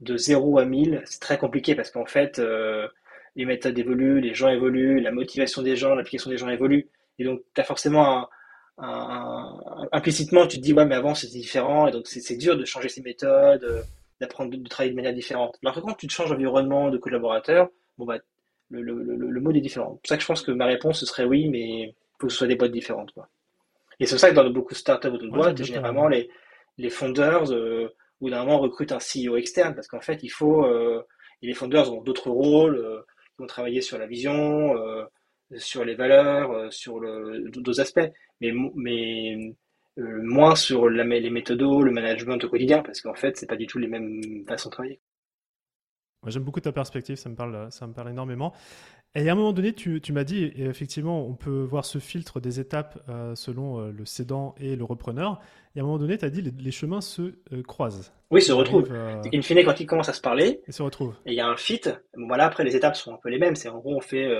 de 0.00 0.16
0 0.16 0.58
à 0.58 0.64
1000, 0.64 1.02
c'est 1.04 1.20
très 1.20 1.38
compliqué 1.38 1.74
parce 1.74 1.90
qu'en 1.90 2.06
fait, 2.06 2.38
euh, 2.38 2.86
les 3.34 3.44
méthodes 3.44 3.78
évoluent, 3.78 4.20
les 4.20 4.34
gens 4.34 4.48
évoluent, 4.48 5.00
la 5.00 5.12
motivation 5.12 5.62
des 5.62 5.76
gens, 5.76 5.94
l'application 5.94 6.30
des 6.30 6.36
gens 6.36 6.48
évolue. 6.48 6.88
Et 7.18 7.24
donc, 7.24 7.42
tu 7.54 7.60
as 7.60 7.64
forcément 7.64 8.18
un, 8.18 8.28
implicitement, 8.78 10.46
tu 10.46 10.56
te 10.58 10.62
dis, 10.62 10.72
ouais, 10.72 10.84
mais 10.84 10.94
avant 10.94 11.14
c'était 11.14 11.38
différent, 11.38 11.86
et 11.86 11.92
donc 11.92 12.06
c'est 12.06 12.36
dur 12.36 12.56
de 12.56 12.64
changer 12.64 12.88
ses 12.88 13.02
méthodes, 13.02 13.86
d'apprendre 14.20 14.56
de, 14.56 14.68
travailler 14.68 14.92
de 14.92 14.96
manière 14.96 15.14
différente. 15.14 15.58
Alors 15.62 15.74
que 15.74 15.80
quand 15.80 15.94
tu 15.94 16.06
te 16.06 16.12
changes 16.12 16.30
d'environnement, 16.30 16.90
de 16.90 16.98
collaborateur, 16.98 17.68
bon, 17.98 18.06
bah, 18.06 18.18
le, 18.70 18.82
le, 18.82 19.02
le, 19.02 19.40
mode 19.40 19.56
est 19.56 19.60
différent. 19.60 19.92
C'est 19.96 20.00
pour 20.00 20.08
ça 20.08 20.16
que 20.16 20.22
je 20.22 20.26
pense 20.26 20.42
que 20.42 20.52
ma 20.52 20.66
réponse 20.66 21.00
ce 21.00 21.06
serait 21.06 21.24
oui, 21.24 21.48
mais 21.48 21.82
il 21.82 21.94
faut 22.18 22.26
que 22.28 22.32
ce 22.32 22.38
soit 22.38 22.46
des 22.46 22.56
boîtes 22.56 22.72
différentes. 22.72 23.12
Quoi. 23.12 23.28
Et 24.00 24.06
c'est 24.06 24.14
pour 24.14 24.20
ça 24.20 24.30
que 24.30 24.34
dans 24.34 24.48
beaucoup 24.50 24.72
de 24.72 24.78
startups 24.78 25.08
ou 25.08 25.18
de 25.18 25.28
boîtes, 25.28 25.62
généralement, 25.62 26.08
les, 26.08 26.30
les 26.78 26.90
founders, 26.90 27.52
euh, 27.52 27.88
ou 28.20 28.30
d'un 28.30 28.44
moment, 28.44 28.58
recrutent 28.58 28.92
un 28.92 28.98
CEO 28.98 29.36
externe, 29.36 29.74
parce 29.74 29.88
qu'en 29.88 30.00
fait, 30.00 30.22
il 30.22 30.28
faut. 30.30 30.64
Euh, 30.64 31.06
et 31.42 31.46
les 31.46 31.54
founders 31.54 31.92
ont 31.92 32.00
d'autres 32.00 32.30
rôles, 32.30 32.76
euh, 32.76 33.02
ils 33.38 33.42
vont 33.42 33.46
travailler 33.46 33.80
sur 33.80 33.98
la 33.98 34.06
vision, 34.06 34.76
euh, 34.76 35.04
sur 35.56 35.84
les 35.84 35.94
valeurs, 35.94 36.72
sur 36.72 37.00
d'autres 37.00 37.80
aspects, 37.80 38.10
mais, 38.40 38.52
mais 38.74 39.54
moins 39.96 40.54
sur 40.54 40.88
la, 40.88 41.04
les 41.04 41.30
méthodos, 41.30 41.82
le 41.82 41.90
management 41.90 42.42
au 42.44 42.48
quotidien, 42.48 42.82
parce 42.82 43.00
qu'en 43.00 43.14
fait, 43.14 43.36
c'est 43.36 43.48
pas 43.48 43.56
du 43.56 43.66
tout 43.66 43.78
les 43.78 43.88
mêmes 43.88 44.44
façons 44.46 44.68
de 44.68 44.74
travailler. 44.74 45.00
J'aime 46.26 46.44
beaucoup 46.44 46.60
ta 46.60 46.70
perspective, 46.70 47.16
ça 47.16 47.28
me 47.28 47.34
parle, 47.34 47.66
ça 47.72 47.86
me 47.86 47.92
parle 47.92 48.10
énormément. 48.10 48.52
Et 49.14 49.28
à 49.28 49.32
un 49.32 49.34
moment 49.34 49.52
donné, 49.52 49.74
tu, 49.74 50.00
tu 50.00 50.12
m'as 50.12 50.24
dit, 50.24 50.44
et 50.44 50.64
effectivement, 50.64 51.26
on 51.26 51.34
peut 51.34 51.62
voir 51.64 51.84
ce 51.84 51.98
filtre 51.98 52.40
des 52.40 52.60
étapes 52.60 53.02
euh, 53.08 53.34
selon 53.34 53.80
euh, 53.80 53.92
le 53.92 54.06
cédant 54.06 54.54
et 54.58 54.74
le 54.74 54.84
repreneur. 54.84 55.40
Et 55.74 55.80
à 55.80 55.82
un 55.82 55.86
moment 55.86 55.98
donné, 55.98 56.16
tu 56.16 56.24
as 56.24 56.30
dit, 56.30 56.40
les, 56.40 56.50
les 56.50 56.70
chemins 56.70 57.02
se 57.02 57.34
euh, 57.52 57.62
croisent. 57.62 58.14
Oui, 58.30 58.40
se 58.40 58.52
retrouvent. 58.52 58.90
In 58.90 59.42
fine, 59.42 59.64
quand 59.64 59.80
ils 59.80 59.86
commencent 59.86 60.08
à 60.08 60.14
se 60.14 60.22
parler, 60.22 60.62
ils 60.66 60.72
se 60.72 60.82
retrouvent. 60.82 61.16
Et 61.26 61.32
il 61.32 61.36
y 61.36 61.40
a 61.40 61.46
un 61.46 61.56
fit. 61.56 61.82
voilà, 62.14 62.46
après, 62.46 62.64
les 62.64 62.74
étapes 62.74 62.96
sont 62.96 63.12
un 63.12 63.18
peu 63.22 63.28
les 63.28 63.38
mêmes. 63.38 63.56
C'est 63.56 63.68
en 63.68 63.78
gros, 63.80 63.94
on 63.94 64.00
fait 64.00 64.30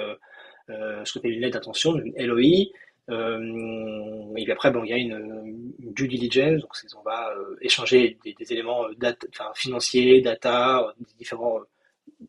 ce 0.68 1.12
qu'on 1.12 1.20
appelle 1.20 1.33
une 1.33 1.40
lettre 1.40 1.59
d'intention, 1.59 1.96
une 1.96 2.14
LOI. 2.27 2.70
et 3.09 4.44
puis 4.44 4.53
après, 4.53 4.70
bon, 4.70 4.85
il 4.85 4.90
y 4.90 4.92
a 4.92 4.96
une, 4.96 5.72
due 5.79 6.09
diligence. 6.09 6.61
Donc, 6.61 6.72
on 6.98 7.03
va 7.03 7.35
échanger 7.61 8.18
des, 8.25 8.53
éléments 8.53 8.85
financiers, 9.55 10.20
data, 10.20 10.94
différents 11.18 11.61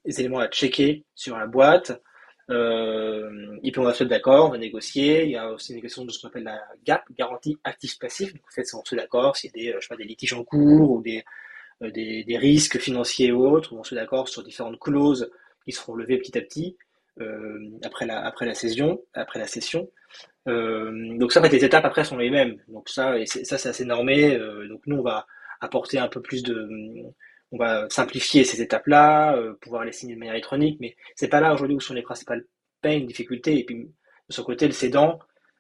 éléments 0.06 0.40
à 0.40 0.48
checker 0.48 1.04
sur 1.16 1.38
la 1.38 1.48
boîte. 1.48 2.02
Euh, 2.50 3.58
et 3.64 3.72
puis 3.72 3.80
on 3.80 3.84
va 3.84 3.94
se 3.94 4.04
mettre 4.04 4.16
d'accord, 4.16 4.48
on 4.48 4.52
va 4.52 4.58
négocier. 4.58 5.24
Il 5.24 5.32
y 5.32 5.38
a 5.38 5.52
aussi 5.52 5.72
une 5.72 5.78
négociation 5.78 6.06
de 6.06 6.12
ce 6.12 6.22
qu'on 6.22 6.28
appelle 6.28 6.44
la 6.44 6.62
GAP, 6.86 7.04
garantie 7.18 7.58
actif-passif. 7.64 8.34
Donc 8.34 8.44
en 8.46 8.52
fait, 8.52 8.66
on 8.74 8.84
se 8.84 8.96
met 8.96 9.02
d'accord 9.02 9.36
s'il 9.36 9.52
y 9.56 9.70
a 9.70 9.74
des, 9.74 9.78
euh, 9.78 10.04
litiges 10.04 10.34
en 10.34 10.44
cours 10.44 10.92
ou 10.92 11.02
des, 11.02 11.24
euh, 11.82 12.38
risques 12.38 12.80
financiers 12.80 13.32
ou 13.32 13.46
autres. 13.46 13.74
On 13.74 13.84
se 13.84 13.96
met 13.96 14.02
d'accord 14.02 14.28
sur 14.28 14.44
différentes 14.44 14.80
clauses 14.80 15.32
qui 15.66 15.72
seront 15.72 15.96
levées 15.96 16.18
petit 16.18 16.38
à 16.38 16.42
petit 16.42 16.76
euh, 16.76 16.93
après 17.84 18.06
la 18.06 18.26
après 18.26 18.46
la 18.46 18.56
session, 18.56 19.02
après 19.14 19.40
la 19.40 19.48
session. 19.48 19.90
Euh, 20.48 21.18
donc 21.18 21.32
ça, 21.32 21.40
en 21.40 21.44
fait, 21.44 21.50
les 21.50 21.66
étapes 21.66 21.86
après 21.86 22.04
sont 22.04 22.18
les 22.18 22.30
mêmes. 22.30 22.58
Donc 22.68 22.90
ça, 22.90 23.18
et 23.18 23.26
ça 23.26 23.58
c'est 23.58 23.70
assez 23.70 23.86
normé. 23.86 24.36
Euh, 24.36 24.68
donc 24.68 24.82
nous, 24.88 24.98
on 24.98 25.04
va 25.04 25.26
apporter 25.62 26.00
un 26.00 26.08
peu 26.10 26.22
plus 26.22 26.44
de 26.44 26.68
on 27.52 27.58
va 27.58 27.88
simplifier 27.90 28.44
ces 28.44 28.62
étapes-là, 28.62 29.36
euh, 29.38 29.54
pouvoir 29.62 29.86
les 29.86 29.92
signer 29.92 30.16
de 30.16 30.20
manière 30.20 30.34
électronique, 30.34 30.78
mais 30.82 30.96
c'est 31.16 31.28
pas 31.28 31.40
là 31.40 31.54
aujourd'hui 31.54 31.76
où 31.76 31.80
sont 31.80 31.94
les 31.94 32.02
principales 32.02 32.46
peines, 32.82 33.06
difficultés. 33.06 33.60
Et 33.60 33.64
puis 33.64 33.76
de 33.76 34.34
son 34.34 34.44
côté, 34.44 34.66
le 34.66 34.74
cédant, 34.74 35.20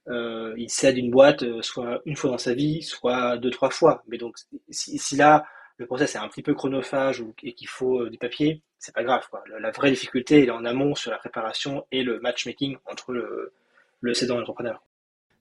euh, 0.09 0.53
il 0.57 0.69
cède 0.69 0.97
une 0.97 1.11
boîte 1.11 1.43
euh, 1.43 1.61
soit 1.61 2.01
une 2.05 2.15
fois 2.15 2.31
dans 2.31 2.37
sa 2.39 2.53
vie, 2.55 2.81
soit 2.81 3.37
deux 3.37 3.51
trois 3.51 3.69
fois. 3.69 4.03
Mais 4.07 4.17
donc 4.17 4.37
si, 4.69 5.15
là 5.15 5.45
le 5.77 5.85
process 5.85 6.15
est 6.15 6.19
un 6.19 6.27
petit 6.27 6.43
peu 6.43 6.53
chronophage 6.53 7.23
et 7.41 7.53
qu'il 7.53 7.67
faut 7.67 8.07
du 8.09 8.17
papier, 8.17 8.61
c'est 8.79 8.93
pas 8.93 9.03
grave. 9.03 9.23
La, 9.59 9.71
vraie 9.71 9.91
difficulté 9.91 10.45
est 10.45 10.49
en 10.49 10.65
amont 10.65 10.95
sur 10.95 11.11
la 11.11 11.17
préparation 11.17 11.85
et 11.91 12.03
le 12.03 12.19
matchmaking 12.19 12.77
entre 12.85 13.11
le, 13.11 13.53
le 14.01 14.13
cédant 14.13 14.35
et 14.35 14.39
l'entrepreneur. 14.39 14.83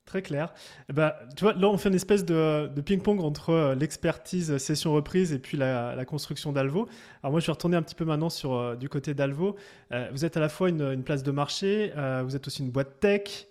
Très 0.04 0.20
clair. 0.20 0.52
Eh 0.90 0.92
ben, 0.92 1.12
tu 1.36 1.44
vois, 1.44 1.52
là, 1.52 1.68
on 1.68 1.78
fait 1.78 1.88
une 1.88 1.94
espèce 1.94 2.24
de, 2.24 2.68
ping-pong 2.84 3.20
entre 3.20 3.50
euh, 3.50 3.74
l'expertise 3.76 4.56
session 4.58 4.92
reprise 4.92 5.32
et 5.32 5.38
puis 5.38 5.56
la, 5.56 6.04
construction 6.04 6.52
d'Alvo. 6.52 6.88
Alors 7.22 7.30
moi, 7.30 7.40
je 7.40 7.46
vais 7.46 7.52
retourner 7.52 7.76
un 7.76 7.82
petit 7.82 7.94
peu 7.94 8.04
maintenant 8.04 8.28
sur 8.28 8.54
euh, 8.54 8.74
du 8.74 8.88
côté 8.88 9.14
d'Alvo. 9.14 9.54
Euh, 9.92 10.08
vous 10.10 10.24
êtes 10.24 10.36
à 10.36 10.40
la 10.40 10.48
fois 10.48 10.70
une, 10.70 11.04
place 11.04 11.22
de 11.22 11.30
marché, 11.30 11.92
vous 12.24 12.34
êtes 12.34 12.46
aussi 12.46 12.62
une 12.62 12.70
boîte 12.70 12.98
tech. 13.00 13.46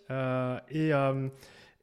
Et, 0.69 0.91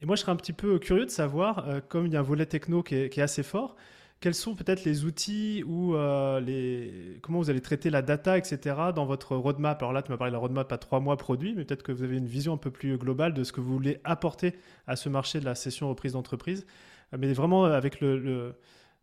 moi, 0.07 0.15
je 0.15 0.21
serais 0.21 0.33
un 0.33 0.37
petit 0.37 0.53
peu 0.53 0.79
curieux 0.79 1.07
de 1.07 1.11
savoir, 1.11 1.67
comme 1.89 2.07
il 2.07 2.13
y 2.13 2.17
a 2.17 2.21
un 2.21 2.23
volet 2.23 2.47
techno 2.47 2.83
qui 2.83 2.95
est 2.95 3.19
assez 3.19 3.43
fort, 3.43 3.75
quels 4.21 4.35
sont 4.35 4.55
peut-être 4.55 4.85
les 4.85 5.05
outils 5.05 5.63
ou 5.67 5.95
euh, 5.95 6.41
les... 6.41 7.19
comment 7.23 7.39
vous 7.39 7.51
allez 7.51 7.61
traiter 7.61 7.91
la 7.91 8.03
data, 8.03 8.37
etc. 8.37 8.77
dans 8.95 9.07
votre 9.07 9.37
roadmap? 9.37 9.81
Alors 9.81 9.93
là, 9.93 10.03
tu 10.03 10.11
m'as 10.11 10.17
parlé 10.17 10.31
de 10.31 10.35
la 10.35 10.41
roadmap 10.41 10.71
à 10.73 10.79
trois 10.79 11.01
mois 11.01 11.17
produit, 11.17 11.55
mais 11.55 11.65
peut-être 11.65 11.83
que 11.83 11.93
vous 11.93 12.03
avez 12.03 12.17
une 12.17 12.27
vision 12.27 12.55
un 12.55 12.59
peu 12.59 12.71
plus 12.71 12.99
globale 12.99 13.33
de 13.33 13.45
ce 13.45 13.53
que 13.53 13.61
vous 13.61 13.73
voulez 13.73 14.01
apporter 14.05 14.55
à 14.87 14.97
ce 14.97 15.09
marché 15.09 15.41
de 15.41 15.45
la 15.45 15.55
session 15.55 15.89
reprise 15.89 16.13
d'entreprise, 16.13 16.67
euh, 17.15 17.17
mais 17.19 17.33
vraiment 17.33 17.65
avec 17.65 18.01
le, 18.01 18.55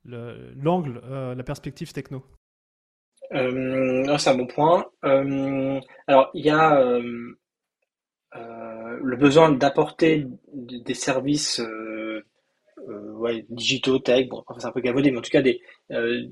l'angle, 0.06 1.02
euh, 1.06 1.34
la 1.34 1.44
perspective 1.44 1.94
techno. 1.94 2.24
c'est 3.32 4.30
un 4.30 4.36
bon 4.36 4.48
point. 4.48 4.86
alors, 5.02 6.30
il 6.34 6.46
y 6.46 6.50
a 6.50 7.00
le 9.02 9.16
besoin 9.16 9.52
d'apporter 9.52 10.28
des 10.54 10.94
services 10.94 11.60
euh, 11.60 12.26
ouais, 12.78 13.46
digitaux, 13.50 14.00
tech, 14.00 14.28
bon, 14.28 14.44
c'est 14.58 14.66
un 14.66 14.72
peu 14.72 14.82
gavodé, 14.82 15.12
mais 15.12 15.18
en 15.18 15.22
tout 15.22 15.32
cas 15.32 15.42
des, 15.42 15.62
euh, 15.92 16.28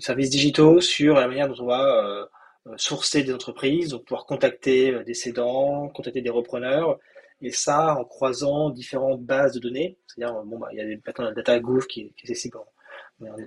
services 0.00 0.30
digitaux 0.30 0.80
sur 0.80 1.14
la 1.14 1.28
manière 1.28 1.48
dont 1.48 1.62
on 1.62 1.66
va 1.66 2.28
euh, 2.66 2.74
sourcer 2.76 3.22
des 3.22 3.32
entreprises, 3.32 3.90
donc 3.90 4.04
pouvoir 4.04 4.26
contacter 4.26 5.02
des 5.04 5.14
cédants, 5.14 5.88
contacter 5.88 6.22
des 6.22 6.30
repreneurs, 6.30 6.98
et 7.42 7.50
ça 7.50 7.96
en 7.98 8.04
croisant 8.04 8.70
différentes 8.70 9.22
bases 9.22 9.54
de 9.54 9.60
données. 9.60 9.98
C'est-à-dire, 10.06 10.42
bon, 10.44 10.58
bah, 10.58 10.68
il 10.72 10.78
y 10.78 10.80
a 10.80 10.84
des 10.84 10.96
de 10.96 11.34
data 11.34 11.58
gouv 11.60 11.86
qui, 11.86 12.12
qui 12.16 12.26
est 12.26 12.30
accessible 12.30 12.58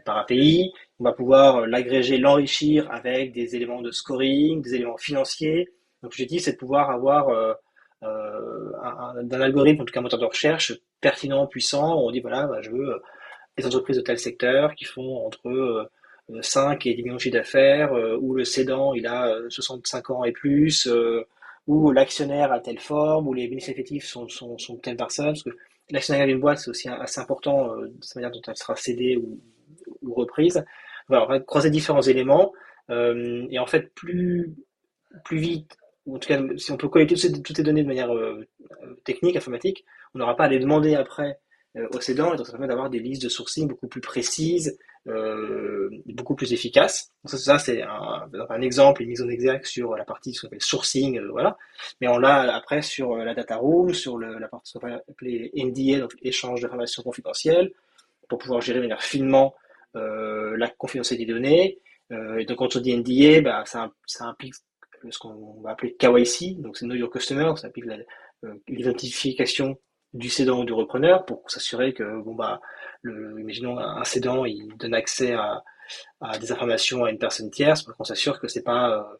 par 0.06 0.18
API. 0.18 0.72
On 1.00 1.04
va 1.04 1.14
pouvoir 1.14 1.68
l'agréger, 1.68 2.18
l'enrichir 2.18 2.90
avec 2.92 3.34
des 3.34 3.56
éléments 3.56 3.82
de 3.82 3.92
scoring, 3.92 4.62
des 4.62 4.76
éléments 4.76 4.98
financiers. 4.98 5.70
Donc, 6.04 6.14
je 6.16 6.24
dis, 6.24 6.40
c'est 6.40 6.54
de 6.54 6.58
pouvoir 6.58 6.92
avoir 6.92 7.30
euh, 7.30 7.54
euh, 7.54 7.54
d'un 8.02 9.42
algorithme, 9.42 9.82
en 9.82 9.86
tout 9.86 9.94
cas 9.94 10.00
un 10.00 10.04
moteur 10.04 10.20
de 10.20 10.26
recherche 10.26 10.74
pertinent, 11.02 11.48
puissant, 11.48 12.02
où 12.02 12.08
on 12.08 12.12
dit 12.12 12.22
voilà, 12.22 12.48
bah, 12.48 12.62
je 12.62 12.70
veux 12.70 13.02
des 13.58 13.66
entreprises 13.66 13.98
de 13.98 14.02
tel 14.02 14.18
secteur 14.18 14.74
qui 14.76 14.86
font 14.86 15.26
entre 15.26 15.90
5 16.42 16.86
euh, 16.86 16.90
et 16.90 16.94
10 16.96 17.04
millions 17.04 17.16
de 17.16 17.20
chiffres 17.20 17.38
d'affaires, 17.38 17.94
euh, 17.94 18.18
où 18.20 18.34
le 18.34 18.46
cédant 18.46 18.94
il 18.94 19.06
a 19.08 19.36
65 19.50 20.12
ans 20.12 20.24
et 20.24 20.32
plus, 20.32 20.90
où 21.68 21.92
l'actionnaire 21.92 22.52
a 22.52 22.60
telle 22.60 22.80
forme, 22.80 23.28
où 23.28 23.34
les 23.34 23.48
bénéfices 23.48 23.70
effectifs 23.70 24.06
sont, 24.06 24.28
sont, 24.30 24.58
sont 24.58 24.78
telle 24.78 24.96
personne, 24.96 25.28
parce 25.28 25.44
que 25.44 25.52
l'actionnaire 25.92 26.28
d'une 26.28 26.40
boîte 26.40 26.60
c'est 26.60 26.70
aussi 26.70 26.88
assez 26.88 27.20
important 27.20 27.76
de 27.76 27.86
la 27.86 27.90
manière 28.16 28.32
dont 28.32 28.42
elle 28.48 28.58
sera 28.58 28.76
cédée 28.76 29.18
ou, 29.18 29.40
ou 30.02 30.14
reprise. 30.14 30.64
Voilà, 31.10 31.26
on 31.26 31.28
va 31.28 31.40
croiser 31.40 31.70
différents 31.70 32.02
éléments, 32.02 32.54
et 32.90 33.60
en 33.60 33.68
fait 33.68 33.94
plus 33.94 34.56
plus 35.26 35.38
vite 35.38 35.79
en 36.14 36.20
tout 36.20 36.28
cas, 36.28 36.42
si 36.58 36.72
on 36.72 36.78
peut 36.78 36.90
collecter 36.90 37.16
toutes 37.16 37.56
ces, 37.56 37.64
données 37.64 37.84
de 37.84 37.88
manière 37.88 38.14
euh, 38.14 38.48
technique, 39.04 39.36
informatique, 39.36 39.86
on 40.14 40.20
n'aura 40.20 40.36
pas 40.36 40.46
à 40.46 40.48
les 40.48 40.60
demander 40.60 40.96
après 40.96 41.40
euh, 41.78 41.88
au 41.94 42.02
cédant, 42.02 42.34
et 42.34 42.38
donc 42.38 42.46
ça 42.46 42.54
permet 42.54 42.68
d'avoir 42.68 42.90
des 42.90 43.00
listes 43.00 43.24
de 43.24 43.30
sourcing 43.30 43.68
beaucoup 43.68 43.88
plus 43.88 44.02
précises, 44.02 44.78
euh, 45.08 45.90
beaucoup 46.08 46.36
plus 46.36 46.54
efficaces. 46.54 47.12
ça, 47.26 47.60
c'est 47.60 47.82
un, 47.84 48.62
exemple, 48.62 49.04
une 49.04 49.10
mise 49.10 49.22
en 49.22 49.30
exergue 49.30 49.66
sur 49.66 49.96
la 49.96 50.04
partie 50.04 50.34
ce 50.34 50.42
qu'on 50.42 50.48
appelle 50.48 50.62
sourcing, 50.62 51.20
voilà. 51.30 51.58
Mais 52.02 52.08
on 52.08 52.18
l'a 52.18 52.56
après 52.56 52.82
sur 52.82 53.16
la 53.18 53.34
data 53.34 53.58
room, 53.58 53.94
sur 53.94 54.18
la 54.20 54.48
partie 54.48 54.72
ce 54.72 54.80
qu'on 54.80 54.88
appelle 54.88 55.50
NDA, 55.56 56.00
donc 56.00 56.14
échange 56.22 56.62
d'informations 56.62 57.04
confidentielles, 57.04 57.72
pour 58.28 58.40
pouvoir 58.40 58.62
gérer 58.62 58.80
de 58.80 58.84
manière 58.84 59.02
finement 59.02 59.56
la 59.94 60.68
confidentialité 60.78 61.26
des 61.26 61.34
données. 61.34 61.80
et 62.12 62.46
donc 62.46 62.58
quand 62.58 62.76
on 62.76 62.80
dit 62.80 62.96
NDA, 62.96 63.42
bah, 63.42 63.64
ça 63.66 64.26
implique 64.26 64.54
ce 65.10 65.20
qu'on 65.20 65.62
va 65.62 65.72
appeler 65.72 65.96
KYC, 65.96 66.62
donc 66.62 66.78
c'est 66.78 66.86
Know 66.86 66.96
Your 66.96 67.10
Customer, 67.10 67.54
ça 67.56 67.68
applique 67.68 67.86
euh, 67.88 68.54
l'identification 68.68 69.78
du 70.14 70.30
cédant 70.30 70.62
ou 70.62 70.66
du 70.66 70.74
repreneur 70.74 71.26
pour 71.26 71.50
s'assurer 71.50 71.94
que, 71.94 72.22
bon, 72.22 72.34
bah, 72.34 72.62
imaginons 73.06 73.78
un 73.78 74.04
cédant, 74.04 74.46
il 74.46 74.76
donne 74.78 74.94
accès 74.94 75.34
à, 75.34 75.64
des 76.40 76.52
informations 76.52 77.04
à 77.06 77.12
une 77.12 77.20
personne 77.20 77.50
tierce 77.50 77.84
pour 77.84 77.96
qu'on 77.96 78.04
s'assure 78.04 78.40
que 78.40 78.48
c'est 78.48 78.64
pas 78.64 79.18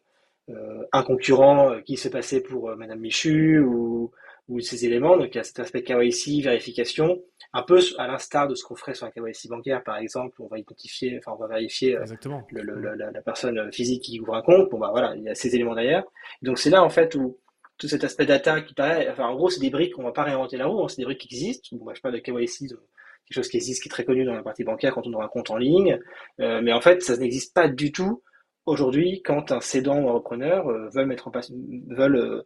euh, 0.48 0.54
euh 0.54 0.84
un 0.92 1.02
concurrent 1.02 1.80
qui 1.82 1.96
s'est 1.96 2.10
passé 2.10 2.42
pour 2.42 2.76
Madame 2.76 3.00
Michu 3.00 3.60
ou, 3.60 4.12
ou 4.50 4.60
ces 4.60 4.84
éléments. 4.84 5.16
Donc 5.16 5.28
il 5.32 5.36
y 5.36 5.40
a 5.40 5.44
cet 5.44 5.60
aspect 5.60 5.82
KYC, 5.82 6.42
vérification, 6.42 7.22
un 7.52 7.62
peu 7.62 7.80
à 7.98 8.08
l'instar 8.08 8.48
de 8.48 8.54
ce 8.54 8.64
qu'on 8.64 8.74
ferait 8.74 8.94
sur 8.94 9.06
un 9.06 9.10
KYC 9.10 9.48
bancaire, 9.48 9.82
par 9.82 9.96
exemple, 9.96 10.36
on 10.42 10.48
va 10.48 10.58
identifier, 10.58 11.16
enfin 11.18 11.32
on 11.38 11.40
va 11.40 11.46
vérifier 11.46 11.96
euh, 11.96 12.04
le, 12.50 12.94
la, 12.96 13.22
personne 13.22 13.72
physique 13.72 14.02
qui 14.02 14.20
ouvre 14.20 14.34
un 14.34 14.42
compte. 14.42 14.68
Bon 14.70 14.78
bah 14.78 14.90
voilà, 14.90 15.14
il 15.16 15.22
y 15.22 15.28
a 15.28 15.34
ces 15.34 15.54
éléments 15.54 15.74
derrière. 15.74 16.04
donc 16.42 16.58
c'est 16.58 16.70
là 16.70 16.82
en 16.82 16.90
fait 16.90 17.14
où 17.14 17.38
tout 17.78 17.88
cet 17.88 18.04
aspect 18.04 18.26
data 18.26 18.60
qui 18.60 18.74
paraît, 18.74 19.08
enfin 19.10 19.24
en 19.24 19.34
gros 19.36 19.48
c'est 19.48 19.60
des 19.60 19.70
briques, 19.70 19.98
on 19.98 20.02
va 20.02 20.12
pas 20.12 20.24
réinventer 20.24 20.58
la 20.58 20.66
roue, 20.66 20.82
hein, 20.82 20.88
c'est 20.88 20.98
des 20.98 21.04
briques 21.04 21.20
qui 21.20 21.28
existent. 21.28 21.76
Bon, 21.76 21.84
bah, 21.86 21.92
je 21.94 22.00
parle 22.00 22.14
de 22.14 22.18
KYC, 22.18 22.68
de, 22.68 22.76
quelque 23.24 23.34
chose 23.34 23.48
qui 23.48 23.56
existe, 23.56 23.82
qui 23.82 23.88
est 23.88 23.90
très 23.90 24.04
connu 24.04 24.24
dans 24.24 24.34
la 24.34 24.42
partie 24.42 24.64
bancaire 24.64 24.92
quand 24.92 25.06
on 25.06 25.12
ouvre 25.12 25.22
un 25.22 25.28
compte 25.28 25.50
en 25.50 25.56
ligne, 25.56 25.98
euh, 26.40 26.60
mais 26.60 26.72
en 26.72 26.80
fait 26.80 27.02
ça 27.02 27.16
n'existe 27.16 27.54
pas 27.54 27.68
du 27.68 27.92
tout 27.92 28.22
aujourd'hui, 28.66 29.22
quand 29.24 29.52
un 29.52 29.60
cédant 29.60 30.00
ou 30.00 30.08
un 30.10 30.12
repreneur 30.12 30.66
veulent 30.92 31.06
mettre 31.06 31.28
en 31.28 31.30
place, 31.30 31.50
veulent, 31.88 32.44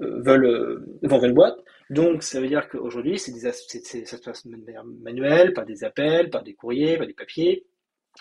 veulent 0.00 0.84
vendre 1.02 1.24
une 1.24 1.34
boîte, 1.34 1.58
donc 1.90 2.22
ça 2.22 2.40
veut 2.40 2.48
dire 2.48 2.68
qu'aujourd'hui, 2.68 3.18
c'est 3.18 3.32
des, 3.32 3.40
ça 3.40 3.52
se 3.52 4.22
passe 4.22 4.46
de 4.46 4.56
manière 4.56 4.84
manuelle, 4.84 5.52
par 5.52 5.64
des 5.64 5.84
appels, 5.84 6.30
par 6.30 6.42
des 6.42 6.54
courriers, 6.54 6.96
par 6.96 7.06
des 7.06 7.14
papiers. 7.14 7.64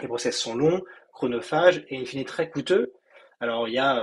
Les 0.01 0.07
process 0.07 0.38
sont 0.38 0.55
longs, 0.55 0.82
chronophages 1.13 1.84
et 1.89 1.97
in 1.97 2.05
fine 2.05 2.26
très 2.26 2.49
coûteux. 2.49 2.93
Alors 3.39 3.67
il 3.67 3.73
y 3.73 3.80
a 3.80 4.01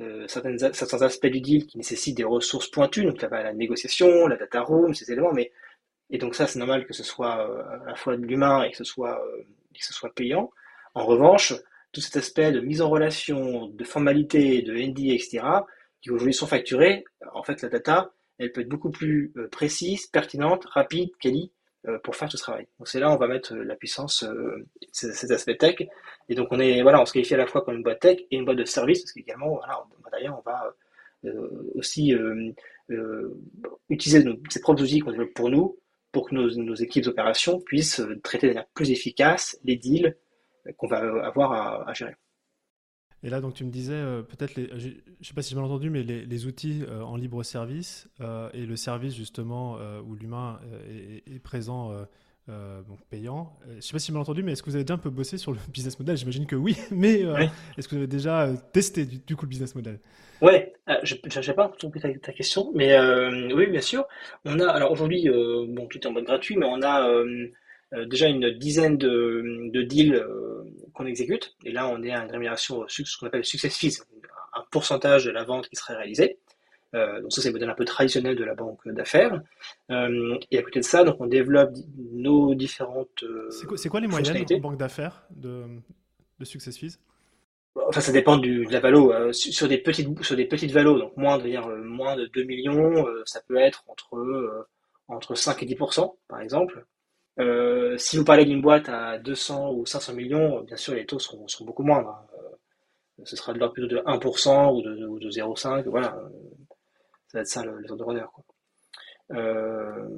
euh, 0.00 0.26
certains 0.28 1.02
aspects 1.02 1.26
du 1.26 1.40
deal 1.40 1.66
qui 1.66 1.76
nécessitent 1.76 2.16
des 2.16 2.24
ressources 2.24 2.70
pointues, 2.70 3.04
donc 3.04 3.20
là, 3.20 3.28
la 3.30 3.52
négociation, 3.52 4.28
la 4.28 4.36
data 4.36 4.60
room, 4.60 4.94
ces 4.94 5.10
éléments, 5.10 5.32
mais 5.32 5.50
et 6.10 6.18
donc 6.18 6.34
ça 6.34 6.46
c'est 6.46 6.58
normal 6.58 6.86
que 6.86 6.92
ce 6.94 7.02
soit 7.02 7.50
euh, 7.50 7.62
à 7.84 7.88
la 7.88 7.94
fois 7.96 8.16
de 8.16 8.24
l'humain 8.24 8.62
et 8.62 8.70
que 8.70 8.76
ce 8.76 8.84
soit 8.84 9.20
euh, 9.20 9.42
que 9.74 9.84
ce 9.84 9.92
soit 9.92 10.14
payant. 10.14 10.50
En 10.94 11.04
revanche, 11.04 11.52
tout 11.92 12.00
cet 12.00 12.16
aspect 12.16 12.52
de 12.52 12.60
mise 12.60 12.80
en 12.80 12.88
relation, 12.88 13.66
de 13.66 13.84
formalité, 13.84 14.62
de 14.62 14.74
ND, 14.74 15.10
etc., 15.14 15.40
qui 16.00 16.10
aujourd'hui 16.10 16.34
sont 16.34 16.46
facturés, 16.46 17.04
en 17.34 17.42
fait 17.42 17.62
la 17.62 17.68
data, 17.68 18.12
elle 18.38 18.52
peut 18.52 18.60
être 18.60 18.68
beaucoup 18.68 18.90
plus 18.90 19.32
précise, 19.50 20.06
pertinente, 20.06 20.64
rapide, 20.66 21.10
quali, 21.20 21.52
pour 22.04 22.14
faire 22.14 22.30
ce 22.30 22.36
travail. 22.36 22.66
Donc 22.78 22.86
c'est 22.86 23.00
là 23.00 23.10
où 23.10 23.14
on 23.14 23.16
va 23.16 23.26
mettre 23.26 23.54
la 23.54 23.74
puissance, 23.74 24.24
cet 24.92 25.30
aspect 25.30 25.56
tech, 25.56 25.76
et 26.28 26.34
donc 26.34 26.48
on 26.50 26.60
est 26.60 26.82
voilà, 26.82 27.00
on 27.00 27.06
se 27.06 27.12
qualifie 27.12 27.34
à 27.34 27.38
la 27.38 27.46
fois 27.46 27.62
comme 27.62 27.76
une 27.76 27.82
boîte 27.82 28.00
tech 28.00 28.18
et 28.30 28.36
une 28.36 28.44
boîte 28.44 28.58
de 28.58 28.64
service 28.64 29.02
parce 29.02 29.12
qu'également 29.12 29.56
voilà, 29.56 29.84
d'ailleurs 30.12 30.38
on 30.38 30.48
va 30.48 30.74
euh, 31.24 31.72
aussi 31.74 32.14
euh, 32.14 32.52
euh, 32.90 33.36
utiliser 33.88 34.22
nos, 34.22 34.36
ces 34.50 34.60
propres 34.60 34.82
outils 34.84 35.00
qu'on 35.00 35.10
développe 35.10 35.34
pour 35.34 35.50
nous 35.50 35.76
pour 36.12 36.28
que 36.28 36.34
nos, 36.36 36.48
nos 36.62 36.76
équipes 36.76 37.04
d'opération 37.04 37.60
puissent 37.60 38.00
traiter 38.22 38.46
de 38.46 38.52
manière 38.52 38.68
plus 38.72 38.92
efficace 38.92 39.58
les 39.64 39.76
deals 39.76 40.16
qu'on 40.76 40.86
va 40.86 40.98
avoir 41.26 41.52
à, 41.52 41.90
à, 41.90 41.92
gérer. 41.92 42.14
Et 43.22 43.30
là, 43.30 43.40
donc, 43.40 43.54
tu 43.54 43.64
me 43.64 43.70
disais, 43.70 44.00
peut-être, 44.28 44.54
je 44.54 44.88
ne 44.88 44.92
sais 45.22 45.34
pas 45.34 45.42
si 45.42 45.50
j'ai 45.50 45.56
mal 45.56 45.64
entendu, 45.64 45.90
mais 45.90 46.02
les, 46.02 46.24
les 46.24 46.46
outils 46.46 46.84
en 46.88 47.16
libre 47.16 47.42
service 47.42 48.08
et 48.54 48.64
le 48.64 48.76
service, 48.76 49.14
justement, 49.14 49.76
où 50.06 50.14
l'humain 50.14 50.60
est, 50.88 51.34
est, 51.34 51.38
présent 51.40 51.92
euh, 52.50 52.80
donc 52.88 52.98
payant. 53.10 53.52
Euh, 53.62 53.72
je 53.72 53.76
ne 53.76 53.80
sais 53.82 53.92
pas 53.92 53.98
si 53.98 54.06
j'ai 54.06 54.12
mal 54.14 54.22
entendu, 54.22 54.42
mais 54.42 54.52
est-ce 54.52 54.62
que 54.62 54.70
vous 54.70 54.76
avez 54.76 54.84
déjà 54.84 54.94
un 54.94 54.98
peu 54.98 55.10
bossé 55.10 55.36
sur 55.36 55.52
le 55.52 55.58
business 55.68 55.98
model? 55.98 56.16
J'imagine 56.16 56.46
que 56.46 56.56
oui, 56.56 56.78
mais 56.90 57.22
euh, 57.22 57.44
est-ce 57.76 57.86
que 57.86 57.94
vous 57.94 57.98
avez 57.98 58.06
déjà 58.06 58.48
testé 58.72 59.04
du, 59.04 59.36
coup 59.36 59.44
le 59.44 59.50
business 59.50 59.74
model? 59.74 59.98
Ouais, 60.40 60.72
je 61.02 61.14
n'ai 61.14 61.54
pas 61.54 61.70
compris 61.78 62.00
ta, 62.00 62.10
ta, 62.14 62.32
question, 62.32 62.72
mais 62.74 62.98
oui, 63.52 63.66
bien 63.66 63.82
sûr. 63.82 64.06
On 64.46 64.60
a, 64.60 64.68
alors 64.70 64.92
aujourd'hui, 64.92 65.28
bon, 65.28 65.86
tout 65.88 65.98
est 65.98 66.06
en 66.06 66.12
mode 66.12 66.24
gratuit, 66.24 66.56
mais 66.56 66.64
on 66.66 66.80
a 66.80 67.06
déjà 68.06 68.28
une 68.28 68.50
dizaine 68.50 68.98
de, 68.98 69.70
de 69.72 69.82
deals 69.82 70.24
qu'on 70.94 71.06
exécute, 71.06 71.56
et 71.64 71.72
là 71.72 71.88
on 71.88 72.02
est 72.02 72.12
à 72.12 72.22
une 72.22 72.30
rémunération, 72.30 72.84
ce 72.88 73.18
qu'on 73.18 73.26
appelle 73.26 73.44
success 73.44 73.76
fees, 73.76 74.02
un 74.54 74.64
pourcentage 74.70 75.24
de 75.24 75.30
la 75.30 75.44
vente 75.44 75.68
qui 75.68 75.76
serait 75.76 75.94
réalisée. 75.94 76.38
Euh, 76.94 77.20
donc 77.20 77.32
ça, 77.32 77.42
c'est 77.42 77.48
le 77.48 77.54
modèle 77.54 77.68
un 77.68 77.74
peu 77.74 77.84
traditionnel 77.84 78.34
de 78.34 78.44
la 78.44 78.54
banque 78.54 78.80
d'affaires. 78.88 79.42
Euh, 79.90 80.38
et 80.50 80.58
à 80.58 80.62
côté 80.62 80.80
de 80.80 80.84
ça, 80.84 81.04
donc 81.04 81.16
on 81.20 81.26
développe 81.26 81.74
nos 81.96 82.54
différentes. 82.54 83.22
Euh, 83.22 83.50
c'est 83.76 83.88
quoi, 83.88 84.00
les 84.00 84.06
moyennes 84.06 84.44
en 84.50 84.58
banque 84.58 84.78
d'affaires 84.78 85.26
de, 85.30 85.64
de 86.38 86.44
success 86.44 86.78
fees? 86.78 86.98
Enfin, 87.88 88.00
ça 88.00 88.12
dépend 88.12 88.38
du, 88.38 88.64
de 88.66 88.72
la 88.72 88.80
valo. 88.80 89.32
sur 89.32 89.68
des 89.68 89.78
petites 89.78 90.22
sur 90.22 90.34
des 90.34 90.46
petites 90.46 90.72
valos, 90.72 90.98
donc 90.98 91.16
moins 91.16 91.38
de 91.38 91.44
dire 91.44 91.68
moins 91.68 92.16
de 92.16 92.26
2 92.26 92.42
millions, 92.42 93.06
ça 93.24 93.40
peut 93.46 93.56
être 93.56 93.84
entre 93.86 94.66
entre 95.06 95.34
5 95.34 95.62
et 95.62 95.66
10% 95.66 96.14
par 96.26 96.40
exemple. 96.40 96.84
Si 97.98 98.16
vous 98.16 98.24
parlez 98.24 98.44
d'une 98.44 98.60
boîte 98.62 98.88
à 98.88 99.18
200 99.18 99.72
ou 99.72 99.86
500 99.86 100.14
millions, 100.14 100.60
bien 100.62 100.76
sûr 100.76 100.94
les 100.94 101.06
taux 101.06 101.18
seront, 101.18 101.46
beaucoup 101.60 101.82
moindres. 101.82 102.26
ce 103.24 103.36
sera 103.36 103.52
de 103.52 103.58
l'ordre 103.58 103.74
plutôt 103.74 103.88
de 103.88 103.98
1% 103.98 104.74
ou 104.74 104.82
de, 104.82 105.06
ou 105.06 105.18
de 105.18 105.30
0,5. 105.30 105.88
Voilà. 105.88 106.18
Ça 107.28 107.38
va 107.38 107.40
être 107.42 107.48
ça 107.48 107.64
le, 107.64 107.72
ordres 107.90 108.06
d'honneur. 108.06 108.32
Euh, 109.32 110.08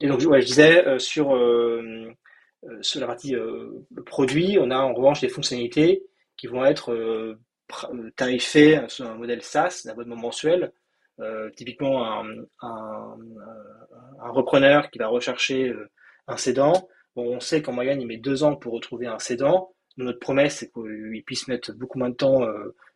et 0.00 0.08
donc, 0.08 0.20
je 0.20 0.44
disais, 0.44 0.86
euh, 0.86 0.98
sur, 0.98 1.34
euh, 1.34 2.10
sur 2.80 3.00
la 3.00 3.06
partie 3.06 3.34
produit, 4.06 4.58
on 4.60 4.70
a 4.70 4.78
en 4.78 4.94
revanche 4.94 5.20
des 5.20 5.28
fonctionnalités 5.28 6.02
qui 6.36 6.46
vont 6.46 6.64
être 6.64 7.36
tarifées 8.16 8.80
sur 8.88 9.06
un 9.06 9.16
modèle 9.16 9.42
SaaS, 9.42 9.82
d'abonnement 9.84 10.16
mensuel. 10.16 10.72
typiquement, 11.56 12.04
un, 12.04 12.26
un, 12.62 14.30
repreneur 14.30 14.90
qui 14.90 14.98
va 14.98 15.08
rechercher 15.08 15.74
un 16.28 16.36
cédant, 16.36 16.88
bon, 17.16 17.36
on 17.36 17.40
sait 17.40 17.62
qu'en 17.62 17.72
moyenne, 17.72 18.00
il 18.00 18.06
met 18.06 18.18
deux 18.18 18.44
ans 18.44 18.56
pour 18.56 18.74
retrouver 18.74 19.06
un 19.06 19.18
cédant. 19.18 19.72
Notre 19.96 20.20
promesse, 20.20 20.58
c'est 20.58 20.70
qu'il 20.72 21.22
puisse 21.24 21.48
mettre 21.48 21.72
beaucoup 21.72 21.98
moins 21.98 22.10
de 22.10 22.14
temps, 22.14 22.46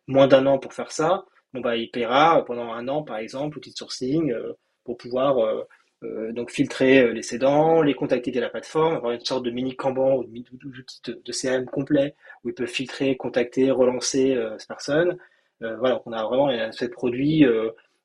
moins 0.07 0.27
d'un 0.27 0.45
an 0.45 0.59
pour 0.59 0.73
faire 0.73 0.91
ça 0.91 1.25
bon, 1.53 1.61
bah, 1.61 1.75
il 1.75 1.89
paiera 1.91 2.43
pendant 2.45 2.73
un 2.73 2.87
an, 2.87 3.03
par 3.03 3.17
exemple, 3.17 3.57
outil 3.57 3.71
de 3.71 3.75
sourcing, 3.75 4.31
euh, 4.31 4.53
pour 4.83 4.97
pouvoir 4.97 5.39
euh, 5.39 5.63
euh, 6.03 6.31
donc 6.33 6.51
filtrer 6.51 7.13
les 7.13 7.21
cédants, 7.21 7.81
les 7.81 7.93
contacter 7.93 8.31
via 8.31 8.41
la 8.41 8.49
plateforme, 8.49 8.95
avoir 8.95 9.13
une 9.13 9.23
sorte 9.23 9.43
de 9.43 9.51
mini 9.51 9.75
Kanban 9.75 10.17
ou 10.17 10.25
d'outil 10.25 11.01
de, 11.05 11.21
de, 11.23 11.31
CRM 11.31 11.65
complet 11.65 12.15
où 12.43 12.49
il 12.49 12.55
peut 12.55 12.65
filtrer, 12.65 13.15
contacter, 13.15 13.71
relancer 13.71 14.37
ces 14.57 14.67
personnes. 14.67 15.17
voilà, 15.61 16.01
on 16.05 16.11
a 16.11 16.23
vraiment 16.25 16.49
un 16.49 16.87
produit 16.89 17.45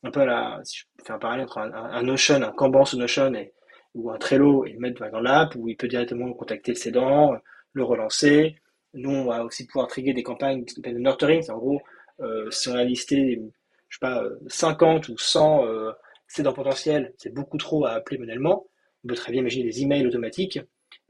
un 0.05 0.11
peu 0.13 0.21
à 0.21 0.27
la, 0.27 0.61
si 0.63 0.79
je 0.79 1.05
fais 1.05 1.13
un 1.13 1.19
parallèle 1.19 1.47
entre 1.47 1.59
un, 1.59 2.03
Notion, 2.05 2.37
un 2.37 2.53
Kanban 2.53 2.85
sous 2.85 2.99
Notion 2.99 3.35
et, 3.35 3.53
ou 3.95 4.11
un 4.11 4.19
Trello 4.19 4.65
et 4.65 4.73
le 4.73 4.79
mettre 4.79 5.09
dans 5.11 5.21
l'app 5.21 5.55
où 5.57 5.69
il 5.69 5.77
peut 5.77 5.89
directement 5.89 6.33
contacter 6.33 6.73
le 6.73 6.77
cédant, 6.77 7.37
le 7.73 7.85
relancer. 7.85 8.57
Nous, 8.95 9.11
on 9.11 9.25
va 9.25 9.45
aussi 9.45 9.67
pouvoir 9.67 9.89
trigger 9.89 10.13
des 10.15 10.23
campagnes 10.23 10.65
s'appellent 10.67 10.99
nurturing, 10.99 11.51
en 11.51 11.59
gros 11.59 11.81
euh, 12.21 12.51
si 12.51 12.69
on 12.69 12.75
a 12.75 12.85
listé, 12.85 13.41
je 13.89 13.97
sais 13.97 14.01
pas, 14.01 14.25
50 14.49 15.09
ou 15.09 15.19
100 15.19 15.67
euh, 15.67 15.93
cédants 16.27 16.53
potentiels, 16.53 17.15
c'est 17.17 17.33
beaucoup 17.33 17.59
trop 17.59 17.85
à 17.85 17.93
appeler 17.93 18.19
manuellement. 18.19 18.67
On 19.05 19.09
peut 19.09 19.15
très 19.15 19.33
bien 19.33 19.41
imaginer 19.41 19.65
des 19.65 19.83
emails 19.83 20.07
automatiques 20.07 20.61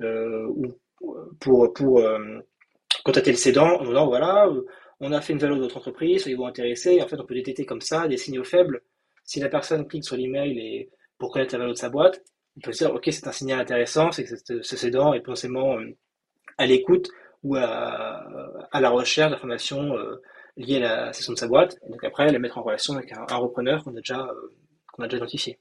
euh, 0.02 0.48
pour, 1.40 1.72
pour 1.72 2.02
contacter 3.04 3.30
le 3.30 3.36
cédant 3.36 3.80
en 3.80 3.84
disant 3.84 4.06
voilà, 4.06 4.50
on 5.00 5.12
a 5.12 5.20
fait 5.20 5.32
une 5.32 5.38
valeur 5.38 5.56
de 5.56 5.62
votre 5.62 5.76
entreprise, 5.76 6.22
soyez-vous 6.22 6.44
intéressé. 6.44 7.00
En 7.00 7.08
fait, 7.08 7.18
on 7.18 7.24
peut 7.24 7.34
détecter 7.34 7.64
comme 7.64 7.80
ça 7.80 8.08
des 8.08 8.16
signaux 8.16 8.44
faibles. 8.44 8.82
Si 9.24 9.40
la 9.40 9.48
personne 9.48 9.86
clique 9.86 10.04
sur 10.04 10.16
l'email 10.16 10.58
et 10.58 10.90
pour 11.18 11.32
connaître 11.32 11.54
la 11.54 11.60
valeur 11.60 11.74
de 11.74 11.78
sa 11.78 11.88
boîte, 11.88 12.22
on 12.58 12.60
peut 12.60 12.72
se 12.72 12.84
dire 12.84 12.94
ok, 12.94 13.08
c'est 13.10 13.26
un 13.26 13.32
signal 13.32 13.60
intéressant, 13.60 14.12
c'est 14.12 14.24
que 14.24 14.62
ce 14.62 14.76
cédant 14.76 15.14
est 15.14 15.20
potentiellement 15.20 15.78
à 16.58 16.66
l'écoute 16.66 17.08
ou 17.42 17.56
à, 17.56 18.68
la 18.74 18.90
recherche 18.90 19.30
d'informations 19.30 19.94
liées 20.58 20.82
à 20.82 21.06
la 21.06 21.12
session 21.12 21.32
de 21.32 21.38
sa 21.38 21.46
boîte, 21.46 21.78
et 21.86 21.90
donc 21.90 22.02
après 22.04 22.30
les 22.30 22.38
mettre 22.38 22.58
en 22.58 22.62
relation 22.62 22.94
avec 22.94 23.12
un, 23.12 23.36
repreneur 23.36 23.84
qu'on 23.84 23.92
a 23.92 24.00
déjà 24.00 24.26
euh, 24.26 25.02
a 25.02 25.04
déjà 25.04 25.18
identifié. 25.18 25.58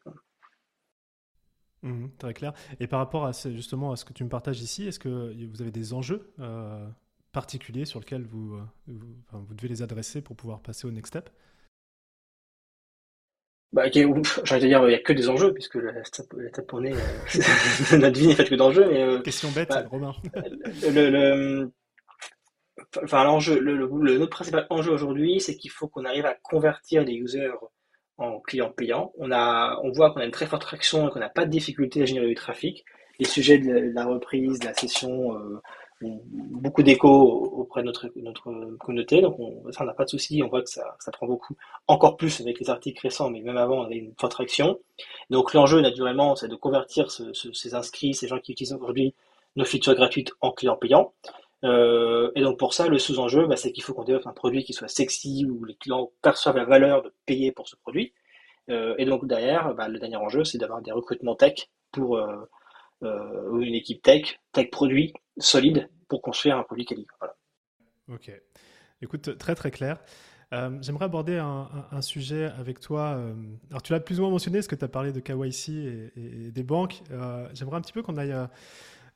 Mmh, 1.84 2.08
très 2.18 2.34
clair. 2.34 2.54
Et 2.80 2.88
par 2.88 3.00
rapport 3.00 3.26
à 3.26 3.32
justement 3.32 3.91
à 3.91 3.95
ce 3.95 4.04
que 4.04 4.14
tu 4.14 4.24
me 4.24 4.30
partages 4.30 4.62
ici, 4.62 4.88
est-ce 4.88 4.98
que 4.98 5.36
vous 5.45 5.62
avez 5.62 5.72
des 5.72 5.93
enjeux 5.93 6.34
euh, 6.39 6.88
particuliers 7.32 7.86
sur 7.86 8.00
lesquels 8.00 8.26
vous, 8.26 8.56
euh, 8.56 8.93
vous, 9.32 9.54
devez 9.54 9.68
les 9.68 9.84
adresser 9.84 10.24
pour 10.24 10.36
pouvoir 10.36 10.62
passer 10.62 10.88
au 10.88 10.91
next 10.91 11.10
step? 11.14 11.30
Bah, 13.78 13.89
J'ai 13.93 14.05
envie 14.05 14.21
de 14.63 14.67
dire, 14.67 14.82
il 14.86 14.88
n'y 14.88 14.95
a 14.95 14.99
que 14.99 15.13
des 15.13 15.30
enjeux, 15.30 15.53
puisque 15.53 15.75
la, 15.75 15.91
la 15.91 16.63
pour 16.63 16.82
nez, 16.82 16.93
notre 17.93 18.19
vie 18.19 18.28
n'est 18.28 18.36
faite 18.36 18.49
que 18.49 18.55
d'enjeux. 18.55 18.88
Mais, 18.89 19.21
Question 19.21 19.51
bête, 19.51 19.69
bah, 19.69 19.84
Romain. 19.88 20.15
le, 20.82 21.09
le, 21.11 21.71
enfin 23.03 23.23
l'enjeu, 23.23 23.59
le, 23.59 23.75
le, 23.75 24.17
notre 24.17 24.32
principal 24.32 24.65
enjeu 24.71 24.91
aujourd'hui, 24.91 25.39
c'est 25.39 25.55
qu'il 25.55 25.69
faut 25.69 25.88
qu'on 25.88 26.05
arrive 26.05 26.25
à 26.25 26.34
convertir 26.41 27.03
les 27.03 27.13
users 27.13 27.51
en 28.17 28.39
clients 28.39 28.71
payants. 28.71 29.11
On 29.19 29.32
a, 29.32 29.80
on 29.84 29.91
voit 29.91 30.11
qu'on 30.11 30.21
a 30.21 30.25
une 30.25 30.32
très 30.32 30.47
forte 30.47 30.63
traction 30.63 31.07
et 31.07 31.11
qu'on 31.11 31.19
n'a 31.19 31.30
pas 31.30 31.45
de 31.45 31.51
difficulté 31.51 32.01
à 32.01 32.05
générer 32.05 32.28
du 32.28 32.34
trafic. 32.34 32.84
Les 33.19 33.25
sujets 33.28 33.59
de 33.59 33.91
la 33.93 34.05
reprise, 34.05 34.57
de 34.57 34.65
la 34.65 34.73
session, 34.73 35.36
euh, 35.36 35.61
beaucoup 36.02 36.84
d'écho 36.84 37.10
auprès 37.10 37.82
de 37.82 37.88
notre, 37.88 38.12
notre 38.16 38.78
communauté, 38.78 39.22
donc 39.22 39.39
on, 39.39 39.72
ça, 39.72 39.84
on 39.84 39.88
n'a 39.88 39.93
pas 39.93 40.06
de 40.06 40.10
souci. 40.10 40.41
On 40.43 40.48
voit 40.48 40.62
que 40.62 40.70
ça, 40.70 40.95
ça 41.00 41.12
prend 41.12 41.28
beaucoup, 41.28 41.56
encore 41.88 42.18
plus 42.18 42.39
avec 42.41 42.60
les 42.60 42.70
articles 42.70 43.02
récents, 43.02 43.30
mais 43.30 43.41
même 43.41 43.58
avant, 43.58 43.80
on 43.80 43.86
avait 43.86 43.98
une 43.98 44.14
forte. 44.20 44.38
Donc 45.30 45.54
l'enjeu, 45.54 45.82
naturellement, 45.82 46.36
c'est 46.36 46.48
de 46.48 46.56
convertir 46.56 47.10
ce, 47.12 47.34
ce, 47.34 47.52
ces 47.54 47.74
inscrits, 47.74 48.14
ces 48.14 48.28
gens 48.28 48.39
qui 48.39 48.52
utilisent 48.52 48.74
aujourd'hui 48.74 49.16
nos 49.56 49.66
features 49.66 49.95
gratuites 49.95 50.32
en 50.41 50.52
clients 50.52 50.78
payants. 50.78 51.14
Euh, 51.64 52.32
et 52.36 52.41
donc 52.41 52.60
pour 52.60 52.74
ça, 52.74 52.88
le 52.88 53.00
sous-enjeu, 53.00 53.48
bah, 53.48 53.56
c'est 53.56 53.72
qu'il 53.72 53.84
faut 53.84 53.93
qu'on 53.93 54.04
développe 54.04 54.28
un 54.28 54.34
produit 54.34 54.64
qui 54.64 54.74
soit 54.74 54.88
sexy, 54.88 55.45
où 55.50 55.66
les 55.66 55.76
clients 55.76 56.12
perçoivent 56.22 56.58
la 56.58 56.66
valeur 56.66 57.02
de 57.02 57.12
payer 57.26 57.52
pour 57.52 57.68
ce 57.68 57.76
produit. 57.76 58.14
Euh, 58.70 58.95
et 58.98 59.06
donc 59.06 59.26
derrière, 59.26 59.74
bah, 59.74 59.88
le 59.88 59.98
dernier 60.00 60.18
enjeu, 60.18 60.43
c'est 60.43 60.58
d'avoir 60.58 60.82
des 60.82 60.91
recrutements 60.91 61.36
tech 61.36 61.70
pour 61.91 62.18
euh, 62.18 62.36
euh 63.04 63.60
une 63.60 63.76
équipe 63.76 64.02
tech, 64.02 64.39
tech 64.52 64.70
produit 64.70 65.14
solide 65.38 65.89
pour 66.08 66.22
construire 66.22 66.58
un 66.58 66.64
produit 66.64 66.86
quali. 66.86 67.06
Voilà. 67.20 67.36
Ok. 68.10 68.32
Écoute, 69.02 69.38
très 69.38 69.56
très 69.56 69.72
clair. 69.72 70.00
Euh, 70.54 70.78
J'aimerais 70.82 71.06
aborder 71.06 71.38
un, 71.38 72.02
sujet 72.02 72.45
avec 72.58 72.80
toi. 72.80 73.16
Euh, 73.18 73.34
alors, 73.70 73.82
tu 73.82 73.91
l'as 73.91 74.00
plus 74.00 74.20
ou 74.20 74.24
moins 74.24 74.32
mentionné, 74.32 74.60
parce 74.60 74.68
que 74.68 74.76
tu 74.76 74.86
as 74.86 74.88
parlé 74.88 75.12
de 75.12 75.20
KYC 75.20 75.70
et, 75.70 76.12
et, 76.16 76.52
des 76.52 76.64
banques. 76.64 77.02
J'aimerais 77.54 77.78
un 77.78 77.82
petit 77.82 77.93
peu 77.93 78.02
qu'on 78.02 78.18
aille 78.18 78.36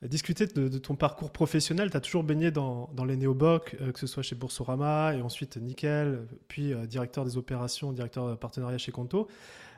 discuter 0.01 0.47
de, 0.47 0.77
ton 0.77 0.95
parcours 0.95 1.31
professionnel. 1.31 1.89
Tu 1.89 1.97
as 1.97 2.01
toujours 2.01 2.23
baigné 2.23 2.51
dans, 2.51 2.89
les 3.07 3.15
néobocs, 3.15 3.77
que 3.93 3.99
ce 3.99 4.07
soit 4.07 4.23
chez 4.23 4.35
Boursorama 4.35 5.13
et 5.15 5.21
ensuite 5.21 5.57
Nickel, 5.57 6.27
puis 6.47 6.73
directeur 6.87 7.23
des 7.23 7.37
opérations, 7.37 7.93
directeur 7.93 8.29
de 8.29 8.35
partenariat 8.35 8.77
chez 8.77 8.91
Conto. 8.91 9.27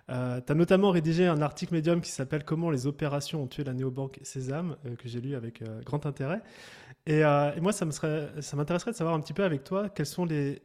Euh, 0.10 0.41
tu 0.45 0.51
as 0.51 0.56
notamment 0.56 0.91
rédigé 0.91 1.28
un 1.28 1.41
article 1.41 1.74
médium 1.74 2.01
qui 2.01 2.12
s'appelle 2.12 2.43
Comment 2.43 2.70
les 2.70 2.88
opérations 2.88 3.43
ont 3.43 3.47
tué 3.47 3.64
la 3.64 3.74
néobanque 3.74 4.20
Sésame, 4.24 4.76
euh, 4.86 4.95
que 4.95 5.08
j'ai 5.08 5.22
lu 5.22 5.36
avec 5.36 5.62
euh, 5.62 5.82
grand 5.84 6.06
intérêt. 6.06 6.41
Et, 7.06 7.24
moi, 7.62 7.74
ça 7.74 7.86
m'intéresserait 8.56 8.91
de 8.91 8.95
savoir 8.95 9.16
un 9.16 9.20
petit 9.20 9.34
peu 9.34 9.43
avec 9.43 9.64
toi 9.64 9.89
quels 9.89 10.06
sont 10.06 10.26
les. 10.26 10.62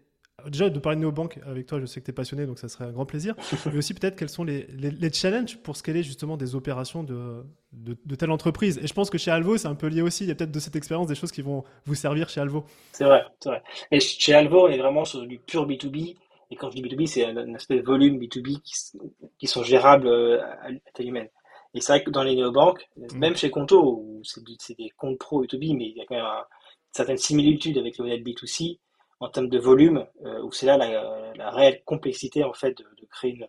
Déjà, 0.46 0.70
de 0.70 0.78
parler 0.78 0.94
de 0.94 1.00
néobanque 1.00 1.40
avec 1.44 1.66
toi, 1.66 1.80
je 1.80 1.86
sais 1.86 1.98
que 1.98 2.04
tu 2.04 2.12
es 2.12 2.14
passionné, 2.14 2.46
donc 2.46 2.60
ça 2.60 2.68
serait 2.68 2.84
un 2.84 2.92
grand 2.92 3.06
plaisir. 3.06 3.34
mais 3.66 3.76
aussi 3.76 3.92
peut-être 3.92 4.14
quels 4.14 4.28
sont 4.28 4.44
les, 4.44 4.68
les, 4.68 5.12
challenges 5.12 5.56
pour 5.56 5.76
scaler 5.76 6.04
justement 6.04 6.36
des 6.36 6.54
opérations 6.54 7.02
de, 7.02 7.44
de, 7.72 8.14
telle 8.14 8.30
entreprise. 8.30 8.78
Et 8.78 8.86
je 8.86 8.94
pense 8.94 9.10
que 9.10 9.18
chez 9.18 9.32
Alvo, 9.32 9.56
c'est 9.56 9.66
un 9.66 9.74
peu 9.74 9.88
lié 9.88 10.00
aussi. 10.00 10.22
Il 10.22 10.28
y 10.28 10.30
a 10.30 10.36
peut-être 10.36 10.52
de 10.52 10.60
cette 10.60 10.76
expérience 10.76 11.08
des 11.08 11.16
choses 11.16 11.32
qui 11.32 11.42
vont 11.42 11.64
vous 11.86 11.96
servir 11.96 12.28
chez 12.28 12.40
Alvo. 12.40 12.64
C'est 12.92 13.02
vrai, 13.02 13.24
c'est 13.40 13.48
vrai. 13.48 13.64
Et 13.90 13.98
chez 13.98 14.32
Alvo, 14.32 14.66
on 14.66 14.68
est 14.68 14.78
vraiment 14.78 15.04
sur 15.04 15.26
du 15.26 15.40
pur 15.40 15.66
B2B. 15.66 16.14
Et 16.50 16.56
quand 16.56 16.70
je 16.70 16.76
dis 16.76 16.82
B2B, 16.82 17.06
c'est 17.06 17.24
un, 17.24 17.54
aspect 17.54 17.76
de 17.76 17.82
volume 17.82 18.18
B2B 18.18 18.60
qui, 18.62 19.46
sont 19.46 19.62
gérables 19.62 20.06
euh, 20.06 20.42
à, 20.42 20.68
taille 20.94 21.08
humaine. 21.08 21.28
Et 21.74 21.80
c'est 21.80 21.92
vrai 21.92 22.02
que 22.02 22.10
dans 22.10 22.22
les 22.22 22.34
néobanques, 22.34 22.88
mm. 22.96 23.18
même 23.18 23.36
chez 23.36 23.50
Conto, 23.50 24.02
où 24.02 24.22
c'est 24.24 24.76
des 24.76 24.90
comptes 24.96 25.18
pro 25.18 25.44
B2B, 25.44 25.76
mais 25.76 25.86
il 25.86 25.96
y 25.96 26.00
a 26.00 26.06
quand 26.06 26.16
même 26.16 26.24
une 26.24 26.44
certaine 26.92 27.18
similitude 27.18 27.76
avec 27.76 27.98
le 27.98 28.04
modèle 28.04 28.22
B2C 28.22 28.78
en 29.20 29.28
termes 29.28 29.48
de 29.48 29.58
volume, 29.58 30.06
euh, 30.24 30.42
où 30.42 30.52
c'est 30.52 30.66
là 30.66 30.76
la, 30.78 31.50
réelle 31.50 31.82
complexité 31.84 32.44
en 32.44 32.52
fait 32.52 32.76
de, 32.78 33.06
créer 33.10 33.32
une 33.32 33.46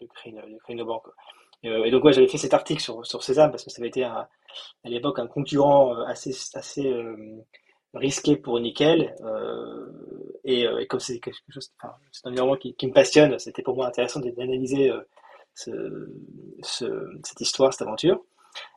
de 0.00 0.06
créer 0.06 0.34
une, 0.68 0.84
banque. 0.84 1.06
Euh, 1.64 1.84
et, 1.84 1.90
donc 1.90 2.04
ouais, 2.04 2.12
j'avais 2.12 2.28
fait 2.28 2.38
cet 2.38 2.54
article 2.54 2.80
sur, 2.80 3.04
sur 3.06 3.22
César 3.22 3.50
parce 3.50 3.64
que 3.64 3.70
ça 3.70 3.80
avait 3.80 3.88
été 3.88 4.04
à 4.04 4.28
l'époque 4.84 5.18
un 5.18 5.26
concurrent 5.26 5.94
assez 6.02 6.36
assez 6.54 6.92
risqué 7.98 8.36
pour 8.36 8.58
Nickel. 8.60 9.14
Euh, 9.22 9.86
et, 10.44 10.66
euh, 10.66 10.78
et, 10.78 10.86
comme 10.86 11.00
c'est 11.00 11.20
quelque 11.20 11.36
chose, 11.50 11.70
c'est 12.10 12.26
un 12.26 12.30
environnement 12.30 12.56
qui, 12.56 12.74
me 12.86 12.92
passionne, 12.92 13.38
c'était 13.38 13.62
pour 13.62 13.76
moi 13.76 13.86
intéressant 13.86 14.20
d'analyser 14.20 14.90
euh, 14.90 15.00
ce, 15.54 15.70
ce, 16.62 16.86
cette 17.24 17.40
histoire, 17.40 17.72
cette 17.72 17.86
aventure. 17.86 18.24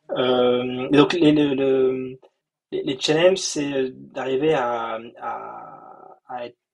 Donc 0.10 1.14
les, 1.14 2.98
challenges, 3.00 3.38
c'est 3.38 3.92
d'arriver 3.92 4.54
à, 4.54 5.00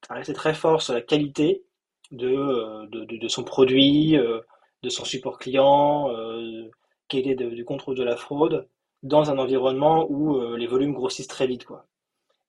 rester 0.10 0.34
très 0.34 0.54
fort 0.54 0.82
sur 0.82 0.94
la 0.94 1.02
qualité 1.02 1.64
de, 2.12 3.28
son 3.28 3.44
produit, 3.44 4.18
de 4.84 4.90
son 4.90 5.06
support 5.06 5.38
client, 5.38 6.10
euh, 6.12 6.70
qualité 7.08 7.36
du 7.36 7.66
contrôle 7.66 7.96
de 7.96 8.04
la 8.04 8.16
fraude, 8.16 8.68
dans 9.04 9.30
un 9.30 9.38
environnement 9.38 10.08
où 10.10 10.56
les 10.56 10.68
volumes 10.68 10.94
grossissent 10.94 11.28
très 11.28 11.46
vite. 11.46 11.66
Quoi. 11.66 11.86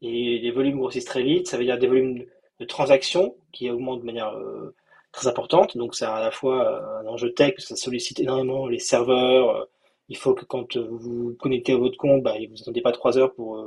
Et 0.03 0.39
les 0.39 0.51
volumes 0.51 0.79
grossissent 0.79 1.05
très 1.05 1.23
vite, 1.23 1.49
ça 1.49 1.57
veut 1.59 1.65
dire 1.65 1.79
des 1.79 1.87
volumes 1.87 2.25
de 2.61 2.65
transactions 2.65 3.35
qui 3.53 3.71
augmentent 3.71 4.01
de 4.01 4.07
manière 4.07 4.37
euh, 4.37 4.75
très 5.13 5.27
importante. 5.29 5.77
Donc 5.77 5.95
c'est 5.95 6.05
à 6.05 6.21
la 6.21 6.31
fois 6.31 6.67
euh, 6.67 7.01
un 7.01 7.07
enjeu 7.07 7.33
tech, 7.33 7.55
ça 7.59 7.77
sollicite 7.77 8.21
énormément 8.21 8.67
les 8.69 8.79
serveurs. 8.79 9.57
Euh, 9.57 9.65
il 10.09 10.17
faut 10.17 10.35
que 10.35 10.45
quand 10.45 10.77
vous 10.77 10.99
vous 10.99 11.37
connectez 11.39 11.73
à 11.73 11.77
votre 11.77 11.97
compte, 11.99 12.23
bah, 12.23 12.35
vous 12.39 12.55
n'attendez 12.55 12.81
pas 12.81 12.93
trois 12.93 13.19
heures 13.19 13.35
pour 13.35 13.63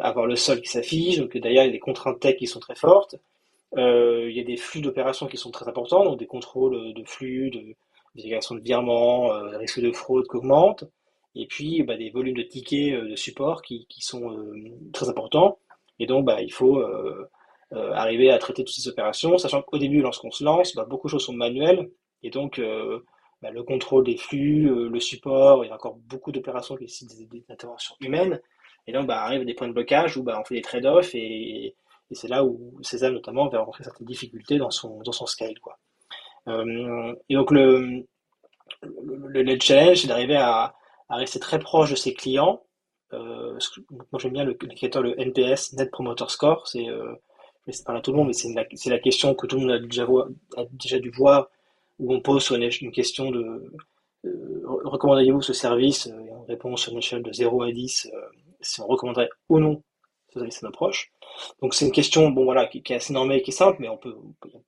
avoir 0.00 0.26
le 0.26 0.36
sol 0.36 0.60
qui 0.60 0.68
s'affiche. 0.68 1.18
Donc 1.18 1.36
d'ailleurs, 1.36 1.64
il 1.64 1.66
y 1.66 1.70
a 1.70 1.72
des 1.72 1.80
contraintes 1.80 2.20
tech 2.20 2.36
qui 2.36 2.46
sont 2.46 2.60
très 2.60 2.76
fortes. 2.76 3.16
il 3.76 4.30
y 4.30 4.40
a 4.40 4.44
des 4.44 4.56
flux 4.56 4.80
d'opérations 4.80 5.26
qui 5.26 5.36
sont 5.36 5.50
très 5.50 5.68
importants, 5.68 6.04
donc 6.04 6.18
des 6.18 6.26
contrôles 6.26 6.94
de 6.94 7.04
flux, 7.04 7.50
de 7.50 7.74
vérification 8.18 8.54
de 8.54 8.60
virements, 8.60 9.32
euh, 9.32 9.56
risque 9.58 9.80
de 9.80 9.92
fraude 9.92 10.26
qui 10.28 10.36
augmente 10.36 10.84
et 11.38 11.46
puis 11.46 11.82
bah, 11.84 11.96
des 11.96 12.10
volumes 12.10 12.36
de 12.36 12.42
tickets 12.42 12.92
euh, 12.92 13.08
de 13.08 13.16
support 13.16 13.62
qui, 13.62 13.86
qui 13.88 14.02
sont 14.02 14.32
euh, 14.32 14.52
très 14.92 15.08
importants. 15.08 15.58
Et 16.00 16.06
donc, 16.06 16.24
bah, 16.24 16.42
il 16.42 16.52
faut 16.52 16.78
euh, 16.78 17.28
arriver 17.70 18.30
à 18.30 18.38
traiter 18.38 18.64
toutes 18.64 18.74
ces 18.74 18.88
opérations, 18.88 19.38
sachant 19.38 19.62
qu'au 19.62 19.78
début, 19.78 20.02
lorsqu'on 20.02 20.32
se 20.32 20.44
lance, 20.44 20.74
bah, 20.74 20.84
beaucoup 20.84 21.06
de 21.06 21.12
choses 21.12 21.24
sont 21.24 21.32
manuelles, 21.32 21.90
et 22.22 22.30
donc 22.30 22.60
bah, 23.42 23.50
le 23.50 23.62
contrôle 23.62 24.04
des 24.04 24.16
flux, 24.16 24.88
le 24.88 25.00
support, 25.00 25.64
il 25.64 25.68
y 25.68 25.70
a 25.70 25.74
encore 25.74 25.96
beaucoup 25.96 26.32
d'opérations 26.32 26.76
qui 26.76 26.84
nécessitent 26.84 27.28
des, 27.30 27.44
interventions 27.48 27.94
humaines, 28.00 28.40
et 28.86 28.92
donc 28.92 29.06
bah, 29.06 29.22
arrive 29.22 29.44
des 29.44 29.54
points 29.54 29.68
de 29.68 29.72
blocage 29.72 30.16
où 30.16 30.22
bah, 30.22 30.38
on 30.40 30.44
fait 30.44 30.54
des 30.54 30.62
trade-offs, 30.62 31.14
et, 31.14 31.66
et 31.66 32.14
c'est 32.14 32.28
là 32.28 32.44
où 32.44 32.78
César 32.82 33.10
notamment 33.10 33.48
va 33.48 33.58
rencontrer 33.58 33.84
certaines 33.84 34.06
difficultés 34.06 34.58
dans 34.58 34.70
son, 34.70 35.00
dans 35.02 35.12
son 35.12 35.26
scale. 35.26 35.58
Quoi. 35.60 35.76
et 37.28 37.34
donc 37.34 37.50
le, 37.50 38.06
le, 38.82 39.42
le 39.42 39.58
challenge, 39.60 39.98
c'est 39.98 40.08
d'arriver 40.08 40.36
à, 40.36 40.74
à 41.08 41.16
rester 41.16 41.38
très 41.38 41.58
proche 41.58 41.90
de 41.90 41.96
ses 41.96 42.14
clients. 42.14 42.62
Euh, 43.12 43.58
moi 44.12 44.18
j'aime 44.18 44.32
bien 44.32 44.44
le 44.44 44.56
indicateur 44.62 45.02
le 45.02 45.18
NPS, 45.18 45.72
Net 45.74 45.90
Promoter 45.90 46.26
Score. 46.28 46.66
C'est, 46.66 46.88
euh, 46.88 47.14
c'est 47.70 47.84
pas 47.84 47.94
à 47.94 48.00
tout 48.00 48.12
le 48.12 48.18
monde, 48.18 48.28
mais 48.28 48.32
c'est 48.32 48.52
la, 48.52 48.64
la 48.86 48.98
question 48.98 49.34
que 49.34 49.46
tout 49.46 49.56
le 49.56 49.62
monde 49.62 49.70
a 49.72 49.78
déjà, 49.78 50.06
a 50.56 50.64
déjà 50.72 50.98
dû 50.98 51.10
voir, 51.10 51.48
où 51.98 52.14
on 52.14 52.20
pose 52.20 52.50
une, 52.50 52.92
question 52.92 53.30
de 53.30 53.72
euh, 54.24 54.62
recommanderiez-vous 54.84 55.42
ce 55.42 55.52
service 55.52 56.06
Et 56.06 56.32
on 56.32 56.44
répond 56.44 56.76
sur 56.76 56.92
une 56.92 56.98
échelle 56.98 57.22
de 57.22 57.32
0 57.32 57.62
à 57.62 57.72
10 57.72 58.08
euh, 58.12 58.20
si 58.60 58.80
on 58.80 58.86
recommanderait 58.86 59.30
ou 59.48 59.58
non 59.58 59.82
ce 60.28 60.40
service 60.40 60.62
à 60.62 60.66
nos 60.66 60.72
proches. 60.72 61.12
Donc 61.62 61.74
c'est 61.74 61.86
une 61.86 61.92
question 61.92 62.30
bon 62.30 62.44
voilà 62.44 62.66
qui, 62.66 62.82
qui, 62.82 62.92
est 62.92 62.96
assez 62.96 63.12
normée, 63.12 63.42
qui 63.42 63.50
est 63.50 63.54
simple, 63.54 63.78
mais 63.80 63.88
on 63.88 63.96
peut, 63.96 64.16
il 64.44 64.52
y 64.52 64.56
a 64.56 64.60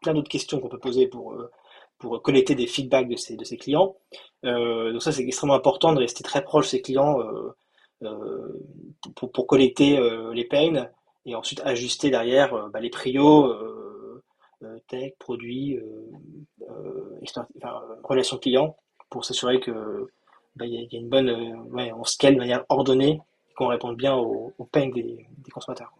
plein 0.00 0.14
d'autres 0.14 0.28
questions 0.28 0.60
qu'on 0.60 0.68
peut 0.68 0.78
poser 0.78 1.06
pour 1.06 1.32
euh, 1.32 1.50
pour 2.04 2.22
collecter 2.22 2.54
des 2.54 2.66
feedbacks 2.66 3.08
de 3.08 3.16
ses, 3.16 3.36
de 3.36 3.44
ses 3.44 3.56
clients. 3.56 3.96
Euh, 4.44 4.92
donc 4.92 5.02
ça, 5.02 5.10
c'est 5.10 5.22
extrêmement 5.22 5.54
important 5.54 5.92
de 5.92 5.98
rester 5.98 6.22
très 6.22 6.44
proche 6.44 6.66
de 6.66 6.70
ses 6.70 6.82
clients 6.82 7.18
euh, 7.20 7.56
euh, 8.02 8.62
pour, 9.16 9.32
pour, 9.32 9.46
collecter 9.46 9.98
les 10.34 10.44
pains 10.44 10.88
et 11.24 11.34
ensuite 11.34 11.60
ajuster 11.64 12.10
derrière 12.10 12.68
bah, 12.68 12.80
les 12.80 12.90
prios, 12.90 13.54
tech, 14.88 15.14
produits, 15.18 15.80
enfin, 17.22 17.80
relation 18.02 18.36
client 18.36 18.76
pour 19.08 19.24
s'assurer 19.24 19.60
que 19.60 20.06
bah, 20.56 20.66
y, 20.66 20.74
y, 20.74 20.96
a 20.96 21.00
une 21.00 21.08
bonne, 21.08 21.30
ouais, 21.72 21.92
on 21.92 22.04
scale 22.04 22.34
de 22.34 22.40
manière 22.40 22.64
ordonnée 22.68 23.20
et 23.50 23.54
qu'on 23.54 23.68
réponde 23.68 23.96
bien 23.96 24.14
aux, 24.14 24.52
aux 24.58 24.64
pains 24.64 24.90
des, 24.90 25.26
des 25.38 25.50
consommateurs. 25.50 25.92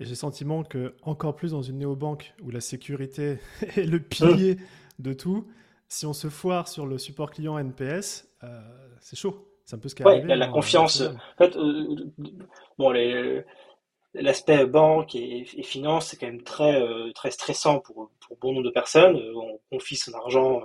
Et 0.00 0.04
j'ai 0.04 0.10
le 0.10 0.16
sentiment 0.16 0.62
que, 0.62 0.94
encore 1.02 1.34
plus 1.34 1.52
dans 1.52 1.62
une 1.62 1.78
néobanque 1.78 2.34
où 2.42 2.50
la 2.50 2.60
sécurité 2.60 3.38
est 3.76 3.86
le 3.86 4.00
pilier 4.00 4.58
de 4.98 5.12
tout, 5.12 5.46
si 5.88 6.06
on 6.06 6.12
se 6.12 6.28
foire 6.28 6.68
sur 6.68 6.86
le 6.86 6.98
support 6.98 7.30
client 7.30 7.58
NPS, 7.58 8.28
euh, 8.44 8.60
c'est 9.00 9.16
chaud. 9.16 9.46
C'est 9.64 9.76
un 9.76 9.78
peu 9.78 9.88
ce 9.88 9.94
qui 9.94 10.02
ouais, 10.02 10.22
la, 10.24 10.48
confiance. 10.48 11.02
En 11.02 11.44
fait, 11.44 11.56
euh, 11.56 12.10
bon, 12.78 12.90
l'aspect 14.14 14.64
banque 14.66 15.14
et, 15.14 15.44
finance, 15.44 16.08
c'est 16.08 16.16
quand 16.16 16.26
même 16.26 16.42
très, 16.42 16.80
euh, 16.80 17.12
très 17.12 17.30
stressant 17.30 17.80
pour, 17.80 18.10
pour 18.20 18.36
bon 18.38 18.52
nombre 18.52 18.64
de 18.64 18.70
personnes. 18.70 19.16
On 19.34 19.60
confie 19.70 19.96
son 19.96 20.14
argent. 20.14 20.62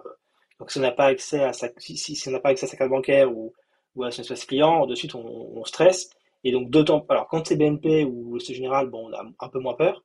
donc, 0.59 0.71
si 0.71 0.77
on 0.77 0.81
n'a 0.81 0.91
pas 0.91 1.07
accès 1.07 1.43
à 1.43 1.51
sa, 1.51 1.69
si, 1.77 1.97
si, 1.97 2.29
on 2.29 2.31
n'a 2.31 2.39
pas 2.39 2.49
accès 2.49 2.65
à 2.65 2.69
sa 2.69 2.77
carte 2.77 2.91
bancaire 2.91 3.31
ou, 3.31 3.53
ou 3.95 4.03
à 4.03 4.11
son 4.11 4.21
espace 4.21 4.45
client, 4.45 4.85
de 4.85 4.95
suite, 4.95 5.15
on, 5.15 5.25
on 5.25 5.65
stresse. 5.65 6.09
Et 6.45 6.51
donc, 6.51 6.69
d'autant, 6.69 7.05
alors, 7.09 7.27
quand 7.27 7.45
c'est 7.45 7.57
BNP 7.57 8.05
ou 8.05 8.39
c'est 8.39 8.53
Général, 8.53 8.89
bon, 8.89 9.09
on 9.09 9.13
a 9.13 9.25
un 9.39 9.49
peu 9.49 9.59
moins 9.59 9.75
peur. 9.75 10.03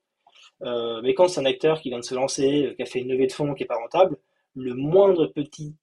Euh, 0.62 1.00
mais 1.02 1.14
quand 1.14 1.28
c'est 1.28 1.40
un 1.40 1.44
acteur 1.44 1.80
qui 1.80 1.90
vient 1.90 1.98
de 1.98 2.04
se 2.04 2.14
lancer, 2.14 2.66
euh, 2.66 2.74
qui 2.74 2.82
a 2.82 2.86
fait 2.86 3.00
une 3.00 3.08
levée 3.08 3.26
de 3.26 3.32
fonds 3.32 3.54
qui 3.54 3.62
n'est 3.62 3.68
pas 3.68 3.76
rentable, 3.76 4.16
le 4.54 4.74
moindre 4.74 5.26
petit, 5.26 5.76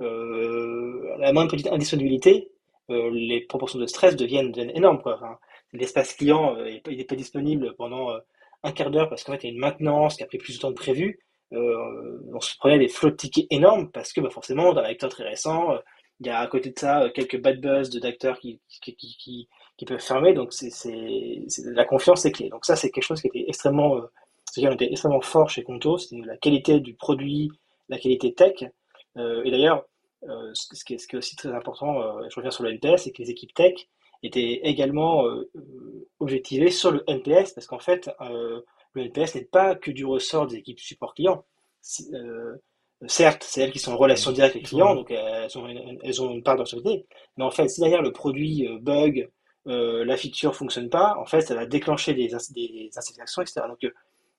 euh, 0.00 1.16
la 1.18 1.32
moindre 1.32 1.50
petite 1.50 1.68
indisponibilité, 1.68 2.50
les 2.88 3.40
proportions 3.48 3.78
de 3.78 3.86
stress 3.86 4.14
deviennent, 4.14 4.52
énormes. 4.74 5.02
L'espace 5.72 6.14
client, 6.14 6.56
n'est 6.56 7.04
pas 7.04 7.16
disponible 7.16 7.74
pendant 7.76 8.10
un 8.62 8.72
quart 8.72 8.90
d'heure 8.90 9.08
parce 9.08 9.24
qu'en 9.24 9.32
fait, 9.32 9.44
il 9.44 9.46
y 9.46 9.50
a 9.50 9.54
une 9.54 9.60
maintenance 9.60 10.16
qui 10.16 10.22
a 10.22 10.26
pris 10.26 10.38
plus 10.38 10.56
de 10.56 10.60
temps 10.60 10.68
que 10.68 10.74
prévu. 10.74 11.18
on 11.50 12.40
se 12.40 12.56
prenait 12.58 12.78
des 12.78 12.88
flots 12.88 13.10
de 13.10 13.16
tickets 13.16 13.46
énormes 13.50 13.90
parce 13.90 14.12
que 14.12 14.20
bah, 14.20 14.28
forcément, 14.30 14.74
dans 14.74 14.82
un 14.82 14.84
acteur 14.84 15.08
très 15.08 15.24
récent, 15.24 15.78
il 16.20 16.26
y 16.26 16.30
a 16.30 16.40
à 16.40 16.46
côté 16.46 16.70
de 16.70 16.78
ça 16.78 17.08
quelques 17.14 17.40
bad 17.40 17.60
buzz 17.60 17.90
d'acteurs 17.90 18.38
qui, 18.38 18.60
qui 19.76 19.84
peuvent 19.84 20.00
fermer. 20.00 20.32
Donc, 20.32 20.52
c'est, 20.52 20.70
la 21.64 21.84
confiance 21.84 22.24
est 22.24 22.32
clé. 22.32 22.48
Donc, 22.48 22.64
ça, 22.64 22.76
c'est 22.76 22.90
quelque 22.90 23.04
chose 23.04 23.20
qui 23.20 23.28
était 23.28 23.44
extrêmement, 23.48 23.96
euh, 23.96 24.70
était 24.70 24.90
extrêmement 24.90 25.20
fort 25.20 25.50
chez 25.50 25.62
Conto. 25.62 25.98
C'était 25.98 26.24
la 26.24 26.36
qualité 26.36 26.80
du 26.80 26.94
produit, 26.94 27.50
la 27.88 27.98
qualité 27.98 28.34
tech. 28.34 28.64
Euh, 29.16 29.42
et 29.44 29.50
d'ailleurs, 29.50 29.84
euh, 30.28 30.50
ce, 30.54 30.84
qui 30.84 30.94
est, 30.94 30.98
ce 30.98 31.06
qui 31.06 31.16
est 31.16 31.18
aussi 31.18 31.36
très 31.36 31.50
important, 31.52 32.00
euh, 32.00 32.26
je 32.30 32.36
reviens 32.36 32.50
sur 32.50 32.64
le 32.64 32.70
NPS, 32.70 33.04
c'est 33.04 33.12
que 33.12 33.22
les 33.22 33.30
équipes 33.30 33.52
tech 33.54 33.74
étaient 34.22 34.60
également 34.62 35.26
euh, 35.26 35.50
objectivées 36.18 36.70
sur 36.70 36.90
le 36.90 37.04
NPS 37.06 37.52
parce 37.52 37.66
qu'en 37.66 37.78
fait, 37.78 38.10
le 38.20 39.02
NPS 39.02 39.34
n'est 39.34 39.44
pas 39.44 39.74
que 39.74 39.90
du 39.90 40.06
ressort 40.06 40.46
des 40.46 40.56
équipes 40.56 40.80
support 40.80 41.14
client. 41.14 41.44
certes, 43.06 43.44
c'est 43.46 43.60
elles 43.60 43.72
qui 43.72 43.78
sont 43.78 43.92
en 43.92 43.98
relation 43.98 44.32
directe 44.32 44.56
avec 44.56 44.62
les 44.62 44.68
clients, 44.68 44.94
donc 44.94 45.10
elles 45.10 45.58
ont 45.58 45.66
une, 45.66 45.98
elles 46.02 46.22
ont 46.22 46.30
une 46.30 46.42
part 46.42 46.54
de 46.56 46.60
responsabilité. 46.60 47.06
Mais 47.36 47.44
en 47.44 47.50
fait, 47.50 47.68
si 47.68 47.80
derrière 47.80 48.00
le 48.00 48.12
produit 48.12 48.66
bug, 48.80 49.20
euh, 49.20 49.26
la 49.66 50.16
feature 50.16 50.54
fonctionne 50.54 50.90
pas, 50.90 51.16
en 51.18 51.26
fait, 51.26 51.42
ça 51.42 51.54
va 51.54 51.66
déclencher 51.66 52.14
des, 52.14 52.28
des 52.28 52.88
insatisfactions, 52.88 53.42
etc. 53.42 53.62
Donc, 53.68 53.84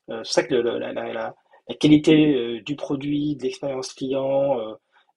euh, 0.09 0.21
c'est 0.23 0.41
ça 0.41 0.43
que 0.43 0.53
le, 0.53 0.77
la, 0.79 0.93
la, 0.93 1.13
la, 1.13 1.75
qualité 1.79 2.35
euh, 2.35 2.61
du 2.61 2.75
produit, 2.75 3.35
de 3.35 3.43
l'expérience 3.43 3.93
client, 3.93 4.59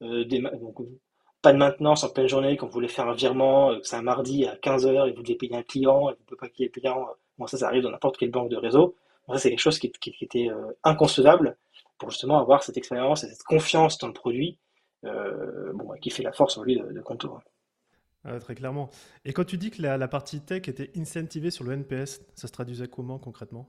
euh, 0.03 0.25
des, 0.25 0.41
donc, 0.41 0.77
pas 1.43 1.53
de 1.53 1.59
maintenance 1.59 2.05
en 2.05 2.11
pleine 2.11 2.27
journée 2.27 2.57
quand 2.57 2.67
vous 2.67 2.73
voulez 2.73 2.89
faire 2.89 3.09
un 3.09 3.15
virement, 3.15 3.73
c'est 3.83 3.97
un 3.97 4.03
mardi 4.03 4.47
à 4.47 4.57
15h 4.57 5.09
et 5.09 5.13
vous 5.13 5.23
devez 5.23 5.37
payer 5.37 5.57
un 5.57 5.63
client 5.63 6.09
et 6.11 6.15
vous 6.15 6.21
ne 6.21 6.25
pouvez 6.27 6.39
pas 6.39 6.49
payer 6.49 6.67
le 6.67 6.81
client. 6.81 7.07
Bon, 7.39 7.47
ça, 7.47 7.59
ça 7.59 7.67
arrive 7.69 7.83
dans 7.83 7.91
n'importe 7.91 8.17
quelle 8.17 8.31
banque 8.31 8.51
de 8.51 8.57
réseau. 8.57 8.97
ça, 9.29 9.39
c'est 9.39 9.51
quelque 9.51 9.61
chose 9.61 9.79
qui, 9.79 9.93
était 10.21 10.49
inconcevable 10.83 11.57
pour 11.99 12.11
justement 12.11 12.39
avoir 12.41 12.63
cette 12.63 12.77
expérience 12.77 13.25
et 13.25 13.29
cette 13.29 13.45
confiance 13.45 13.99
dans 13.99 14.09
le 14.09 14.13
produit 14.13 14.59
bon, 15.05 15.91
qui 16.01 16.11
fait 16.11 16.25
la 16.25 16.33
force 16.33 16.57
aujourd'hui 16.57 16.77
de, 16.77 16.93
de 16.93 17.01
Contour. 17.01 17.41
Très 18.41 18.55
clairement. 18.55 18.91
Et 19.25 19.33
quand 19.33 19.45
tu 19.45 19.57
dis 19.57 19.71
que 19.71 19.81
la, 19.81 20.09
partie 20.09 20.41
tech 20.41 20.69
était 20.69 20.91
incentivée 20.97 21.51
sur 21.51 21.65
le 21.65 21.73
NPS, 21.73 22.21
ça 22.35 22.49
se 22.49 22.53
traduisait 22.53 22.89
comment 22.89 23.19
concrètement? 23.19 23.69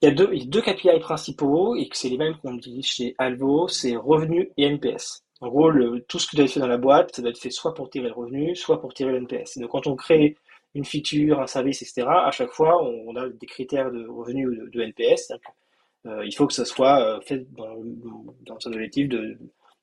Il 0.00 0.08
y, 0.08 0.12
a 0.12 0.14
deux, 0.14 0.30
deux 0.46 0.62
KPI 0.62 1.00
principaux 1.00 1.74
et 1.74 1.88
que 1.88 1.96
c'est 1.96 2.08
les 2.08 2.18
mêmes 2.18 2.36
qu'on 2.36 2.56
utilise 2.56 2.86
chez 2.86 3.14
Alvo, 3.18 3.66
c'est 3.66 3.96
revenu 3.96 4.52
et 4.56 4.64
NPS. 4.64 5.24
En 5.40 5.48
gros, 5.48 5.72
tout 6.06 6.18
ce 6.18 6.26
que 6.26 6.36
vous 6.36 6.40
avez 6.40 6.48
fait 6.48 6.60
dans 6.60 6.68
la 6.68 6.78
boîte, 6.78 7.16
ça 7.16 7.22
doit 7.22 7.30
être 7.30 7.38
fait 7.38 7.50
soit 7.50 7.74
pour 7.74 7.90
tirer 7.90 8.08
le 8.08 8.14
revenu, 8.14 8.54
soit 8.54 8.80
pour 8.80 8.94
tirer 8.94 9.12
le 9.12 9.18
NPS. 9.18 9.58
donc 9.58 9.70
quand 9.70 9.86
on 9.86 9.96
crée 9.96 10.36
une 10.74 10.84
feature, 10.84 11.40
un 11.40 11.46
service, 11.46 11.82
etc., 11.82 12.06
à 12.08 12.30
chaque 12.30 12.50
fois, 12.50 12.82
on, 12.82 13.16
a 13.16 13.28
des 13.28 13.46
critères 13.46 13.90
de 13.90 14.06
revenu 14.06 14.46
ou 14.46 14.68
de, 14.68 14.80
NPS. 14.80 15.32
Euh, 16.06 16.24
il 16.24 16.32
faut 16.32 16.46
que 16.46 16.52
ça 16.52 16.64
soit 16.64 17.00
euh, 17.00 17.20
fait 17.20 17.50
dans, 17.52 17.76
dans 18.42 18.58
un 18.66 18.72
objectif 18.72 19.08
de, 19.08 19.38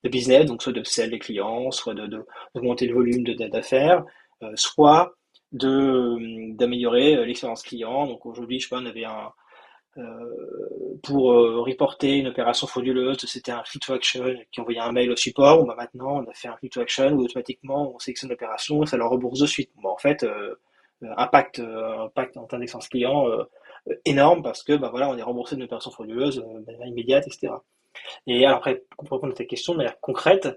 de 0.06 0.10
business, 0.10 0.46
donc 0.46 0.62
soit 0.62 0.72
de 0.72 0.84
sell 0.84 1.10
les 1.10 1.20
clients, 1.20 1.72
soit 1.72 1.96
d'augmenter 1.96 2.86
de, 2.86 2.92
le 2.92 2.96
volume 2.96 3.24
d'affaires, 3.24 4.06
euh, 4.44 4.52
soit 4.56 5.16
d'améliorer 5.52 7.16
euh, 7.16 7.26
l'expérience 7.26 7.64
client. 7.64 8.08
Donc 8.08 8.26
aujourd'hui, 8.26 8.60
je 8.60 8.68
sais 8.68 8.76
pas, 8.76 8.82
on 8.82 8.86
avait 8.86 9.06
un 9.06 9.32
euh, 9.98 11.00
pour 11.04 11.24
reporter 11.64 12.18
une 12.18 12.28
opération 12.28 12.68
frauduleuse, 12.68 13.18
c'était 13.26 13.54
un 13.54 13.62
click 13.62 13.82
to 13.86 13.94
action 13.94 14.26
qui 14.52 14.60
envoyait 14.60 14.80
un 14.80 14.92
mail 14.92 15.10
au 15.10 15.16
support. 15.16 15.66
Bah, 15.66 15.76
maintenant, 15.78 16.22
on 16.22 16.30
a 16.30 16.34
fait 16.34 16.50
un 16.50 16.56
click 16.58 16.74
to 16.74 16.82
action 16.82 17.14
où 17.14 17.24
automatiquement 17.24 17.96
on 17.96 18.00
sélectionne 18.00 18.30
l'opération 18.30 18.84
et 18.84 18.88
ça 18.88 18.98
leur 18.98 19.10
rembourse 19.10 19.40
de 19.40 19.46
suite. 19.46 19.72
Bon, 19.82 19.90
en 19.90 19.98
fait, 19.98 20.26
impact, 21.02 21.60
impact 21.60 22.38
en 22.38 22.46
termes 22.46 22.62
d'expérience 22.62 22.90
client 22.90 23.26
énorme 24.04 24.44
parce 24.44 24.64
que 24.64 24.74
bah 24.76 24.90
voilà, 24.92 25.10
on 25.10 25.18
est 25.18 25.22
remboursé 25.22 25.56
d'une 25.56 25.64
opération 25.64 25.92
frauduleuse 25.92 26.38
de 26.38 26.88
immédiate, 26.88 27.26
etc. 27.28 27.54
Et 28.28 28.46
après, 28.46 28.84
pour 28.98 29.18
répondre 29.18 29.34
à 29.34 29.36
ta 29.36 29.46
question 29.46 29.74
de 29.74 29.78
manière 29.78 30.00
concrète, 30.00 30.48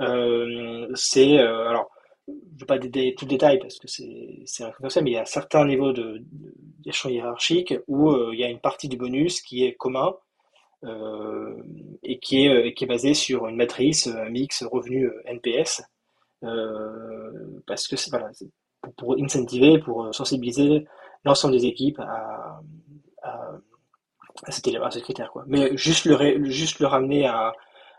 euh, 0.00 0.88
c'est 0.94 1.38
euh, 1.38 1.68
alors 1.68 1.90
je 2.28 2.32
ne 2.32 2.60
veux 2.60 2.66
pas 2.66 2.78
détailler 2.78 3.14
tout 3.14 3.24
le 3.24 3.30
détail 3.30 3.58
parce 3.58 3.78
que 3.78 3.86
c'est 3.86 4.64
un 4.64 4.70
confidentiel, 4.70 5.04
mais 5.04 5.10
il 5.10 5.14
y 5.14 5.18
a 5.18 5.24
certains 5.24 5.64
niveaux 5.64 5.92
d'échelon 5.92 7.12
hiérarchique 7.12 7.74
où 7.86 8.10
euh, 8.10 8.30
il 8.32 8.40
y 8.40 8.44
a 8.44 8.48
une 8.48 8.58
partie 8.58 8.88
du 8.88 8.96
bonus 8.96 9.40
qui 9.40 9.64
est 9.64 9.74
commun 9.74 10.16
et 12.04 12.18
qui 12.20 12.46
est, 12.46 12.74
qui 12.74 12.84
est 12.84 12.86
basée 12.86 13.14
sur 13.14 13.48
une 13.48 13.56
matrice, 13.56 14.06
un 14.06 14.28
mix 14.28 14.62
revenu 14.62 15.10
NPS, 15.24 15.82
parce 17.66 17.88
que 17.88 17.96
c'est 17.96 18.10
pour, 18.80 18.94
pour, 18.94 19.16
incentiver, 19.20 19.80
pour 19.80 20.14
sensibiliser 20.14 20.86
l'ensemble 21.24 21.54
des 21.54 21.66
équipes 21.66 21.98
à, 21.98 22.60
à 24.44 24.52
ce 24.52 24.98
critère. 25.00 25.30
Quoi. 25.30 25.44
Mais 25.46 25.76
juste 25.76 26.04
le, 26.04 26.44
juste 26.44 26.80
le 26.80 26.86
ramener 26.86 27.30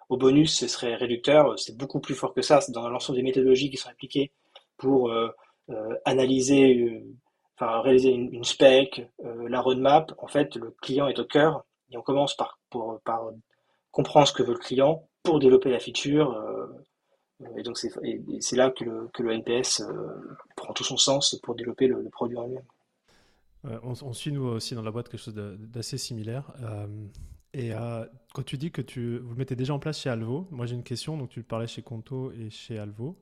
au 0.09 0.17
bonus, 0.17 0.57
ce 0.57 0.67
serait 0.67 0.95
réducteur. 0.95 1.57
C'est 1.59 1.77
beaucoup 1.77 1.99
plus 1.99 2.15
fort 2.15 2.33
que 2.33 2.41
ça. 2.41 2.61
C'est 2.61 2.71
dans 2.71 2.89
l'ensemble 2.89 3.17
des 3.17 3.23
méthodologies 3.23 3.69
qui 3.69 3.77
sont 3.77 3.89
appliquées 3.89 4.31
pour 4.77 5.09
euh, 5.09 5.29
euh, 5.69 5.95
analyser, 6.05 6.77
euh, 6.79 7.03
enfin 7.55 7.81
réaliser 7.81 8.11
une, 8.11 8.43
spec, 8.43 9.07
la 9.23 9.61
roadmap. 9.61 10.13
En 10.19 10.27
fait, 10.27 10.55
le 10.55 10.75
client 10.81 11.07
est 11.07 11.19
au 11.19 11.25
cœur 11.25 11.65
et 11.91 11.97
on 11.97 12.01
commence 12.01 12.35
par, 12.35 12.59
pour, 12.69 12.99
par 13.03 13.31
comprendre 13.91 14.27
ce 14.27 14.33
que 14.33 14.43
veut 14.43 14.53
le 14.53 14.59
client 14.59 15.07
pour 15.23 15.39
développer 15.39 15.69
la 15.69 15.79
feature. 15.79 16.37
et 17.57 17.63
donc 17.63 17.77
c'est 17.77 18.55
là 18.55 18.71
que 18.71 18.83
le, 18.83 19.09
que 19.13 19.23
le 19.23 19.33
NPS 19.33 19.83
prend 20.55 20.73
tout 20.73 20.83
son 20.83 20.97
sens 20.97 21.35
pour 21.43 21.55
développer 21.55 21.87
le, 21.87 22.01
le 22.01 22.09
produit 22.09 22.37
en 22.37 22.43
lui-même. 22.43 22.63
Euh, 23.65 23.79
on, 23.83 24.13
suit 24.13 24.31
nous 24.31 24.43
aussi 24.43 24.75
dans 24.75 24.81
la 24.81 24.91
boîte 24.91 25.09
quelque 25.09 25.21
chose 25.21 25.33
d'assez 25.33 25.97
similaire. 25.97 26.51
Euh, 26.61 26.87
et 27.53 27.73
euh, 27.73 28.05
quand 28.33 28.43
tu 28.43 28.57
dis 28.57 28.71
que 28.71 28.81
tu, 28.81 29.17
vous 29.17 29.31
le 29.31 29.35
mettez 29.35 29.55
déjà 29.55 29.73
en 29.73 29.79
place 29.79 29.99
chez 29.99 30.09
Alvo, 30.09 30.47
moi 30.51 30.65
j'ai 30.65 30.75
une 30.75 30.83
question, 30.83 31.17
donc 31.17 31.29
tu 31.29 31.43
parlais 31.43 31.67
chez 31.67 31.81
Conto 31.81 32.31
et 32.31 32.49
chez 32.49 32.77
Alvo. 32.77 33.17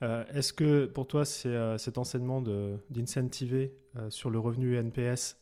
Est-ce 0.00 0.52
que 0.52 0.86
pour 0.86 1.08
toi 1.08 1.24
cet 1.24 1.98
enseignement 1.98 2.40
d'incentiver 2.88 3.74
sur 4.10 4.30
le 4.30 4.38
revenu 4.38 4.76
NPS 4.76 5.36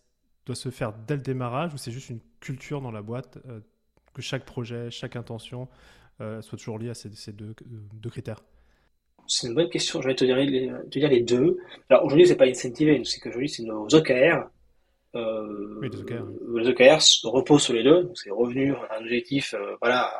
doit 0.47 0.55
se 0.55 0.71
faire 0.71 0.95
dès 1.07 1.17
le 1.17 1.21
démarrage 1.21 1.75
ou 1.75 1.77
c'est 1.77 1.91
juste 1.91 2.09
une 2.09 2.21
culture 2.41 2.81
dans 2.81 2.91
la 2.91 3.03
boîte 3.03 3.39
que 4.15 4.23
chaque 4.23 4.47
projet, 4.47 4.91
chaque 4.91 5.15
intention 5.15 5.69
soit 6.19 6.57
toujours 6.57 6.79
lié 6.79 6.89
à 6.89 6.95
ces, 6.95 7.11
deux 7.33 8.11
critères? 8.11 8.41
C'est 9.29 9.47
une 9.49 9.55
bonne 9.55 9.71
question. 9.71 10.01
Je 10.03 10.09
vais 10.09 10.15
te 10.15 10.25
dire 10.25 10.37
les, 10.37 10.71
te 10.91 10.99
dire 10.99 11.09
les 11.09 11.21
deux. 11.21 11.59
Alors 11.89 12.05
aujourd'hui, 12.05 12.27
c'est 12.27 12.37
pas 12.37 12.47
incentivé, 12.47 13.01
c'est 13.05 13.21
qu'aujourd'hui, 13.21 13.49
c'est 13.49 13.63
nos 13.63 13.87
OKR. 13.87 14.49
Euh, 15.15 15.79
oui, 15.81 15.89
les 15.91 16.01
OKR. 16.01 16.25
Les 16.55 16.69
OKR 16.69 17.31
reposent 17.31 17.63
sur 17.63 17.75
les 17.75 17.83
deux. 17.83 18.11
C'est 18.15 18.31
revenu, 18.31 18.75
un 18.91 19.01
objectif 19.01 19.55
euh, 19.55 19.77
voilà, 19.81 20.13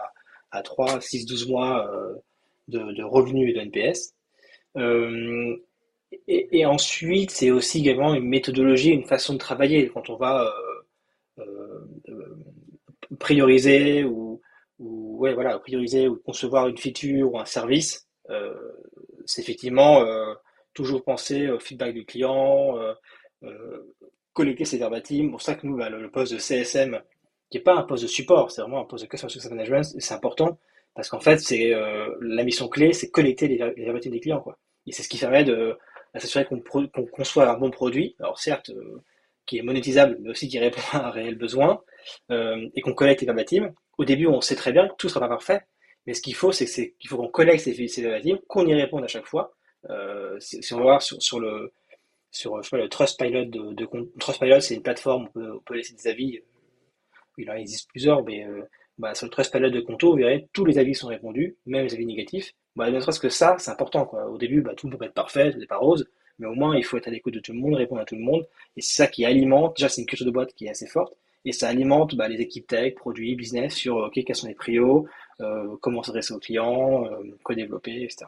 à, 0.51 0.63
3, 0.63 1.01
6, 1.01 1.27
12 1.27 1.49
mois 1.49 1.91
euh, 1.93 2.15
de, 2.69 2.93
de, 2.93 3.03
revenus 3.03 3.51
et 3.51 3.53
de 3.55 3.61
NPS. 3.61 4.15
Et, 6.29 6.61
et, 6.61 6.67
ensuite, 6.67 7.31
c'est 7.31 7.51
aussi 7.51 7.81
également 7.81 8.15
une 8.15 8.29
méthodologie, 8.29 8.91
une 8.91 9.07
façon 9.07 9.35
de 9.35 9.39
travailler. 9.39 9.89
Quand 9.89 10.09
on 10.09 10.17
va 10.17 10.53
prioriser 13.19 14.05
ou, 14.05 14.41
ou 14.79 15.19
ouais, 15.19 15.35
voilà, 15.35 15.59
prioriser 15.59 16.09
ou 16.09 16.17
concevoir 16.17 16.69
une 16.69 16.79
feature 16.79 17.33
ou 17.33 17.39
un 17.39 17.45
service, 17.45 18.07
euh, 18.31 18.55
c'est 19.27 19.43
effectivement 19.43 20.03
euh, 20.03 20.35
toujours 20.75 21.05
penser 21.05 21.49
au 21.51 21.59
feedback 21.59 21.95
du 21.95 22.05
client, 22.05 22.79
euh, 23.43 23.95
collecter 24.33 24.65
ses 24.65 24.79
verbatims. 24.79 25.31
Pour 25.31 25.43
ça 25.43 25.55
que 25.55 25.67
nous, 25.67 25.77
bah, 25.77 25.91
le, 25.91 26.11
poste 26.11 26.33
de 26.33 26.39
CSM, 26.39 27.01
qui 27.51 27.59
n'est 27.59 27.65
pas 27.65 27.75
un 27.75 27.83
poste 27.83 28.05
de 28.05 28.09
support, 28.09 28.51
c'est 28.51 28.63
vraiment 28.63 28.81
un 28.81 28.85
poste 28.85 29.05
de 29.05 29.09
Customer 29.09 29.31
Success 29.31 29.51
Management, 29.51 29.85
c'est 29.85 30.15
important 30.15 30.59
parce 30.95 31.11
qu'en 31.11 31.21
fait, 31.21 31.39
c'est 31.39 31.75
la 32.23 32.43
mission 32.43 32.69
clé, 32.69 32.95
c'est 32.95 33.11
collecter 33.11 33.49
les, 33.49 33.59
verbatims 33.59 34.11
des 34.11 34.21
clients. 34.21 34.41
Quoi. 34.41 34.59
Et 34.87 34.93
c'est 34.93 35.03
ce 35.03 35.11
qui 35.11 35.19
permet 35.19 35.45
de, 35.45 35.77
s'assurer 36.15 36.47
qu'on 36.47 36.63
conçoit 37.07 37.51
un 37.51 37.59
bon 37.59 37.71
produit, 37.71 38.17
alors 38.19 38.39
certes, 38.39 38.71
qui 39.45 39.59
est 39.59 39.63
monétisable, 39.63 40.17
mais 40.23 40.31
aussi 40.31 40.49
qui 40.49 40.59
répond 40.59 40.81
à 40.93 41.09
un 41.09 41.11
réel 41.11 41.35
besoin, 41.37 41.83
et 42.31 42.81
qu'on 42.81 42.95
collecte 42.95 43.21
les 43.21 43.27
verbatims. 43.27 43.75
Au 43.99 44.05
début, 44.05 44.27
on 44.27 44.41
sait 44.41 44.57
très 44.57 44.73
bien 44.73 44.89
que 44.89 44.95
tout 44.97 45.09
ne 45.09 45.13
sera 45.13 45.21
pas 45.21 45.29
parfait, 45.29 45.61
mais 46.07 46.15
ce 46.15 46.23
qu'il 46.23 46.35
faut, 46.35 46.53
c'est 46.53 46.67
qu'il 46.99 47.11
faut 47.11 47.17
qu'on 47.17 47.29
collecte 47.29 47.61
ces, 47.61 47.89
ces 47.89 48.41
qu'on 48.47 48.67
y 48.67 48.75
réponde 48.75 49.05
à 49.05 49.09
chaque 49.09 49.27
fois. 49.27 49.53
Euh, 49.91 50.39
si, 50.41 50.73
on 50.73 50.79
va 50.79 50.83
voir 50.83 51.03
sur, 51.03 51.41
le 51.41 51.73
sur 52.31 52.57
je 52.63 52.69
sais 52.69 52.77
pas, 52.77 52.83
le 52.83 52.89
Trustpilot 52.89 53.45
de, 53.47 53.73
de 53.73 53.89
Trustpilot, 54.19 54.61
c'est 54.61 54.75
une 54.75 54.83
plateforme 54.83 55.29
où 55.35 55.41
on 55.41 55.61
peut, 55.61 55.75
laisser 55.75 55.95
des 55.95 56.09
avis. 56.09 56.37
Euh, 56.39 56.43
il 57.39 57.51
en 57.51 57.55
existe 57.55 57.89
plusieurs, 57.91 58.25
mais 58.25 58.45
euh, 58.45 58.63
bah, 58.99 59.15
sur 59.15 59.27
le 59.27 59.31
Trustpilot 59.31 59.71
de 59.71 59.81
Conto, 59.81 60.13
vous 60.13 60.17
verrez 60.17 60.49
tous 60.53 60.65
les 60.65 60.79
avis 60.79 60.95
sont 60.95 61.09
répondus, 61.09 61.57
même 61.67 61.85
les 61.85 61.95
avis 61.95 62.07
négatifs. 62.07 62.53
Bah, 62.77 62.91
ne 62.91 63.01
serait-ce 63.01 63.21
que 63.21 63.29
ça, 63.29 63.57
c'est 63.59 63.71
important. 63.71 64.07
Quoi. 64.07 64.27
Au 64.29 64.39
début, 64.39 64.61
bah, 64.63 64.75
tout 64.77 64.87
ne 64.87 64.93
peut 64.93 64.99
pas 64.99 65.07
être 65.07 65.15
parfait, 65.15 65.53
tout 65.53 65.59
n'est 65.59 65.67
pas 65.67 65.79
rose, 65.79 66.09
mais 66.39 66.47
au 66.47 66.55
moins 66.55 66.77
il 66.77 66.85
faut 66.85 66.97
être 66.97 67.09
à 67.09 67.11
l'écoute 67.11 67.35
de 67.35 67.41
tout 67.41 67.53
le 67.53 67.59
monde, 67.59 67.75
répondre 67.75 68.01
à 68.01 68.05
tout 68.05 68.17
le 68.17 68.23
monde. 68.23 68.47
Et 68.77 68.81
c'est 68.81 68.95
ça 68.95 69.07
qui 69.07 69.25
alimente. 69.25 69.77
Déjà, 69.77 69.89
c'est 69.89 70.01
une 70.01 70.07
culture 70.07 70.27
de 70.27 70.31
boîte 70.31 70.55
qui 70.55 70.67
est 70.67 70.71
assez 70.71 70.87
forte 70.87 71.15
et 71.47 71.53
ça 71.53 71.69
alimente 71.69 72.17
bah, 72.17 72.29
les 72.29 72.41
équipes 72.41 72.67
tech, 72.67 72.95
produits, 72.97 73.37
business 73.37 73.75
sur 73.75 74.11
quels 74.13 74.35
sont 74.35 74.49
les 74.49 74.55
prios, 74.55 75.07
comment 75.81 76.03
s'adresser 76.03 76.35
aux 76.35 76.39
clients, 76.39 77.05
euh, 77.07 77.37
quoi 77.43 77.55
développer, 77.55 78.03
etc. 78.03 78.27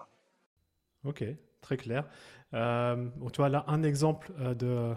Ok, 1.04 1.24
très 1.60 1.76
clair. 1.76 2.08
Euh, 2.54 3.08
tu 3.32 3.36
vois 3.36 3.48
là 3.50 3.64
un 3.68 3.82
exemple 3.82 4.32
de, 4.54 4.94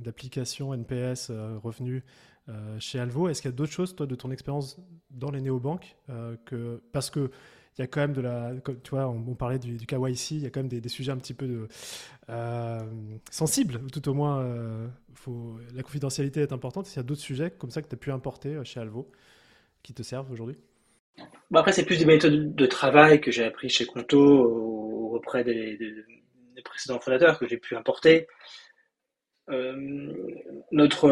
d'application 0.00 0.72
NPS 0.74 1.30
revenu 1.62 2.04
chez 2.78 2.98
Alvo. 2.98 3.28
Est-ce 3.28 3.42
qu'il 3.42 3.50
y 3.50 3.54
a 3.54 3.56
d'autres 3.56 3.72
choses, 3.72 3.94
toi, 3.94 4.06
de 4.06 4.14
ton 4.14 4.30
expérience 4.30 4.80
dans 5.10 5.30
les 5.30 5.40
néobanques 5.40 5.96
que, 6.44 6.82
Parce 6.92 7.10
que 7.10 7.30
il 7.78 7.82
y 7.82 7.84
a 7.84 7.86
quand 7.86 8.00
même 8.00 8.14
de 8.14 8.22
la. 8.22 8.52
Tu 8.82 8.90
vois, 8.90 9.06
on, 9.08 9.34
parlait 9.34 9.58
du, 9.58 9.76
du 9.76 9.84
KYC, 9.84 10.30
il 10.30 10.38
y 10.38 10.46
a 10.46 10.50
quand 10.50 10.60
même 10.60 10.68
des, 10.68 10.88
sujets 10.88 11.12
un 11.12 11.18
petit 11.18 11.34
peu 11.34 11.46
de, 11.46 11.68
sensibles, 13.30 13.80
tout 13.92 14.08
au 14.08 14.14
moins. 14.14 14.42
la 15.74 15.82
confidentialité 15.82 16.40
est 16.40 16.52
importante. 16.52 16.86
Est-ce 16.86 16.94
qu'il 16.94 17.00
y 17.00 17.04
a 17.04 17.08
d'autres 17.08 17.20
sujets 17.20 17.50
comme 17.50 17.70
ça 17.70 17.82
que 17.82 17.88
tu 17.88 17.94
as 17.94 17.98
pu 17.98 18.10
importer 18.10 18.58
chez 18.64 18.80
Alvo 18.80 19.10
qui 19.82 19.92
te 19.92 20.02
servent 20.02 20.30
aujourd'hui? 20.30 20.56
Bon, 21.50 21.60
après, 21.60 21.72
c'est 21.72 21.84
plus 21.84 21.98
des 21.98 22.06
méthodes 22.06 22.54
de 22.54 22.66
travail 22.66 23.20
que 23.20 23.30
j'ai 23.30 23.44
appris 23.44 23.68
chez 23.68 23.86
Conto 23.86 24.20
auprès 25.14 25.44
des, 25.44 25.78
précédents 26.64 26.98
fondateurs 26.98 27.38
que 27.38 27.46
j'ai 27.46 27.58
pu 27.58 27.76
importer. 27.76 28.26
Euh, 29.50 30.12
notre, 30.72 31.08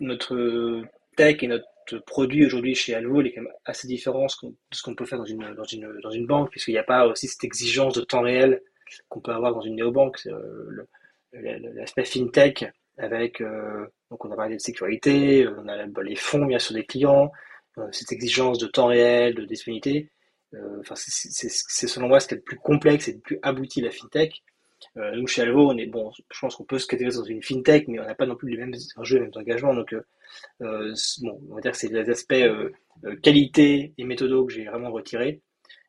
notre, 0.00 0.82
tech 1.16 1.42
et 1.42 1.48
notre 1.48 1.66
produit 2.06 2.46
aujourd'hui 2.46 2.74
chez 2.74 2.94
Alvo 2.94 3.20
est 3.20 3.32
quand 3.32 3.42
même 3.42 3.52
assez 3.64 3.86
différent 3.86 4.26
de 4.42 4.54
ce 4.72 4.82
qu'on 4.82 4.94
peut 4.94 5.04
faire 5.04 5.18
dans 5.18 5.24
une, 5.24 5.54
dans 5.54 5.64
une, 5.64 6.00
dans 6.02 6.10
une 6.10 6.26
banque, 6.26 6.50
puisqu'il 6.50 6.72
n'y 6.72 6.78
a 6.78 6.84
pas 6.84 7.06
aussi 7.06 7.28
cette 7.28 7.44
exigence 7.44 7.94
de 7.94 8.02
temps 8.02 8.22
réel 8.22 8.62
qu'on 9.08 9.20
peut 9.20 9.32
avoir 9.32 9.54
dans 9.54 9.60
une 9.60 9.76
néobanque. 9.76 10.26
Euh, 10.26 10.86
l'aspect 11.32 12.04
fintech 12.04 12.64
avec, 12.98 13.40
euh, 13.40 13.86
donc 14.10 14.24
on 14.24 14.32
a 14.32 14.36
parlé 14.36 14.56
de 14.56 14.60
sécurité, 14.60 15.46
on 15.48 15.68
a 15.68 16.02
les 16.02 16.16
fonds 16.16 16.46
bien 16.46 16.58
sûr 16.58 16.74
des 16.74 16.84
clients, 16.84 17.26
euh, 17.26 17.49
cette 17.92 18.12
exigence 18.12 18.58
de 18.58 18.66
temps 18.66 18.86
réel, 18.86 19.34
de 19.34 19.44
disponibilité, 19.44 20.10
enfin, 20.80 20.94
c'est 20.96 21.86
selon 21.88 22.08
moi 22.08 22.20
ce 22.20 22.28
qui 22.28 22.34
est 22.34 22.38
le 22.38 22.42
plus 22.42 22.56
complexe 22.56 23.08
et 23.08 23.12
le 23.12 23.20
plus 23.20 23.38
abouti 23.42 23.80
la 23.80 23.90
fintech. 23.90 24.42
nous, 24.96 25.26
chez 25.26 25.42
Alvo, 25.42 25.70
on 25.70 25.76
est 25.76 25.86
bon, 25.86 26.10
je 26.12 26.40
pense 26.40 26.56
qu'on 26.56 26.64
peut 26.64 26.78
se 26.78 26.86
catégoriser 26.86 27.18
dans 27.18 27.24
une 27.24 27.42
fintech, 27.42 27.88
mais 27.88 28.00
on 28.00 28.04
n'a 28.04 28.14
pas 28.14 28.26
non 28.26 28.36
plus 28.36 28.50
les 28.50 28.56
mêmes 28.56 28.74
enjeux, 28.96 29.16
les 29.16 29.22
mêmes 29.22 29.32
engagements. 29.36 29.74
Donc, 29.74 29.94
bon, 30.60 31.40
on 31.50 31.54
va 31.54 31.60
dire 31.60 31.72
que 31.72 31.78
c'est 31.78 31.88
les 31.88 32.10
aspects 32.10 32.44
qualité 33.22 33.94
et 33.96 34.04
méthodo 34.04 34.44
que 34.46 34.52
j'ai 34.52 34.64
vraiment 34.64 34.90
retirés. 34.90 35.40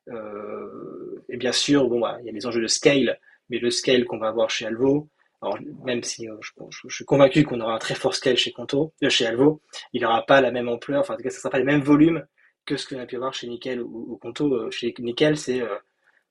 et 0.07 1.37
bien 1.37 1.51
sûr, 1.51 1.87
bon, 1.87 1.99
bah, 1.99 2.17
il 2.21 2.25
y 2.27 2.29
a 2.29 2.33
les 2.33 2.45
enjeux 2.45 2.61
de 2.61 2.67
scale, 2.67 3.19
mais 3.49 3.59
le 3.59 3.71
scale 3.71 4.05
qu'on 4.05 4.17
va 4.17 4.27
avoir 4.27 4.49
chez 4.49 4.65
Alvo, 4.65 5.09
alors, 5.41 5.57
même 5.83 6.03
si 6.03 6.29
euh, 6.29 6.37
je, 6.69 6.87
suis 6.89 7.05
convaincu 7.05 7.43
qu'on 7.43 7.59
aura 7.61 7.73
un 7.75 7.79
très 7.79 7.95
fort 7.95 8.13
scale 8.13 8.37
chez 8.37 8.51
Conto, 8.51 8.93
euh, 9.03 9.09
chez 9.09 9.25
Alvo, 9.25 9.61
il 9.91 10.03
n'aura 10.03 10.23
pas 10.25 10.39
la 10.39 10.51
même 10.51 10.69
ampleur, 10.69 11.01
enfin 11.01 11.15
en 11.15 11.17
tout 11.17 11.23
cas, 11.23 11.31
ça 11.31 11.37
ne 11.37 11.39
sera 11.41 11.49
pas 11.49 11.57
les 11.57 11.65
mêmes 11.65 11.81
volumes 11.81 12.25
que 12.65 12.77
ce 12.77 12.87
qu'on 12.87 12.99
a 13.01 13.07
pu 13.07 13.15
avoir 13.15 13.33
chez 13.33 13.47
Nickel 13.47 13.81
ou, 13.81 14.17
Conto. 14.21 14.53
Euh, 14.53 14.69
chez 14.71 14.93
Nickel, 14.99 15.37
c'est 15.37 15.61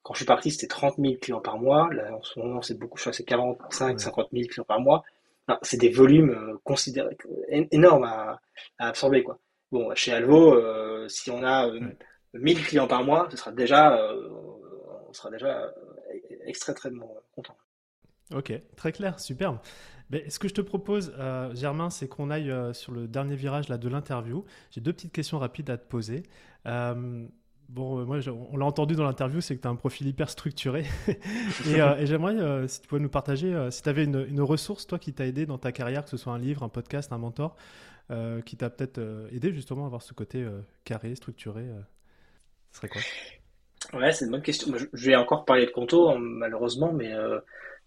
quand 0.02 0.14
je 0.14 0.18
suis 0.20 0.26
parti, 0.26 0.50
c'était 0.50 0.68
30 0.68 0.94
000 0.98 1.14
clients 1.20 1.40
par 1.40 1.58
mois. 1.58 1.92
Là, 1.92 2.14
en 2.14 2.22
ce 2.22 2.38
moment, 2.38 2.62
c'est 2.62 2.78
beaucoup, 2.78 2.96
je 2.98 3.02
crois 3.02 3.12
c'est 3.12 3.24
45, 3.24 4.00
50 4.00 4.28
000 4.32 4.46
clients 4.48 4.64
par 4.64 4.80
mois. 4.80 5.02
c'est 5.62 5.76
des 5.76 5.90
volumes 5.90 6.58
considérés 6.64 7.16
énormes 7.72 8.04
à, 8.04 8.40
absorber, 8.78 9.22
quoi. 9.24 9.38
Bon, 9.72 9.94
chez 9.94 10.12
Alvo, 10.12 10.56
si 11.08 11.30
on 11.30 11.42
a 11.44 11.68
1000 12.34 12.64
clients 12.64 12.88
par 12.88 13.04
mois, 13.04 13.28
ce 13.30 13.36
sera 13.36 13.52
déjà, 13.52 14.00
on 15.08 15.12
sera 15.12 15.30
déjà 15.30 15.72
extrêmement 16.46 17.16
content. 17.32 17.56
Ok, 18.34 18.52
très 18.76 18.92
clair, 18.92 19.18
superbe. 19.18 19.58
Mais 20.10 20.28
ce 20.28 20.38
que 20.38 20.48
je 20.48 20.54
te 20.54 20.60
propose, 20.60 21.12
euh, 21.18 21.54
Germain, 21.54 21.88
c'est 21.88 22.08
qu'on 22.08 22.30
aille 22.30 22.50
euh, 22.50 22.72
sur 22.72 22.92
le 22.92 23.06
dernier 23.06 23.36
virage 23.36 23.68
là, 23.68 23.78
de 23.78 23.88
l'interview. 23.88 24.44
J'ai 24.70 24.80
deux 24.80 24.92
petites 24.92 25.12
questions 25.12 25.38
rapides 25.38 25.70
à 25.70 25.78
te 25.78 25.88
poser. 25.88 26.24
Euh, 26.66 27.26
bon, 27.68 28.04
moi, 28.04 28.18
on 28.50 28.56
l'a 28.56 28.66
entendu 28.66 28.96
dans 28.96 29.04
l'interview, 29.04 29.40
c'est 29.40 29.56
que 29.56 29.62
tu 29.62 29.68
as 29.68 29.70
un 29.70 29.76
profil 29.76 30.08
hyper 30.08 30.28
structuré. 30.28 30.84
et, 31.08 32.06
j'aimerais, 32.06 32.66
si 32.66 32.80
tu 32.80 32.88
pouvais 32.88 33.00
nous 33.00 33.08
partager, 33.08 33.68
si 33.70 33.82
tu 33.82 33.88
avais 33.88 34.04
une, 34.04 34.40
ressource, 34.40 34.86
toi, 34.86 34.98
qui 34.98 35.12
t'a 35.12 35.26
aidé 35.26 35.46
dans 35.46 35.58
ta 35.58 35.70
carrière, 35.70 36.02
que 36.02 36.10
ce 36.10 36.16
soit 36.16 36.32
un 36.32 36.38
livre, 36.38 36.64
un 36.64 36.68
podcast, 36.68 37.12
un 37.12 37.18
mentor, 37.18 37.56
qui 38.44 38.56
t'a 38.56 38.68
peut-être 38.70 39.00
aidé 39.30 39.52
justement 39.52 39.84
à 39.84 39.86
avoir 39.86 40.02
ce 40.02 40.12
côté 40.12 40.44
carré, 40.84 41.14
structuré, 41.14 41.66
ce 42.72 42.78
serait 42.78 42.88
quoi? 42.88 43.00
Ouais, 43.92 44.12
c'est 44.12 44.24
une 44.24 44.32
bonne 44.32 44.42
question. 44.42 44.72
Je 44.92 45.06
vais 45.06 45.14
encore 45.14 45.44
parler 45.44 45.66
de 45.66 45.70
Conto, 45.70 46.10
hein, 46.10 46.18
malheureusement, 46.18 46.92
mais 46.92 47.12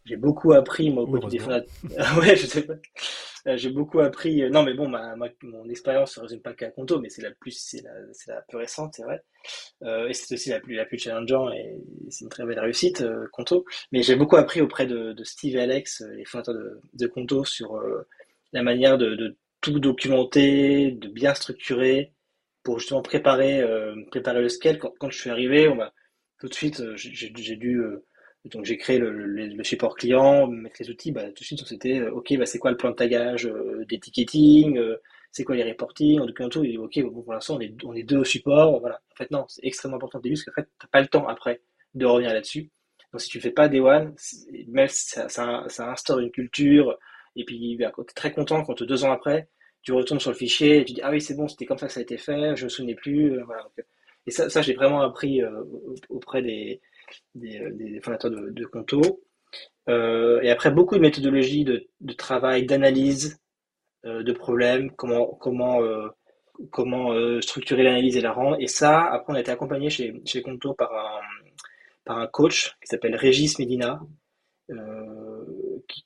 j'ai 0.06 0.18
beaucoup 0.18 0.54
appris, 0.54 0.90
moi, 0.90 1.04
au 1.04 1.08
côté 1.08 1.28
des 1.28 1.40
fondateurs. 1.40 1.70
ouais, 2.20 2.36
je 2.36 2.46
sais 2.46 2.64
pas. 2.64 2.76
Euh, 3.48 3.58
j'ai 3.58 3.70
beaucoup 3.70 4.00
appris. 4.00 4.42
Euh, 4.42 4.50
non, 4.50 4.64
mais 4.64 4.74
bon, 4.74 4.88
ma, 4.88 5.16
mon 5.44 5.70
expérience 5.70 6.12
ne 6.12 6.14
se 6.16 6.20
résume 6.22 6.42
pas 6.42 6.54
qu'à 6.54 6.72
Conto, 6.72 7.00
mais 7.00 7.10
c'est 7.10 7.22
la 7.22 7.32
plus, 7.32 7.52
c'est 7.52 7.82
la, 7.82 7.92
c'est 8.12 8.32
la 8.32 8.42
plus 8.42 8.58
récente, 8.58 8.94
c'est 8.96 9.04
vrai. 9.04 9.24
Euh, 9.84 10.08
et 10.08 10.14
c'est 10.14 10.34
aussi 10.36 10.50
la 10.50 10.60
plus, 10.60 10.76
la 10.76 10.86
plus 10.86 10.98
challengeant 10.98 11.52
et 11.52 11.78
c'est 12.10 12.24
une 12.24 12.30
très 12.30 12.46
belle 12.46 12.60
réussite, 12.60 13.02
euh, 13.02 13.28
Conto. 13.32 13.66
Mais 13.92 14.04
j'ai 14.04 14.16
beaucoup 14.16 14.38
appris 14.38 14.62
auprès 14.62 14.86
de, 14.86 15.14
de, 15.14 15.24
Steve 15.24 15.56
et 15.56 15.62
Alex, 15.62 16.04
les 16.16 16.26
fondateurs 16.26 16.56
de, 16.56 16.80
de 16.94 17.08
Conto, 17.08 17.44
sur 17.46 17.82
la 18.54 18.64
manière 18.64 18.98
de, 18.98 19.16
de, 19.16 19.38
tout 19.62 19.80
documenter, 19.80 20.92
de 20.92 21.08
bien 21.08 21.34
structurer 21.34 22.14
pour 22.64 22.80
justement 22.80 23.02
préparer, 23.02 23.66
préparer 24.12 24.42
le 24.42 24.50
scale. 24.50 24.78
Quand, 24.78 24.94
quand 25.00 25.10
je 25.10 25.18
suis 25.18 25.30
arrivé, 25.30 25.68
on 25.70 25.76
m'a 25.76 25.94
tout 26.40 26.50
de 26.50 26.54
suite, 26.54 26.84
j'ai 26.96 27.30
dû 27.30 27.82
donc 28.46 28.66
j'ai 28.66 28.78
créé 28.78 29.00
le, 29.00 29.12
le, 29.12 29.64
support 29.64 29.96
client, 29.96 30.48
mettre 30.48 30.76
les 30.80 30.90
outils, 30.90 31.12
bah, 31.12 31.24
tout 31.28 31.44
de 31.44 31.46
suite 31.46 31.66
c'était 31.66 32.00
euh, 32.00 32.12
ok, 32.12 32.38
bah, 32.38 32.46
c'est 32.46 32.60
quoi 32.60 32.72
le 32.72 32.78
plan 32.78 32.92
de 32.92 32.96
tagage 32.96 33.46
euh, 33.46 33.86
des 33.88 34.00
ticketing, 34.00 34.78
euh, 34.78 34.98
c'est 35.32 35.46
quoi 35.46 35.56
les 35.56 35.64
reporting, 35.64 36.20
en 36.20 36.26
document 36.26 36.50
tout, 36.50 36.64
et 36.64 36.78
ok, 36.78 37.02
bon, 37.04 37.22
pour 37.24 37.34
l'instant 37.34 37.56
on 37.56 37.62
est, 37.62 37.74
on 37.86 37.94
est 37.94 38.04
deux 38.04 38.18
au 38.18 38.24
support, 38.26 38.80
voilà. 38.82 39.02
En 39.14 39.16
fait 39.16 39.32
non, 39.32 39.46
c'est 39.48 39.66
extrêmement 39.66 39.98
important 39.98 40.20
au 40.20 40.22
début 40.22 40.36
parce 40.36 40.46
qu'en 40.46 40.62
fait 40.62 40.70
t'as 40.80 40.88
pas 40.88 41.02
le 41.02 41.08
temps 41.08 41.28
après 41.28 41.62
de 41.94 42.06
revenir 42.06 42.34
là-dessus. 42.34 42.70
Donc 43.14 43.22
si 43.22 43.30
tu 43.30 43.40
fais 43.40 43.52
pas 43.52 43.70
des 43.70 43.80
one, 43.80 44.14
même 44.68 44.88
ça, 44.90 45.30
ça, 45.30 45.64
ça, 45.68 45.92
instaure 45.92 46.20
une 46.20 46.32
culture, 46.32 46.98
et 47.36 47.46
puis 47.46 47.78
bah, 47.78 47.94
tu 47.96 48.02
es 48.02 48.06
très 48.14 48.34
content 48.34 48.64
quand 48.64 48.84
deux 48.84 49.06
ans 49.06 49.12
après, 49.12 49.48
tu 49.84 49.94
retournes 49.94 50.20
sur 50.20 50.32
le 50.32 50.38
fichier 50.38 50.80
et 50.80 50.86
tu 50.86 50.94
dis 50.94 51.02
ah 51.02 51.12
oui 51.12 51.22
c'est 51.22 51.36
bon, 51.36 51.48
c'était 51.48 51.66
comme 51.66 51.78
ça 51.78 51.88
que 51.88 51.94
ça 51.94 52.02
a 52.02 52.04
été 52.04 52.18
fait, 52.18 52.56
je 52.58 52.66
me 52.66 52.70
souvenais 52.70 52.96
plus, 52.96 53.40
voilà. 53.44 53.70
et 54.28 54.32
ça, 54.32 54.50
ça 54.50 54.62
j'ai 54.62 54.74
vraiment 54.74 55.02
appris 55.02 55.42
auprès 56.10 56.42
des 56.42 56.82
des, 57.36 57.72
des 57.72 58.02
fondateurs 58.02 58.32
de, 58.32 58.50
de 58.50 58.66
Conto. 58.66 59.22
Euh, 59.90 60.42
et 60.42 60.50
après, 60.50 60.72
beaucoup 60.72 60.96
de 60.96 61.02
méthodologies 61.02 61.64
de, 61.64 62.14
travail, 62.14 62.66
d'analyse 62.66 63.40
euh, 64.06 64.24
de 64.24 64.34
problèmes, 64.34 64.92
comment, 64.92 65.28
comment, 65.36 65.82
euh, 65.84 66.08
comment 66.72 67.14
structurer 67.42 67.84
l'analyse 67.84 68.18
et 68.18 68.22
la 68.22 68.32
rendre. 68.32 68.58
Et 68.60 68.68
ça, 68.68 69.02
après, 69.02 69.34
on 69.34 69.36
a 69.36 69.42
été 69.42 69.52
accompagné 69.52 69.90
chez, 69.90 70.22
chez 70.26 70.42
Conto 70.42 70.74
par 70.74 70.94
un, 70.94 71.22
par 72.06 72.18
un 72.20 72.28
coach 72.28 72.76
qui 72.82 72.88
s'appelle 72.88 73.16
Régis 73.16 73.60
Medina, 73.60 74.02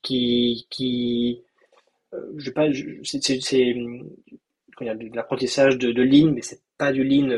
qui, 0.01 0.67
qui, 0.69 1.43
je 2.37 2.51
pas, 2.51 2.67
c'est 3.13 3.73
de 4.79 5.15
l'apprentissage 5.15 5.77
de, 5.77 5.91
de 5.91 6.03
lean, 6.03 6.31
mais 6.33 6.41
c'est 6.41 6.61
pas 6.77 6.91
du 6.91 7.03
lean 7.03 7.29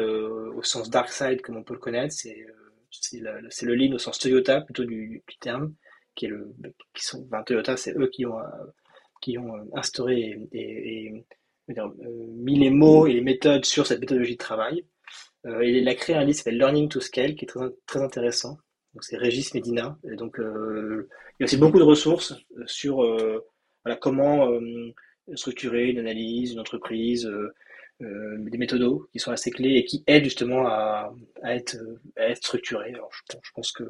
au 0.55 0.63
sens 0.63 0.89
dark 0.89 1.09
side 1.09 1.41
comme 1.41 1.57
on 1.57 1.63
peut 1.63 1.73
le 1.73 1.79
connaître. 1.79 2.13
C'est 2.13 2.45
c'est 2.91 3.65
le 3.65 3.75
lean 3.75 3.93
au 3.93 3.99
sens 3.99 4.19
Toyota 4.19 4.61
plutôt 4.61 4.85
du, 4.85 5.23
terme, 5.39 5.73
qui 6.15 6.25
est 6.25 6.29
le, 6.29 6.53
qui 6.93 7.03
sont, 7.03 7.27
Toyota, 7.45 7.77
c'est 7.77 7.97
eux 7.97 8.07
qui 8.07 8.25
ont, 8.25 8.37
qui 9.21 9.37
ont 9.37 9.53
instauré 9.75 10.47
et, 10.51 11.25
euh, 11.77 11.87
mis 12.35 12.57
les 12.57 12.71
mots 12.71 13.05
et 13.05 13.13
les 13.13 13.21
méthodes 13.21 13.65
sur 13.65 13.85
cette 13.85 13.99
méthodologie 13.99 14.33
de 14.33 14.37
travail. 14.37 14.85
Euh, 15.45 15.63
il 15.63 15.87
a 15.87 15.95
créé 15.95 16.15
un 16.15 16.21
livre 16.21 16.31
qui 16.31 16.37
s'appelle 16.39 16.57
Learning 16.57 16.89
to 16.89 16.99
Scale, 16.99 17.35
qui 17.35 17.45
est 17.45 17.47
très, 17.47 17.69
très 17.85 18.01
intéressant. 18.01 18.57
Donc 18.93 19.03
c'est 19.03 19.17
Régis 19.17 19.53
Medina. 19.53 19.97
Donc 20.03 20.39
euh, 20.39 21.07
il 21.39 21.41
y 21.41 21.43
a 21.43 21.45
aussi 21.45 21.57
beaucoup 21.57 21.77
de 21.77 21.83
ressources 21.83 22.33
sur 22.65 22.97
voilà, 23.83 23.97
comment 23.97 24.49
structurer 25.35 25.89
une 25.89 25.99
analyse, 25.99 26.53
une 26.53 26.59
entreprise, 26.59 27.29
euh, 28.01 28.37
des 28.39 28.57
méthodos 28.57 29.07
qui 29.11 29.19
sont 29.19 29.31
assez 29.31 29.51
clés 29.51 29.75
et 29.75 29.85
qui 29.85 30.03
aident 30.07 30.23
justement 30.23 30.67
à, 30.67 31.13
à 31.43 31.55
être, 31.55 31.77
à 32.17 32.29
être 32.29 32.37
structuré. 32.37 32.93
Alors, 32.93 33.09
je, 33.11 33.37
je, 33.41 33.51
pense 33.53 33.71
que, 33.71 33.83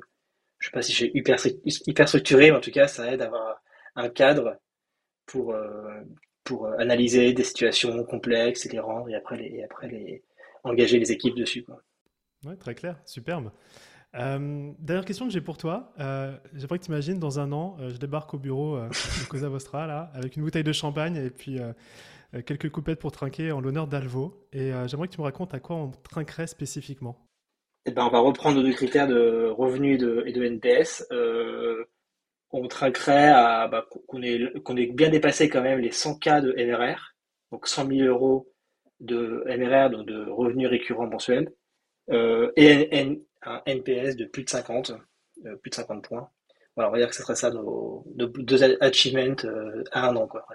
je 0.60 0.68
sais 0.68 0.72
pas 0.72 0.82
si 0.82 0.94
j'ai 0.94 1.12
hyper, 1.16 1.38
hyper 1.66 2.08
structuré, 2.08 2.52
mais 2.52 2.58
en 2.58 2.62
tout 2.62 2.72
cas, 2.72 2.88
ça 2.88 3.12
aide 3.12 3.22
à 3.22 3.26
avoir 3.26 3.62
un 3.96 4.10
cadre 4.10 4.58
pour, 5.26 5.54
euh, 5.54 6.02
analyser 6.80 7.34
des 7.34 7.44
situations 7.44 8.04
complexes 8.06 8.66
et 8.66 8.70
les 8.70 8.80
rendre 8.80 9.08
et 9.10 9.16
après 9.16 9.38
les, 9.38 10.24
engager 10.64 10.98
les 10.98 11.12
équipes 11.12 11.36
dessus. 11.36 11.64
Quoi. 11.64 11.82
Ouais, 12.46 12.56
très 12.56 12.76
clair, 12.76 13.00
superbe. 13.06 13.52
Euh, 14.16 14.72
dernière 14.80 15.06
question 15.06 15.28
que 15.28 15.34
j'ai 15.34 15.42
pour 15.42 15.58
toi. 15.58 15.94
Euh, 16.00 16.36
J'aimerais 16.54 16.80
que 16.80 16.86
tu 16.86 16.90
imagines 16.90 17.20
dans 17.20 17.40
un 17.40 17.52
an, 17.52 17.78
euh, 17.80 17.90
je 17.90 17.98
débarque 17.98 18.34
au 18.34 18.40
bureau 18.40 18.76
euh, 18.76 18.90
de 18.90 19.28
Cosa 19.28 19.50
Vostra 19.50 19.86
là, 19.86 20.12
avec 20.16 20.36
une 20.36 20.44
bouteille 20.44 20.64
de 20.64 20.74
champagne 20.74 21.16
et 21.16 21.30
puis 21.30 21.60
euh, 21.60 21.74
quelques 22.46 22.70
coupettes 22.70 23.00
pour 23.00 23.12
trinquer 23.12 23.52
en 23.52 23.62
l'honneur 23.62 23.88
d'Alvo. 23.88 24.48
Et 24.54 24.74
euh, 24.74 24.88
j'aimerais 24.88 25.08
que 25.08 25.14
tu 25.14 25.20
me 25.20 25.26
racontes 25.26 25.54
à 25.54 25.60
quoi 25.60 25.76
on 25.76 25.92
trinquerait 25.92 26.48
spécifiquement. 26.48 27.18
Eh 27.86 27.92
ben, 27.92 28.06
on 28.06 28.10
va 28.10 28.20
reprendre 28.20 28.58
nos 28.58 28.64
deux 28.64 28.74
critères 28.74 29.08
de 29.08 29.50
revenus 29.50 29.96
et 30.26 30.32
de, 30.32 30.44
NPS. 30.44 31.06
Euh, 31.12 31.86
on 32.52 32.68
trinquerait 32.68 33.30
à 33.30 33.68
bah, 33.68 33.88
qu'on 34.08 34.22
ait, 34.22 34.88
bien 34.88 35.10
dépassé 35.10 35.50
quand 35.50 35.62
même 35.62 35.80
les 35.80 35.92
100 35.92 36.16
cas 36.16 36.42
de 36.42 36.52
MRR, 36.54 37.16
donc 37.52 37.68
100 37.68 37.88
000 37.88 38.08
euros 38.08 38.52
de 39.00 39.44
MRR, 39.48 39.90
donc 39.92 40.06
de 40.08 40.30
revenus 40.30 40.68
récurrents 40.68 41.08
mensuels, 41.08 41.52
euh, 42.12 42.52
et 42.56 42.90
un 43.44 43.62
NPS 43.66 44.16
de 44.16 44.26
plus 44.26 44.44
de 44.44 44.50
50, 44.50 44.92
euh, 45.46 45.56
plus 45.58 45.70
de 45.70 45.76
50 45.76 46.08
points. 46.08 46.30
Voilà, 46.76 46.90
on 46.90 46.92
va 46.92 46.98
dire 46.98 47.10
que 47.10 47.16
ce 47.16 47.22
serait 47.22 47.36
ça 47.36 47.52
nos, 47.52 48.04
deux 48.16 48.64
achievements 48.82 49.36
euh, 49.46 49.84
à 49.92 50.10
un 50.10 50.16
an. 50.16 50.28
Quoi. 50.28 50.46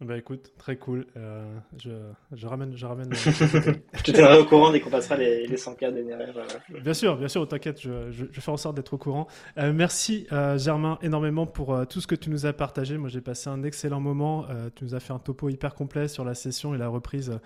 Bah 0.00 0.16
écoute, 0.16 0.52
très 0.56 0.76
cool. 0.76 1.06
Euh, 1.16 1.58
je, 1.76 1.90
je, 2.32 2.46
ramène. 2.46 2.76
Je, 2.76 2.86
ramène 2.86 3.12
je 3.14 4.12
te 4.12 4.40
au 4.40 4.44
courant 4.44 4.70
dès 4.70 4.80
qu'on 4.80 4.90
passera 4.90 5.16
les, 5.16 5.44
les 5.48 5.56
100 5.56 5.74
cas 5.74 5.90
d'NRR. 5.90 6.80
Bien 6.80 6.94
sûr, 6.94 7.16
bien 7.16 7.26
sûr, 7.26 7.48
t'inquiète, 7.48 7.80
je, 7.80 8.12
je, 8.12 8.26
je, 8.30 8.40
fais 8.40 8.50
en 8.52 8.56
sorte 8.56 8.76
d'être 8.76 8.94
au 8.94 8.98
courant. 8.98 9.26
Euh, 9.58 9.72
merci 9.72 10.28
euh, 10.30 10.56
Germain 10.56 11.00
énormément 11.02 11.46
pour 11.46 11.84
tout 11.88 12.00
ce 12.00 12.06
que 12.06 12.14
tu 12.14 12.30
nous 12.30 12.46
as 12.46 12.52
partagé. 12.52 12.96
Moi 12.96 13.08
j'ai 13.08 13.20
passé 13.20 13.50
un 13.50 13.64
excellent 13.64 14.00
moment. 14.00 14.46
Tu 14.76 14.84
nous 14.84 14.94
as 14.94 15.00
fait 15.00 15.12
un 15.12 15.18
topo 15.18 15.48
hyper 15.48 15.74
complet 15.74 16.06
sur 16.06 16.24
la 16.24 16.34
session 16.34 16.76
et 16.76 16.78
la 16.78 16.88
reprise 16.88 17.36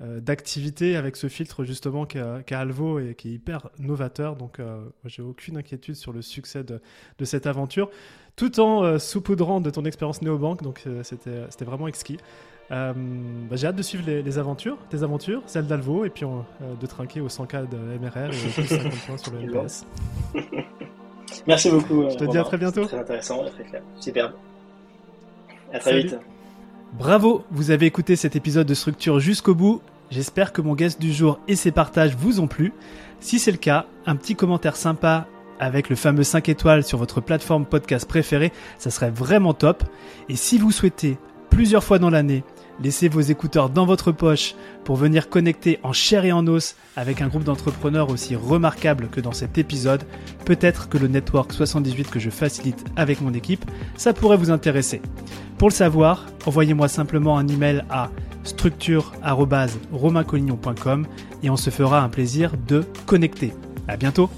d'activité 0.00 0.96
avec 0.96 1.16
ce 1.16 1.26
filtre 1.26 1.64
justement 1.64 2.06
qu'a 2.06 2.42
Alvo 2.52 3.00
et 3.00 3.16
qui 3.16 3.30
est 3.30 3.32
hyper 3.32 3.68
novateur. 3.78 4.36
Donc 4.36 4.60
j'ai 5.04 5.22
aucune 5.22 5.58
inquiétude 5.58 5.96
sur 5.96 6.12
le 6.12 6.22
succès 6.22 6.64
de, 6.64 6.80
de 7.18 7.24
cette 7.24 7.46
aventure 7.46 7.90
tout 8.38 8.60
en 8.60 8.84
euh, 8.84 8.98
saupoudrant 8.98 9.60
de 9.60 9.68
ton 9.68 9.84
expérience 9.84 10.22
néobanque. 10.22 10.62
Donc 10.62 10.84
euh, 10.86 11.02
c'était, 11.02 11.42
c'était 11.50 11.66
vraiment 11.66 11.88
exquis. 11.88 12.16
Euh, 12.70 12.92
bah, 13.50 13.56
j'ai 13.56 13.66
hâte 13.66 13.76
de 13.76 13.82
suivre 13.82 14.04
les, 14.06 14.38
aventures, 14.38 14.78
tes 14.88 15.02
aventures, 15.02 15.42
celles 15.46 15.66
d'Alvo, 15.66 16.04
et 16.04 16.10
puis 16.10 16.24
de 16.80 16.86
trinquer 16.86 17.20
au 17.20 17.28
100K 17.28 17.68
de 17.68 17.76
MRR 17.76 18.26
et 18.26 18.50
plus 18.50 18.66
50 18.66 18.92
points 19.06 19.16
sur 19.16 19.32
le 19.32 19.40
NPS. 19.40 19.84
Merci 21.46 21.70
beaucoup. 21.70 22.08
Je 22.08 22.16
te 22.16 22.24
dis 22.24 22.38
à 22.38 22.44
très 22.44 22.58
bientôt. 22.58 22.84
Très 22.84 22.98
intéressant, 22.98 23.44
très 23.44 23.64
clair. 23.64 23.82
Superbe. 23.98 24.32
À 25.72 25.78
très 25.78 26.02
vite. 26.02 26.18
Bravo, 26.92 27.42
vous 27.50 27.70
avez 27.70 27.86
écouté 27.86 28.16
cet 28.16 28.36
épisode 28.36 28.66
de 28.66 28.74
Structure 28.74 29.18
jusqu'au 29.18 29.54
bout. 29.54 29.82
J'espère 30.10 30.52
que 30.52 30.62
mon 30.62 30.74
guest 30.74 31.00
du 31.00 31.12
jour 31.12 31.38
et 31.48 31.56
ses 31.56 31.70
partages 31.70 32.16
vous 32.16 32.40
ont 32.40 32.46
plu. 32.46 32.72
Si 33.20 33.38
c'est 33.38 33.50
le 33.50 33.58
cas, 33.58 33.86
un 34.06 34.16
petit 34.16 34.36
commentaire 34.36 34.76
sympa 34.76 35.26
avec 35.58 35.88
le 35.88 35.96
fameux 35.96 36.24
5 36.24 36.48
étoiles 36.48 36.84
sur 36.84 36.98
votre 36.98 37.20
plateforme 37.20 37.66
podcast 37.66 38.08
préférée, 38.08 38.52
ça 38.78 38.90
serait 38.90 39.10
vraiment 39.10 39.54
top. 39.54 39.84
Et 40.28 40.36
si 40.36 40.58
vous 40.58 40.70
souhaitez 40.70 41.18
plusieurs 41.50 41.84
fois 41.84 41.98
dans 41.98 42.10
l'année 42.10 42.44
laisser 42.82 43.08
vos 43.08 43.20
écouteurs 43.20 43.70
dans 43.70 43.86
votre 43.86 44.12
poche 44.12 44.54
pour 44.84 44.94
venir 44.96 45.28
connecter 45.28 45.78
en 45.82 45.92
chair 45.92 46.24
et 46.24 46.32
en 46.32 46.46
os 46.46 46.76
avec 46.96 47.20
un 47.20 47.28
groupe 47.28 47.44
d'entrepreneurs 47.44 48.10
aussi 48.10 48.34
remarquable 48.36 49.08
que 49.10 49.20
dans 49.20 49.32
cet 49.32 49.58
épisode, 49.58 50.04
peut-être 50.44 50.88
que 50.88 50.96
le 50.98 51.08
Network 51.08 51.52
78 51.52 52.10
que 52.10 52.20
je 52.20 52.30
facilite 52.30 52.84
avec 52.96 53.20
mon 53.20 53.34
équipe, 53.34 53.64
ça 53.96 54.12
pourrait 54.12 54.36
vous 54.36 54.50
intéresser. 54.50 55.02
Pour 55.58 55.68
le 55.68 55.74
savoir, 55.74 56.26
envoyez-moi 56.46 56.88
simplement 56.88 57.36
un 57.36 57.48
email 57.48 57.84
à 57.90 58.10
structure.romaincollignon.com 58.44 61.06
et 61.42 61.50
on 61.50 61.56
se 61.56 61.70
fera 61.70 62.02
un 62.02 62.08
plaisir 62.08 62.52
de 62.66 62.84
connecter. 63.06 63.52
À 63.88 63.96
bientôt! 63.96 64.30